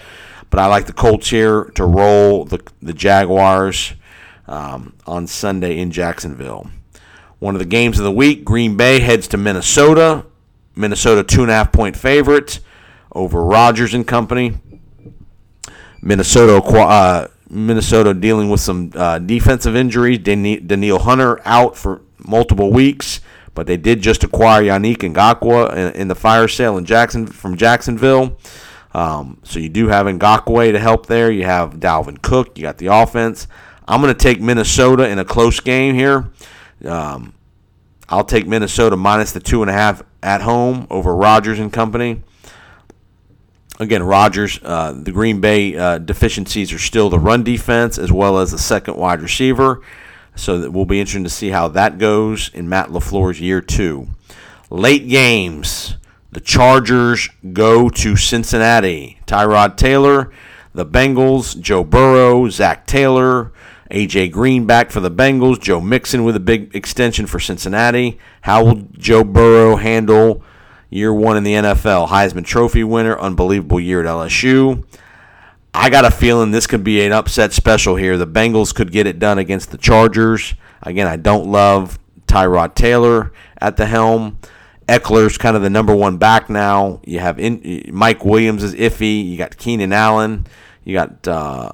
But 0.49 0.59
I 0.59 0.66
like 0.66 0.88
the 0.88 0.93
Colts 0.93 1.30
here 1.30 1.66
to 1.76 1.86
roll 1.86 2.43
the, 2.45 2.59
the 2.82 2.93
Jaguars 2.93 3.93
um, 4.47 4.95
on 5.05 5.28
Sunday 5.28 5.78
in 5.78 5.91
Jacksonville. 5.91 6.72
One 7.38 7.53
of 7.53 7.59
the 7.59 7.66
games 7.66 7.99
of 7.99 8.03
the 8.03 8.11
week, 8.11 8.43
Green 8.43 8.76
Bay 8.76 8.99
heads 8.99 9.28
to 9.28 9.38
Minnesota. 9.38 10.26
Minnesota 10.76 11.24
two 11.24 11.43
and 11.43 11.51
a 11.51 11.53
half 11.53 11.72
point 11.72 11.95
favorite 11.95 12.61
over 13.16 13.43
Rodgers 13.43 13.93
and 13.93 14.05
company. 14.05 14.53
Minnesota 16.01 16.57
uh, 16.57 17.28
Minnesota 17.49 18.13
dealing 18.13 18.49
with 18.49 18.59
some 18.59 18.91
uh, 18.93 19.18
defensive 19.18 19.76
injuries. 19.76 20.20
Danielle 20.20 20.99
Hunter 20.99 21.39
out 21.45 21.76
for 21.76 22.01
multiple 22.20 22.72
weeks, 22.72 23.22
but 23.55 23.66
they 23.66 23.78
did 23.78 24.01
just 24.01 24.24
acquire 24.24 24.61
Yannick 24.63 24.97
Ngakoue 24.97 25.72
in, 25.76 26.01
in 26.01 26.07
the 26.07 26.16
fire 26.16 26.47
sale 26.47 26.78
in 26.78 26.86
Jackson 26.86 27.26
from 27.26 27.57
Jacksonville. 27.57 28.38
Um, 28.93 29.39
so 29.43 29.59
you 29.59 29.70
do 29.70 29.88
have 29.88 30.05
Ngakoue 30.05 30.72
to 30.72 30.80
help 30.80 31.07
there. 31.07 31.32
You 31.32 31.43
have 31.45 31.76
Dalvin 31.76 32.22
Cook. 32.22 32.57
You 32.57 32.63
got 32.63 32.78
the 32.78 32.88
offense. 32.88 33.47
I'm 33.88 34.01
going 34.01 34.13
to 34.13 34.20
take 34.20 34.41
Minnesota 34.41 35.07
in 35.09 35.20
a 35.20 35.26
close 35.26 35.59
game 35.59 35.95
here. 35.95 36.30
Um, 36.86 37.34
I'll 38.09 38.24
take 38.24 38.47
Minnesota 38.47 38.95
minus 38.95 39.32
the 39.32 39.39
two 39.39 39.61
and 39.61 39.70
a 39.70 39.74
half 39.74 40.03
at 40.22 40.41
home 40.41 40.88
over 40.89 41.16
Rodgers 41.16 41.59
and 41.59 41.72
company. 41.72 42.22
Again, 43.80 44.03
Rodgers, 44.03 44.59
uh, 44.63 44.93
the 44.95 45.11
Green 45.11 45.41
Bay 45.41 45.76
uh, 45.76 45.97
deficiencies 45.97 46.71
are 46.71 46.80
still 46.80 47.09
the 47.09 47.19
run 47.19 47.43
defense 47.43 47.97
as 47.97 48.11
well 48.11 48.39
as 48.39 48.51
the 48.51 48.57
second 48.57 48.95
wide 48.95 49.21
receiver. 49.21 49.82
So 50.36 50.59
that 50.59 50.71
will 50.71 50.86
be 50.86 50.99
interesting 50.99 51.23
to 51.26 51.30
see 51.30 51.49
how 51.49 51.67
that 51.69 51.97
goes 51.97 52.49
in 52.53 52.69
Matt 52.69 52.89
LaFleur's 52.89 53.41
year 53.41 53.61
two. 53.61 54.07
Late 54.69 55.07
games, 55.07 55.97
the 56.32 56.39
Chargers 56.39 57.30
go 57.53 57.89
to 57.89 58.15
Cincinnati. 58.15 59.19
Tyrod 59.28 59.78
Taylor, 59.78 60.32
the 60.73 60.86
Bengals, 60.86 61.59
Joe 61.59 61.84
Burrow, 61.84 62.49
Zac 62.49 62.86
Taylor, 62.88 63.51
AJ 63.91 64.32
Green 64.32 64.65
back 64.65 64.91
for 64.91 64.99
the 64.99 65.11
Bengals, 65.11 65.61
Joe 65.61 65.80
Mixon 65.80 66.23
with 66.23 66.36
a 66.36 66.41
big 66.41 66.76
extension 66.76 67.28
for 67.28 67.39
Cincinnati. 67.39 68.19
How 68.41 68.63
will 68.63 68.88
Joe 68.97 69.23
Burrow 69.23 69.76
handle 69.76 70.43
year 70.96 71.14
one 71.14 71.38
in 71.38 71.43
the 71.43 71.54
NFL? 71.54 72.08
Heisman 72.08 72.46
Trophy 72.46 72.84
winner, 72.84 73.18
unbelievable 73.20 73.80
year 73.80 74.02
at 74.02 74.08
LSU. 74.08 74.84
I 75.74 75.89
got 75.89 76.06
a 76.06 76.12
feeling 76.12 76.52
this 76.52 76.68
could 76.68 76.86
be 76.86 77.06
an 77.06 77.12
upset 77.12 77.52
special 77.52 77.98
here. 77.98 78.18
The 78.18 78.26
Bengals 78.26 78.74
could 78.74 78.91
get 78.91 79.06
it 79.06 79.20
done 79.20 79.38
against 79.38 79.72
the 79.72 79.78
Chargers. 79.78 80.54
Again, 80.82 81.06
I 81.06 81.18
don't 81.18 81.48
love 81.48 82.00
Tyrod 82.28 82.76
Taylor 82.76 83.34
at 83.58 83.76
the 83.76 83.86
helm. 83.86 84.39
Ekeler's 84.88 85.38
kind 85.38 85.58
of 85.58 85.64
the 85.64 85.70
number 85.70 85.93
one 85.93 86.18
back 86.18 86.50
now. 86.50 87.02
You 87.04 87.20
have 87.20 87.39
in, 87.39 87.89
Mike 87.91 88.24
Williams 88.24 88.64
is 88.64 88.74
iffy. 88.76 89.30
You 89.30 89.38
got 89.38 89.58
Keenan 89.58 89.91
Allen. 89.91 90.48
You 90.86 90.93
got 90.93 91.28
uh, 91.28 91.72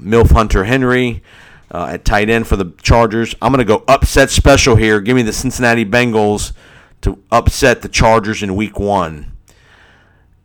Milf 0.00 0.32
Hunter 0.32 0.64
Henry 0.64 1.22
uh, 1.70 1.90
at 1.90 2.04
tight 2.04 2.28
end 2.28 2.48
for 2.48 2.56
the 2.56 2.72
Chargers. 2.82 3.36
I'm 3.40 3.52
going 3.52 3.64
to 3.64 3.70
go 3.70 3.84
upset 3.86 4.30
special 4.30 4.74
here. 4.74 5.00
Give 5.00 5.14
me 5.14 5.22
the 5.22 5.32
Cincinnati 5.32 5.84
Bengals 5.84 6.52
to 7.02 7.22
upset 7.30 7.82
the 7.82 7.88
Chargers 7.88 8.42
in 8.42 8.56
Week 8.56 8.78
One. 8.78 9.32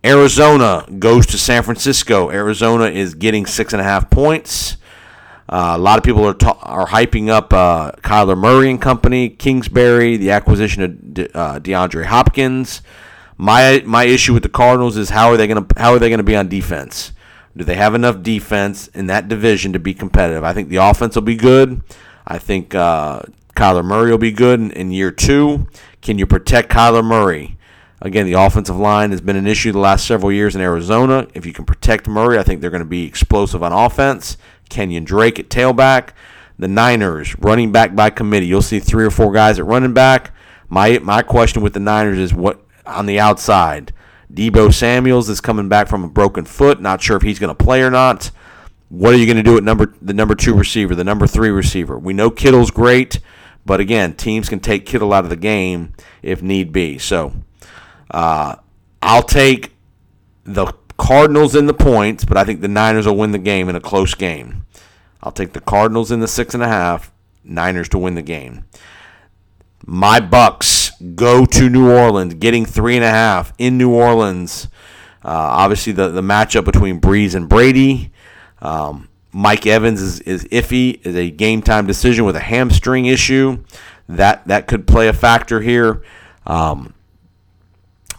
Arizona 0.05 0.85
goes 0.99 1.25
to 1.27 1.37
San 1.37 1.63
Francisco. 1.63 2.29
Arizona 2.29 2.85
is 2.85 3.15
getting 3.15 3.45
six 3.45 3.73
and 3.73 3.81
a 3.81 3.83
half 3.83 4.09
points. 4.09 4.77
Uh, 5.49 5.73
a 5.75 5.77
lot 5.77 5.97
of 5.97 6.03
people 6.03 6.25
are 6.25 6.33
ta- 6.33 6.59
are 6.61 6.87
hyping 6.87 7.29
up 7.29 7.53
uh, 7.53 7.91
Kyler 8.03 8.37
Murray 8.37 8.69
and 8.69 8.81
company, 8.81 9.29
Kingsbury, 9.29 10.17
the 10.17 10.31
acquisition 10.31 10.83
of 10.83 11.13
De- 11.13 11.37
uh, 11.37 11.59
DeAndre 11.59 12.05
Hopkins. 12.05 12.81
My 13.37 13.81
my 13.85 14.03
issue 14.03 14.33
with 14.33 14.43
the 14.43 14.49
Cardinals 14.49 14.97
is 14.97 15.09
how 15.09 15.29
are 15.29 15.37
they 15.37 15.47
going 15.47 15.65
to 15.65 15.79
how 15.79 15.93
are 15.93 15.99
they 15.99 16.09
going 16.09 16.19
to 16.19 16.23
be 16.23 16.35
on 16.35 16.47
defense? 16.47 17.11
Do 17.55 17.63
they 17.63 17.75
have 17.75 17.95
enough 17.95 18.21
defense 18.21 18.87
in 18.89 19.07
that 19.07 19.27
division 19.27 19.73
to 19.73 19.79
be 19.79 19.93
competitive? 19.93 20.43
I 20.43 20.53
think 20.53 20.69
the 20.69 20.77
offense 20.77 21.15
will 21.15 21.23
be 21.23 21.35
good. 21.35 21.81
I 22.25 22.37
think 22.37 22.75
uh, 22.75 23.21
Kyler 23.55 23.85
Murray 23.85 24.11
will 24.11 24.17
be 24.17 24.31
good 24.31 24.59
in, 24.59 24.71
in 24.71 24.91
year 24.91 25.11
two. 25.11 25.67
Can 26.01 26.17
you 26.17 26.25
protect 26.25 26.69
Kyler 26.69 27.03
Murray? 27.03 27.57
Again, 28.01 28.25
the 28.27 28.33
offensive 28.33 28.77
line 28.77 29.11
has 29.11 29.21
been 29.21 29.35
an 29.35 29.47
issue 29.47 29.71
the 29.71 29.79
last 29.79 30.05
several 30.05 30.31
years 30.31 30.55
in 30.55 30.61
Arizona. 30.61 31.27
If 31.33 31.45
you 31.45 31.53
can 31.53 31.65
protect 31.65 32.07
Murray, 32.07 32.37
I 32.37 32.43
think 32.43 32.61
they're 32.61 32.69
going 32.69 32.83
to 32.83 32.85
be 32.85 33.05
explosive 33.05 33.63
on 33.63 33.73
offense. 33.73 34.37
Kenyon 34.69 35.03
Drake 35.03 35.39
at 35.39 35.49
tailback. 35.49 36.09
The 36.59 36.67
Niners, 36.67 37.37
running 37.37 37.71
back 37.71 37.95
by 37.95 38.09
committee. 38.09 38.47
You'll 38.47 38.63
see 38.63 38.79
three 38.79 39.05
or 39.05 39.11
four 39.11 39.31
guys 39.31 39.59
at 39.59 39.65
running 39.65 39.93
back. 39.93 40.33
My 40.69 40.97
my 40.99 41.21
question 41.21 41.61
with 41.61 41.73
the 41.73 41.79
Niners 41.79 42.17
is 42.17 42.33
what 42.33 42.59
on 42.85 43.05
the 43.05 43.19
outside. 43.19 43.93
Deebo 44.33 44.73
Samuels 44.73 45.29
is 45.29 45.39
coming 45.39 45.69
back 45.69 45.87
from 45.87 46.03
a 46.03 46.09
broken 46.09 46.45
foot. 46.45 46.81
Not 46.81 47.01
sure 47.01 47.15
if 47.15 47.23
he's 47.23 47.39
going 47.39 47.55
to 47.55 47.63
play 47.63 47.81
or 47.81 47.91
not. 47.91 48.31
What 48.89 49.13
are 49.13 49.17
you 49.17 49.25
going 49.25 49.37
to 49.37 49.43
do 49.43 49.57
at 49.57 49.63
number 49.63 49.93
the 50.01 50.13
number 50.13 50.33
two 50.33 50.55
receiver, 50.55 50.95
the 50.95 51.03
number 51.03 51.27
three 51.27 51.49
receiver? 51.49 51.97
We 51.97 52.13
know 52.13 52.29
Kittle's 52.29 52.71
great, 52.71 53.19
but 53.67 53.81
again, 53.81 54.13
teams 54.13 54.49
can 54.49 54.59
take 54.61 54.85
Kittle 54.85 55.13
out 55.13 55.25
of 55.25 55.29
the 55.29 55.35
game 55.35 55.93
if 56.23 56.41
need 56.41 56.71
be. 56.71 56.97
So 56.97 57.33
uh, 58.09 58.55
I'll 59.01 59.23
take 59.23 59.75
the 60.45 60.73
Cardinals 60.97 61.53
in 61.53 61.67
the 61.67 61.73
points, 61.73 62.25
but 62.25 62.37
I 62.37 62.45
think 62.45 62.61
the 62.61 62.69
Niners 62.69 63.05
will 63.05 63.17
win 63.17 63.31
the 63.31 63.37
game 63.37 63.69
in 63.69 63.75
a 63.75 63.81
close 63.81 64.15
game. 64.15 64.65
I'll 65.21 65.33
take 65.33 65.51
the 65.51 65.59
Cardinals 65.59 66.11
in 66.11 66.21
the 66.21 66.27
six 66.27 66.53
and 66.53 66.63
a 66.63 66.67
half, 66.67 67.11
Niners 67.43 67.89
to 67.89 67.97
win 67.97 68.15
the 68.15 68.21
game. 68.21 68.65
My 69.85 70.19
Bucs 70.19 70.91
go 71.15 71.45
to 71.45 71.69
New 71.69 71.91
Orleans, 71.91 72.35
getting 72.35 72.65
three 72.65 72.95
and 72.95 73.05
a 73.05 73.09
half 73.09 73.53
in 73.57 73.77
New 73.77 73.93
Orleans. 73.93 74.69
Uh, 75.23 75.29
obviously, 75.29 75.91
the, 75.91 76.07
the 76.07 76.21
matchup 76.21 76.63
between 76.65 77.01
Brees 77.01 77.35
and 77.35 77.49
Brady. 77.49 78.11
Um, 78.61 79.09
Mike 79.37 79.67
Evans 79.67 80.01
is, 80.01 80.19
is 80.21 80.45
iffy, 80.45 80.99
is 81.05 81.15
a 81.15 81.29
game 81.29 81.61
time 81.61 81.85
decision 81.85 82.25
with 82.25 82.35
a 82.35 82.39
hamstring 82.39 83.05
issue. 83.05 83.63
That 84.09 84.47
that 84.47 84.65
could 84.65 84.87
play 84.87 85.07
a 85.07 85.13
factor 85.13 85.61
here. 85.61 86.01
Um, 86.47 86.95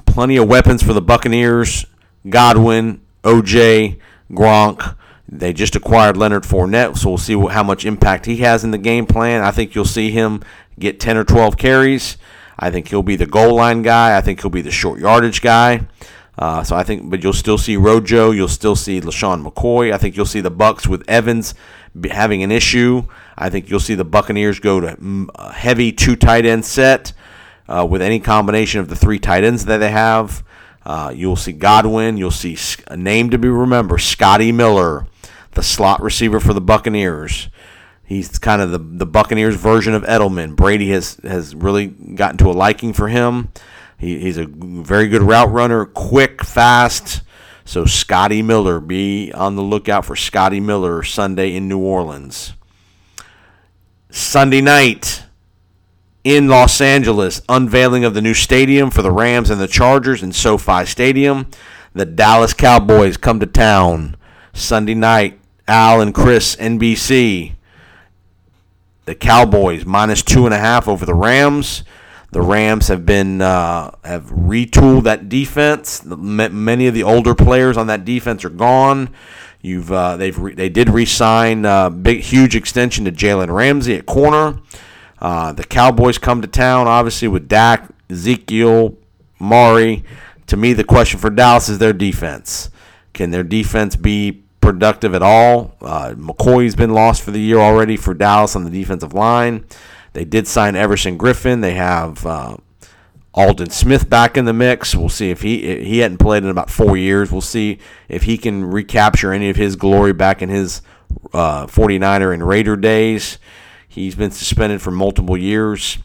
plenty 0.06 0.36
of 0.36 0.48
weapons 0.48 0.80
for 0.80 0.92
the 0.92 1.02
Buccaneers. 1.02 1.86
Godwin, 2.28 3.00
OJ, 3.24 3.98
Gronk. 4.30 4.96
They 5.28 5.52
just 5.52 5.74
acquired 5.74 6.16
Leonard 6.16 6.44
Fournette, 6.44 6.96
so 6.96 7.08
we'll 7.08 7.18
see 7.18 7.36
how 7.48 7.64
much 7.64 7.84
impact 7.84 8.26
he 8.26 8.36
has 8.36 8.62
in 8.62 8.70
the 8.70 8.78
game 8.78 9.04
plan. 9.04 9.42
I 9.42 9.50
think 9.50 9.74
you'll 9.74 9.84
see 9.86 10.12
him 10.12 10.40
get 10.78 11.00
10 11.00 11.16
or 11.16 11.24
12 11.24 11.56
carries. 11.56 12.16
I 12.56 12.70
think 12.70 12.88
he'll 12.88 13.02
be 13.02 13.16
the 13.16 13.26
goal 13.26 13.56
line 13.56 13.82
guy. 13.82 14.16
I 14.16 14.20
think 14.20 14.40
he'll 14.40 14.50
be 14.50 14.62
the 14.62 14.70
short 14.70 15.00
yardage 15.00 15.42
guy. 15.42 15.88
Uh, 16.38 16.62
so 16.62 16.76
I 16.76 16.84
think, 16.84 17.10
but 17.10 17.22
you'll 17.22 17.32
still 17.32 17.58
see 17.58 17.76
Rojo. 17.76 18.30
You'll 18.30 18.46
still 18.46 18.76
see 18.76 19.00
LeSean 19.00 19.44
McCoy. 19.44 19.92
I 19.92 19.98
think 19.98 20.16
you'll 20.16 20.24
see 20.24 20.40
the 20.40 20.52
Bucs 20.52 20.86
with 20.86 21.02
Evans 21.08 21.54
having 22.10 22.44
an 22.44 22.52
issue. 22.52 23.02
I 23.36 23.50
think 23.50 23.68
you'll 23.68 23.80
see 23.80 23.96
the 23.96 24.04
Buccaneers 24.04 24.60
go 24.60 24.78
to 24.78 24.96
mm, 24.96 25.28
a 25.34 25.52
heavy 25.52 25.90
two 25.90 26.14
tight 26.14 26.46
end 26.46 26.64
set 26.64 27.12
uh, 27.68 27.86
with 27.88 28.00
any 28.00 28.20
combination 28.20 28.80
of 28.80 28.88
the 28.88 28.94
three 28.94 29.18
tight 29.18 29.42
ends 29.42 29.64
that 29.64 29.78
they 29.78 29.90
have. 29.90 30.44
Uh, 30.86 31.12
you'll 31.14 31.36
see 31.36 31.52
Godwin. 31.52 32.16
You'll 32.16 32.30
see 32.30 32.56
a 32.86 32.96
name 32.96 33.30
to 33.30 33.38
be 33.38 33.48
remembered, 33.48 34.00
Scotty 34.00 34.52
Miller, 34.52 35.06
the 35.52 35.62
slot 35.62 36.00
receiver 36.00 36.38
for 36.38 36.54
the 36.54 36.60
Buccaneers. 36.60 37.48
He's 38.04 38.38
kind 38.38 38.62
of 38.62 38.70
the, 38.70 38.78
the 38.78 39.04
Buccaneers 39.04 39.56
version 39.56 39.92
of 39.92 40.02
Edelman. 40.04 40.56
Brady 40.56 40.90
has, 40.90 41.16
has 41.24 41.54
really 41.54 41.88
gotten 41.88 42.38
to 42.38 42.50
a 42.50 42.52
liking 42.52 42.94
for 42.94 43.08
him. 43.08 43.50
He, 43.98 44.20
he's 44.20 44.38
a 44.38 44.46
very 44.46 45.08
good 45.08 45.22
route 45.22 45.50
runner, 45.50 45.84
quick, 45.84 46.44
fast. 46.44 47.22
So 47.64 47.84
Scotty 47.84 48.40
Miller, 48.40 48.80
be 48.80 49.32
on 49.32 49.56
the 49.56 49.62
lookout 49.62 50.06
for 50.06 50.16
Scotty 50.16 50.60
Miller 50.60 51.02
Sunday 51.02 51.54
in 51.54 51.68
New 51.68 51.80
Orleans. 51.80 52.54
Sunday 54.10 54.62
night, 54.62 55.24
in 56.24 56.48
Los 56.48 56.80
Angeles, 56.80 57.40
unveiling 57.48 58.04
of 58.04 58.14
the 58.14 58.20
new 58.20 58.34
stadium 58.34 58.90
for 58.90 59.02
the 59.02 59.10
Rams 59.10 59.50
and 59.50 59.60
the 59.60 59.68
Chargers 59.68 60.22
in 60.22 60.32
SoFi 60.32 60.84
Stadium. 60.84 61.46
The 61.94 62.04
Dallas 62.04 62.52
Cowboys 62.52 63.16
come 63.16 63.40
to 63.40 63.46
town 63.46 64.16
Sunday 64.52 64.94
night. 64.94 65.40
Al 65.66 66.00
and 66.00 66.14
Chris, 66.14 66.56
NBC. 66.56 67.52
The 69.04 69.14
Cowboys 69.14 69.86
minus 69.86 70.22
two 70.22 70.44
and 70.44 70.54
a 70.54 70.58
half 70.58 70.86
over 70.86 71.06
the 71.06 71.14
Rams. 71.14 71.82
The 72.30 72.42
Rams 72.42 72.88
have 72.88 73.06
been 73.06 73.40
uh, 73.40 73.92
have 74.04 74.26
retooled 74.26 75.04
that 75.04 75.28
defense. 75.28 76.04
Many 76.04 76.86
of 76.86 76.94
the 76.94 77.02
older 77.02 77.34
players 77.34 77.76
on 77.76 77.86
that 77.86 78.04
defense 78.04 78.44
are 78.44 78.50
gone. 78.50 79.14
You've 79.62 79.90
uh, 79.90 80.16
they've 80.16 80.38
re- 80.38 80.54
they 80.54 80.68
did 80.68 80.90
re-sign 80.90 81.64
uh, 81.64 81.88
big 81.90 82.20
huge 82.20 82.54
extension 82.54 83.04
to 83.06 83.12
Jalen 83.12 83.52
Ramsey 83.52 83.94
at 83.96 84.04
corner. 84.06 84.60
Uh, 85.20 85.52
the 85.52 85.64
Cowboys 85.64 86.18
come 86.18 86.42
to 86.42 86.48
town, 86.48 86.86
obviously, 86.86 87.28
with 87.28 87.48
Dak, 87.48 87.88
Ezekiel, 88.10 88.96
Mari. 89.40 90.04
To 90.48 90.56
me, 90.56 90.74
the 90.74 90.84
question 90.84 91.18
for 91.18 91.30
Dallas 91.30 91.68
is 91.68 91.78
their 91.78 91.92
defense. 91.92 92.70
Can 93.14 93.30
their 93.30 93.42
defense 93.42 93.96
be 93.96 94.44
productive 94.60 95.14
at 95.14 95.22
all? 95.22 95.76
Uh, 95.80 96.14
McCoy's 96.16 96.76
been 96.76 96.92
lost 96.92 97.22
for 97.22 97.30
the 97.30 97.40
year 97.40 97.58
already 97.58 97.96
for 97.96 98.14
Dallas 98.14 98.54
on 98.54 98.64
the 98.64 98.70
defensive 98.70 99.12
line. 99.12 99.64
They 100.18 100.24
did 100.24 100.48
sign 100.48 100.74
Everson 100.74 101.16
Griffen. 101.16 101.60
They 101.60 101.74
have 101.74 102.26
uh, 102.26 102.56
Aldon 103.34 103.70
Smith 103.70 104.10
back 104.10 104.36
in 104.36 104.46
the 104.46 104.52
mix. 104.52 104.92
We'll 104.96 105.08
see 105.08 105.30
if 105.30 105.42
he 105.42 105.84
he 105.84 105.98
hadn't 105.98 106.18
played 106.18 106.42
in 106.42 106.50
about 106.50 106.70
four 106.70 106.96
years. 106.96 107.30
We'll 107.30 107.40
see 107.40 107.78
if 108.08 108.24
he 108.24 108.36
can 108.36 108.64
recapture 108.64 109.32
any 109.32 109.48
of 109.48 109.54
his 109.54 109.76
glory 109.76 110.12
back 110.12 110.42
in 110.42 110.48
his 110.48 110.82
uh, 111.32 111.68
49er 111.68 112.34
and 112.34 112.42
Raider 112.42 112.74
days. 112.74 113.38
He's 113.86 114.16
been 114.16 114.32
suspended 114.32 114.82
for 114.82 114.90
multiple 114.90 115.36
years. 115.36 115.98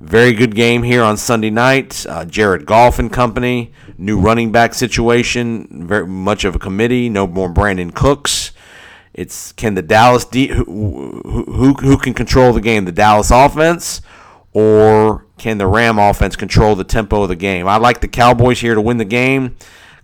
Very 0.00 0.32
good 0.32 0.56
game 0.56 0.82
here 0.82 1.04
on 1.04 1.16
Sunday 1.16 1.50
night. 1.50 2.04
Uh, 2.08 2.24
Jared 2.24 2.66
Goff 2.66 2.98
and 2.98 3.12
company. 3.12 3.72
New 3.96 4.18
running 4.18 4.50
back 4.50 4.74
situation. 4.74 5.86
Very 5.86 6.08
much 6.08 6.42
of 6.42 6.56
a 6.56 6.58
committee. 6.58 7.08
No 7.08 7.28
more 7.28 7.48
Brandin 7.48 7.94
Cooks. 7.94 8.50
It's 9.14 9.52
can 9.52 9.74
the 9.74 9.82
Dallas 9.82 10.26
who, 10.32 11.20
who 11.24 11.74
who 11.74 11.98
can 11.98 12.14
control 12.14 12.52
the 12.52 12.60
game? 12.60 12.86
The 12.86 12.92
Dallas 12.92 13.30
offense, 13.30 14.00
or 14.52 15.26
can 15.36 15.58
the 15.58 15.66
Ram 15.66 15.98
offense 15.98 16.34
control 16.34 16.74
the 16.74 16.84
tempo 16.84 17.22
of 17.22 17.28
the 17.28 17.36
game? 17.36 17.68
I 17.68 17.76
like 17.76 18.00
the 18.00 18.08
Cowboys 18.08 18.60
here 18.60 18.74
to 18.74 18.80
win 18.80 18.96
the 18.96 19.04
game. 19.04 19.56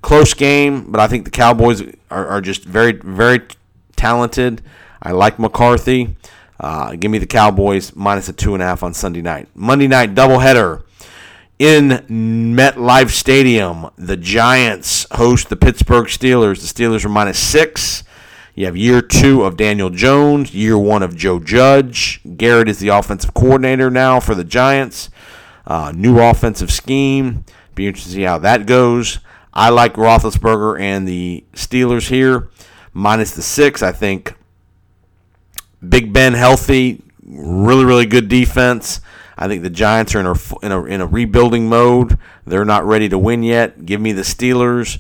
Close 0.03 0.35
game, 0.35 0.93
but 0.93 1.01
I 1.01 1.09
think 1.09 1.25
the 1.25 1.31
Cowboys 1.31 1.83
are, 2.11 2.27
are 2.27 2.41
just 2.41 2.65
very 2.65 2.93
very 2.93 3.41
talented. 3.97 4.63
I 5.03 5.13
like 5.13 5.39
McCarthy. 5.39 6.17
Uh, 6.61 6.95
give 6.97 7.11
me 7.11 7.19
the 7.19 7.27
Cowboys 7.27 7.95
minus 7.95 8.29
a 8.29 8.33
two 8.33 8.53
and 8.55 8.63
a 8.63 8.67
half 8.67 8.83
on 8.83 8.93
Sunday 8.93 9.23
night. 9.23 9.49
Monday 9.55 9.87
night 9.87 10.15
doubleheader 10.15 10.83
in 11.59 11.89
MetLife 12.57 13.11
Stadium. 13.11 13.91
The 13.97 14.17
Giants 14.17 15.07
host 15.13 15.49
the 15.49 15.57
Pittsburgh 15.57 16.07
Steelers. 16.07 16.61
The 16.61 16.85
Steelers 16.85 17.05
are 17.05 17.09
minus 17.09 17.39
six. 17.39 18.05
You 18.59 18.67
have 18.67 18.77
year 18.77 19.01
two 19.01 19.45
of 19.45 19.57
Daniel 19.57 19.89
Jones, 19.89 20.53
year 20.53 20.77
one 20.77 21.05
of 21.05 21.15
Joe 21.15 21.39
Judge. 21.39 22.21
Garrett 22.37 22.69
is 22.69 22.81
the 22.81 22.89
offensive 22.89 23.33
coordinator 23.33 23.89
now 23.89 24.19
for 24.19 24.35
the 24.35 24.43
Giants. 24.43 25.11
Uh, 25.65 25.93
new 25.95 26.19
offensive 26.19 26.73
scheme. 26.73 27.45
Be 27.77 27.87
interested 27.87 28.11
to 28.11 28.17
see 28.17 28.23
how 28.23 28.39
that 28.39 28.67
goes. 28.67 29.21
I 29.55 29.69
like 29.69 29.95
Roethlisberger 29.95 30.81
and 30.81 31.07
the 31.07 31.45
Steelers 31.53 32.09
here, 32.09 32.49
minus 32.93 33.31
the 33.31 33.43
six. 33.43 33.81
I 33.81 33.93
think 33.93 34.35
Big 35.89 36.13
Ben 36.13 36.35
healthy, 36.35 37.05
really 37.25 37.85
really 37.85 38.07
good 38.07 38.29
defense. 38.29 39.01
I 39.37 39.47
think 39.47 39.63
the 39.63 39.71
Giants 39.71 40.17
are 40.17 40.19
in 40.19 40.27
a, 40.27 40.35
in 40.67 40.73
a 40.73 40.85
in 40.85 41.01
a 41.01 41.07
rebuilding 41.07 41.69
mode. 41.69 42.19
They're 42.45 42.65
not 42.65 42.85
ready 42.85 43.09
to 43.09 43.19
win 43.19 43.45
yet. 43.45 43.87
Give 43.87 44.01
me 44.01 44.11
the 44.11 44.23
Steelers 44.23 44.99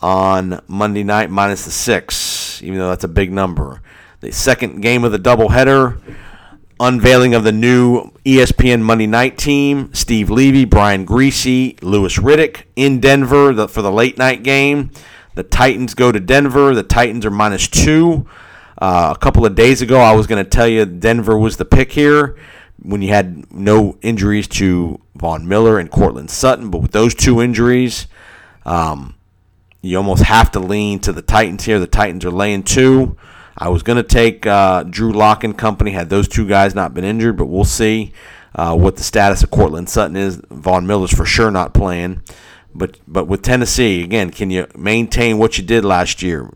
on 0.00 0.62
Monday 0.66 1.02
night 1.02 1.30
minus 1.30 1.66
the 1.66 1.70
six, 1.70 2.16
even 2.62 2.78
though 2.78 2.88
that's 2.88 3.04
a 3.04 3.08
big 3.08 3.32
number. 3.32 3.82
The 4.20 4.32
second 4.32 4.80
game 4.80 5.04
of 5.04 5.12
the 5.12 5.18
doubleheader, 5.18 6.00
unveiling 6.80 7.34
of 7.34 7.44
the 7.44 7.52
new 7.52 8.10
ESPN 8.24 8.82
Monday 8.82 9.06
night 9.06 9.38
team: 9.38 9.92
Steve 9.92 10.30
Levy, 10.30 10.64
Brian 10.64 11.06
Griese, 11.06 11.82
Louis 11.82 12.16
Riddick 12.18 12.64
in 12.76 13.00
Denver 13.00 13.68
for 13.68 13.82
the 13.82 13.92
late 13.92 14.18
night 14.18 14.42
game. 14.42 14.90
The 15.34 15.42
Titans 15.42 15.94
go 15.94 16.12
to 16.12 16.20
Denver. 16.20 16.74
The 16.74 16.82
Titans 16.82 17.26
are 17.26 17.30
minus 17.30 17.68
two. 17.68 18.26
Uh, 18.78 19.12
a 19.14 19.18
couple 19.18 19.44
of 19.46 19.54
days 19.54 19.82
ago, 19.82 20.00
I 20.00 20.14
was 20.14 20.26
going 20.26 20.42
to 20.42 20.48
tell 20.48 20.68
you 20.68 20.84
Denver 20.84 21.38
was 21.38 21.56
the 21.56 21.64
pick 21.64 21.92
here 21.92 22.36
when 22.82 23.02
you 23.02 23.08
had 23.08 23.50
no 23.52 23.98
injuries 24.02 24.46
to 24.46 25.00
Von 25.16 25.48
Miller 25.48 25.78
and 25.78 25.90
Courtland 25.90 26.30
Sutton, 26.30 26.70
but 26.70 26.82
with 26.82 26.92
those 26.92 27.14
two 27.14 27.40
injuries, 27.40 28.06
um, 28.64 29.15
you 29.86 29.96
almost 29.96 30.24
have 30.24 30.50
to 30.52 30.60
lean 30.60 30.98
to 31.00 31.12
the 31.12 31.22
Titans 31.22 31.64
here. 31.64 31.78
The 31.78 31.86
Titans 31.86 32.24
are 32.24 32.30
laying 32.30 32.62
two. 32.62 33.16
I 33.58 33.68
was 33.70 33.82
going 33.82 33.96
to 33.96 34.02
take 34.02 34.46
uh, 34.46 34.82
Drew 34.82 35.12
Lock 35.12 35.42
and 35.42 35.56
company 35.56 35.92
had 35.92 36.10
those 36.10 36.28
two 36.28 36.46
guys 36.46 36.74
not 36.74 36.92
been 36.92 37.04
injured, 37.04 37.36
but 37.36 37.46
we'll 37.46 37.64
see 37.64 38.12
uh, 38.54 38.76
what 38.76 38.96
the 38.96 39.02
status 39.02 39.42
of 39.42 39.50
Courtland 39.50 39.88
Sutton 39.88 40.16
is. 40.16 40.42
Von 40.50 40.86
Miller's 40.86 41.14
for 41.14 41.24
sure 41.24 41.50
not 41.50 41.72
playing. 41.72 42.22
But 42.74 42.98
but 43.08 43.26
with 43.26 43.40
Tennessee, 43.40 44.04
again, 44.04 44.30
can 44.30 44.50
you 44.50 44.66
maintain 44.76 45.38
what 45.38 45.56
you 45.56 45.64
did 45.64 45.84
last 45.84 46.22
year? 46.22 46.50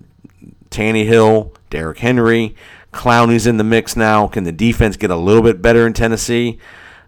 Tannehill, 0.71 1.55
Derrick 1.71 1.99
Henry, 1.99 2.55
Clowney's 2.93 3.47
in 3.47 3.57
the 3.57 3.65
mix 3.65 3.97
now. 3.97 4.27
Can 4.27 4.45
the 4.45 4.53
defense 4.53 4.97
get 4.97 5.11
a 5.11 5.17
little 5.17 5.43
bit 5.43 5.63
better 5.63 5.87
in 5.87 5.95
Tennessee? 5.95 6.59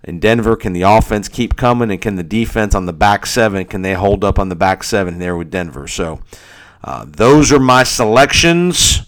In 0.04 0.18
Denver, 0.18 0.56
can 0.56 0.72
the 0.72 0.82
offense 0.82 1.28
keep 1.28 1.56
coming, 1.56 1.90
and 1.90 2.00
can 2.00 2.16
the 2.16 2.24
defense 2.24 2.74
on 2.74 2.86
the 2.86 2.92
back 2.92 3.24
seven 3.24 3.64
can 3.66 3.82
they 3.82 3.94
hold 3.94 4.24
up 4.24 4.38
on 4.38 4.48
the 4.48 4.56
back 4.56 4.82
seven 4.82 5.18
there 5.18 5.36
with 5.36 5.50
Denver? 5.50 5.86
So 5.86 6.20
uh, 6.82 7.04
those 7.06 7.52
are 7.52 7.60
my 7.60 7.84
selections. 7.84 9.02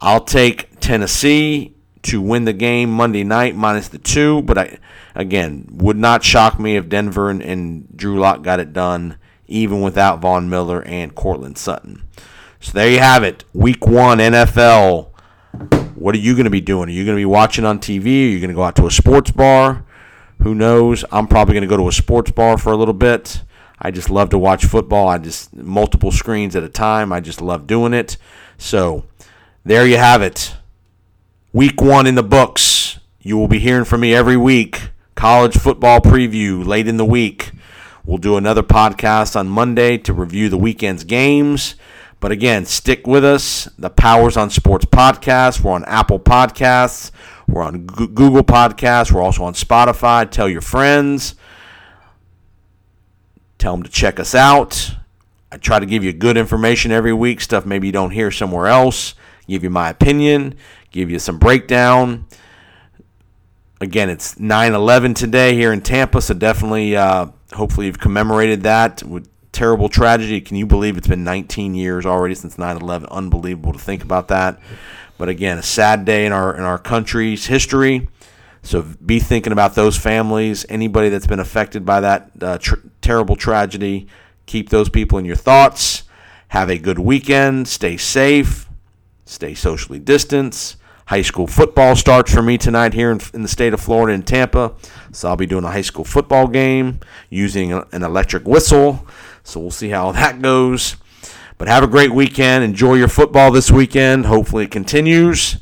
I'll 0.00 0.24
take 0.24 0.78
Tennessee 0.78 1.74
to 2.02 2.20
win 2.20 2.44
the 2.44 2.52
game 2.52 2.90
Monday 2.90 3.24
night 3.24 3.56
minus 3.56 3.88
the 3.88 3.98
two, 3.98 4.42
but 4.42 4.56
I 4.56 4.78
again 5.14 5.66
would 5.72 5.96
not 5.96 6.22
shock 6.22 6.60
me 6.60 6.76
if 6.76 6.88
Denver 6.88 7.30
and, 7.30 7.42
and 7.42 7.88
Drew 7.96 8.20
Lock 8.20 8.42
got 8.42 8.60
it 8.60 8.72
done 8.72 9.18
even 9.48 9.80
without 9.80 10.20
Von 10.20 10.48
Miller 10.48 10.82
and 10.84 11.14
Courtland 11.14 11.58
Sutton. 11.58 12.04
So 12.60 12.72
there 12.72 12.90
you 12.90 12.98
have 13.00 13.24
it. 13.24 13.44
Week 13.52 13.86
one 13.86 14.18
NFL. 14.18 15.10
What 15.94 16.14
are 16.14 16.18
you 16.18 16.34
going 16.34 16.44
to 16.44 16.50
be 16.50 16.60
doing? 16.60 16.88
Are 16.88 16.92
you 16.92 17.04
going 17.04 17.16
to 17.16 17.20
be 17.20 17.24
watching 17.24 17.64
on 17.64 17.80
TV? 17.80 18.04
Are 18.04 18.28
you 18.28 18.38
going 18.38 18.50
to 18.50 18.54
go 18.54 18.62
out 18.62 18.76
to 18.76 18.86
a 18.86 18.90
sports 18.90 19.32
bar? 19.32 19.84
Who 20.42 20.54
knows? 20.54 21.04
I'm 21.10 21.26
probably 21.26 21.54
going 21.54 21.62
to 21.62 21.68
go 21.68 21.76
to 21.76 21.88
a 21.88 21.92
sports 21.92 22.30
bar 22.30 22.58
for 22.58 22.72
a 22.72 22.76
little 22.76 22.94
bit. 22.94 23.42
I 23.80 23.90
just 23.90 24.10
love 24.10 24.30
to 24.30 24.38
watch 24.38 24.64
football. 24.64 25.08
I 25.08 25.18
just 25.18 25.54
multiple 25.54 26.10
screens 26.10 26.56
at 26.56 26.62
a 26.62 26.68
time. 26.68 27.12
I 27.12 27.20
just 27.20 27.40
love 27.40 27.66
doing 27.66 27.94
it. 27.94 28.16
So 28.56 29.04
there 29.64 29.86
you 29.86 29.96
have 29.96 30.22
it. 30.22 30.54
Week 31.52 31.80
one 31.80 32.06
in 32.06 32.14
the 32.14 32.22
books. 32.22 32.98
You 33.20 33.36
will 33.36 33.48
be 33.48 33.58
hearing 33.58 33.84
from 33.84 34.00
me 34.00 34.14
every 34.14 34.36
week. 34.36 34.90
College 35.14 35.56
football 35.56 36.00
preview 36.00 36.64
late 36.64 36.88
in 36.88 36.96
the 36.96 37.04
week. 37.04 37.50
We'll 38.04 38.18
do 38.18 38.36
another 38.36 38.62
podcast 38.62 39.36
on 39.36 39.48
Monday 39.48 39.98
to 39.98 40.12
review 40.12 40.48
the 40.48 40.56
weekend's 40.56 41.04
games. 41.04 41.74
But 42.20 42.32
again, 42.32 42.64
stick 42.64 43.06
with 43.06 43.24
us. 43.24 43.68
The 43.78 43.90
Powers 43.90 44.36
on 44.36 44.50
Sports 44.50 44.86
podcast. 44.86 45.60
We're 45.60 45.72
on 45.72 45.84
Apple 45.84 46.18
Podcasts. 46.18 47.10
We're 47.48 47.62
on 47.62 47.86
Google 47.86 48.44
Podcasts. 48.44 49.10
We're 49.10 49.22
also 49.22 49.42
on 49.44 49.54
Spotify. 49.54 50.30
Tell 50.30 50.48
your 50.48 50.60
friends. 50.60 51.34
Tell 53.56 53.72
them 53.72 53.82
to 53.82 53.90
check 53.90 54.20
us 54.20 54.34
out. 54.34 54.94
I 55.50 55.56
try 55.56 55.80
to 55.80 55.86
give 55.86 56.04
you 56.04 56.12
good 56.12 56.36
information 56.36 56.92
every 56.92 57.12
week, 57.12 57.40
stuff 57.40 57.64
maybe 57.64 57.88
you 57.88 57.92
don't 57.92 58.10
hear 58.10 58.30
somewhere 58.30 58.66
else. 58.66 59.14
Give 59.48 59.64
you 59.64 59.70
my 59.70 59.88
opinion, 59.88 60.54
give 60.90 61.10
you 61.10 61.18
some 61.18 61.38
breakdown. 61.38 62.26
Again, 63.80 64.10
it's 64.10 64.38
9 64.38 64.74
11 64.74 65.14
today 65.14 65.54
here 65.54 65.72
in 65.72 65.80
Tampa, 65.80 66.20
so 66.20 66.34
definitely, 66.34 66.96
uh, 66.96 67.28
hopefully, 67.54 67.86
you've 67.86 67.98
commemorated 67.98 68.62
that 68.64 69.02
with 69.02 69.26
terrible 69.52 69.88
tragedy. 69.88 70.40
Can 70.42 70.56
you 70.56 70.66
believe 70.66 70.98
it's 70.98 71.08
been 71.08 71.24
19 71.24 71.74
years 71.74 72.04
already 72.04 72.34
since 72.34 72.58
9/11? 72.58 73.08
Unbelievable 73.10 73.72
to 73.72 73.78
think 73.78 74.02
about 74.02 74.28
that. 74.28 74.60
But 75.18 75.28
again, 75.28 75.58
a 75.58 75.62
sad 75.62 76.04
day 76.04 76.24
in 76.24 76.32
our 76.32 76.56
in 76.56 76.62
our 76.62 76.78
country's 76.78 77.46
history. 77.46 78.08
So 78.62 78.82
be 78.82 79.18
thinking 79.18 79.52
about 79.52 79.74
those 79.74 79.96
families, 79.96 80.66
anybody 80.68 81.08
that's 81.08 81.26
been 81.26 81.40
affected 81.40 81.84
by 81.84 82.00
that 82.00 82.30
uh, 82.40 82.58
tr- 82.58 82.76
terrible 83.00 83.36
tragedy. 83.36 84.08
Keep 84.46 84.70
those 84.70 84.88
people 84.88 85.18
in 85.18 85.24
your 85.24 85.36
thoughts. 85.36 86.04
Have 86.48 86.70
a 86.70 86.78
good 86.78 86.98
weekend. 86.98 87.68
Stay 87.68 87.96
safe. 87.96 88.68
Stay 89.24 89.54
socially 89.54 89.98
distanced. 89.98 90.76
High 91.06 91.22
school 91.22 91.46
football 91.46 91.96
starts 91.96 92.32
for 92.32 92.42
me 92.42 92.58
tonight 92.58 92.92
here 92.94 93.10
in, 93.10 93.20
in, 93.32 93.42
the 93.42 93.48
state 93.48 93.72
of 93.72 93.80
Florida 93.80 94.12
in 94.12 94.22
Tampa. 94.22 94.74
So 95.12 95.28
I'll 95.28 95.36
be 95.36 95.46
doing 95.46 95.64
a 95.64 95.70
high 95.70 95.82
school 95.82 96.04
football 96.04 96.46
game 96.46 97.00
using 97.30 97.72
a, 97.72 97.86
an 97.92 98.02
electric 98.02 98.46
whistle. 98.46 99.06
So 99.42 99.60
we'll 99.60 99.70
see 99.70 99.88
how 99.88 100.12
that 100.12 100.42
goes. 100.42 100.96
But 101.58 101.68
have 101.68 101.82
a 101.82 101.88
great 101.88 102.12
weekend. 102.12 102.64
Enjoy 102.64 102.94
your 102.94 103.08
football 103.08 103.50
this 103.50 103.70
weekend. 103.70 104.26
Hopefully 104.26 104.64
it 104.64 104.70
continues. 104.70 105.58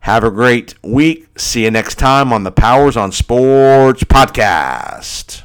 Have 0.00 0.24
a 0.24 0.30
great 0.30 0.74
week. 0.82 1.28
See 1.38 1.64
you 1.64 1.70
next 1.70 1.96
time 1.96 2.32
on 2.32 2.44
the 2.44 2.52
Powers 2.52 2.96
on 2.96 3.12
Sports 3.12 4.04
podcast. 4.04 5.42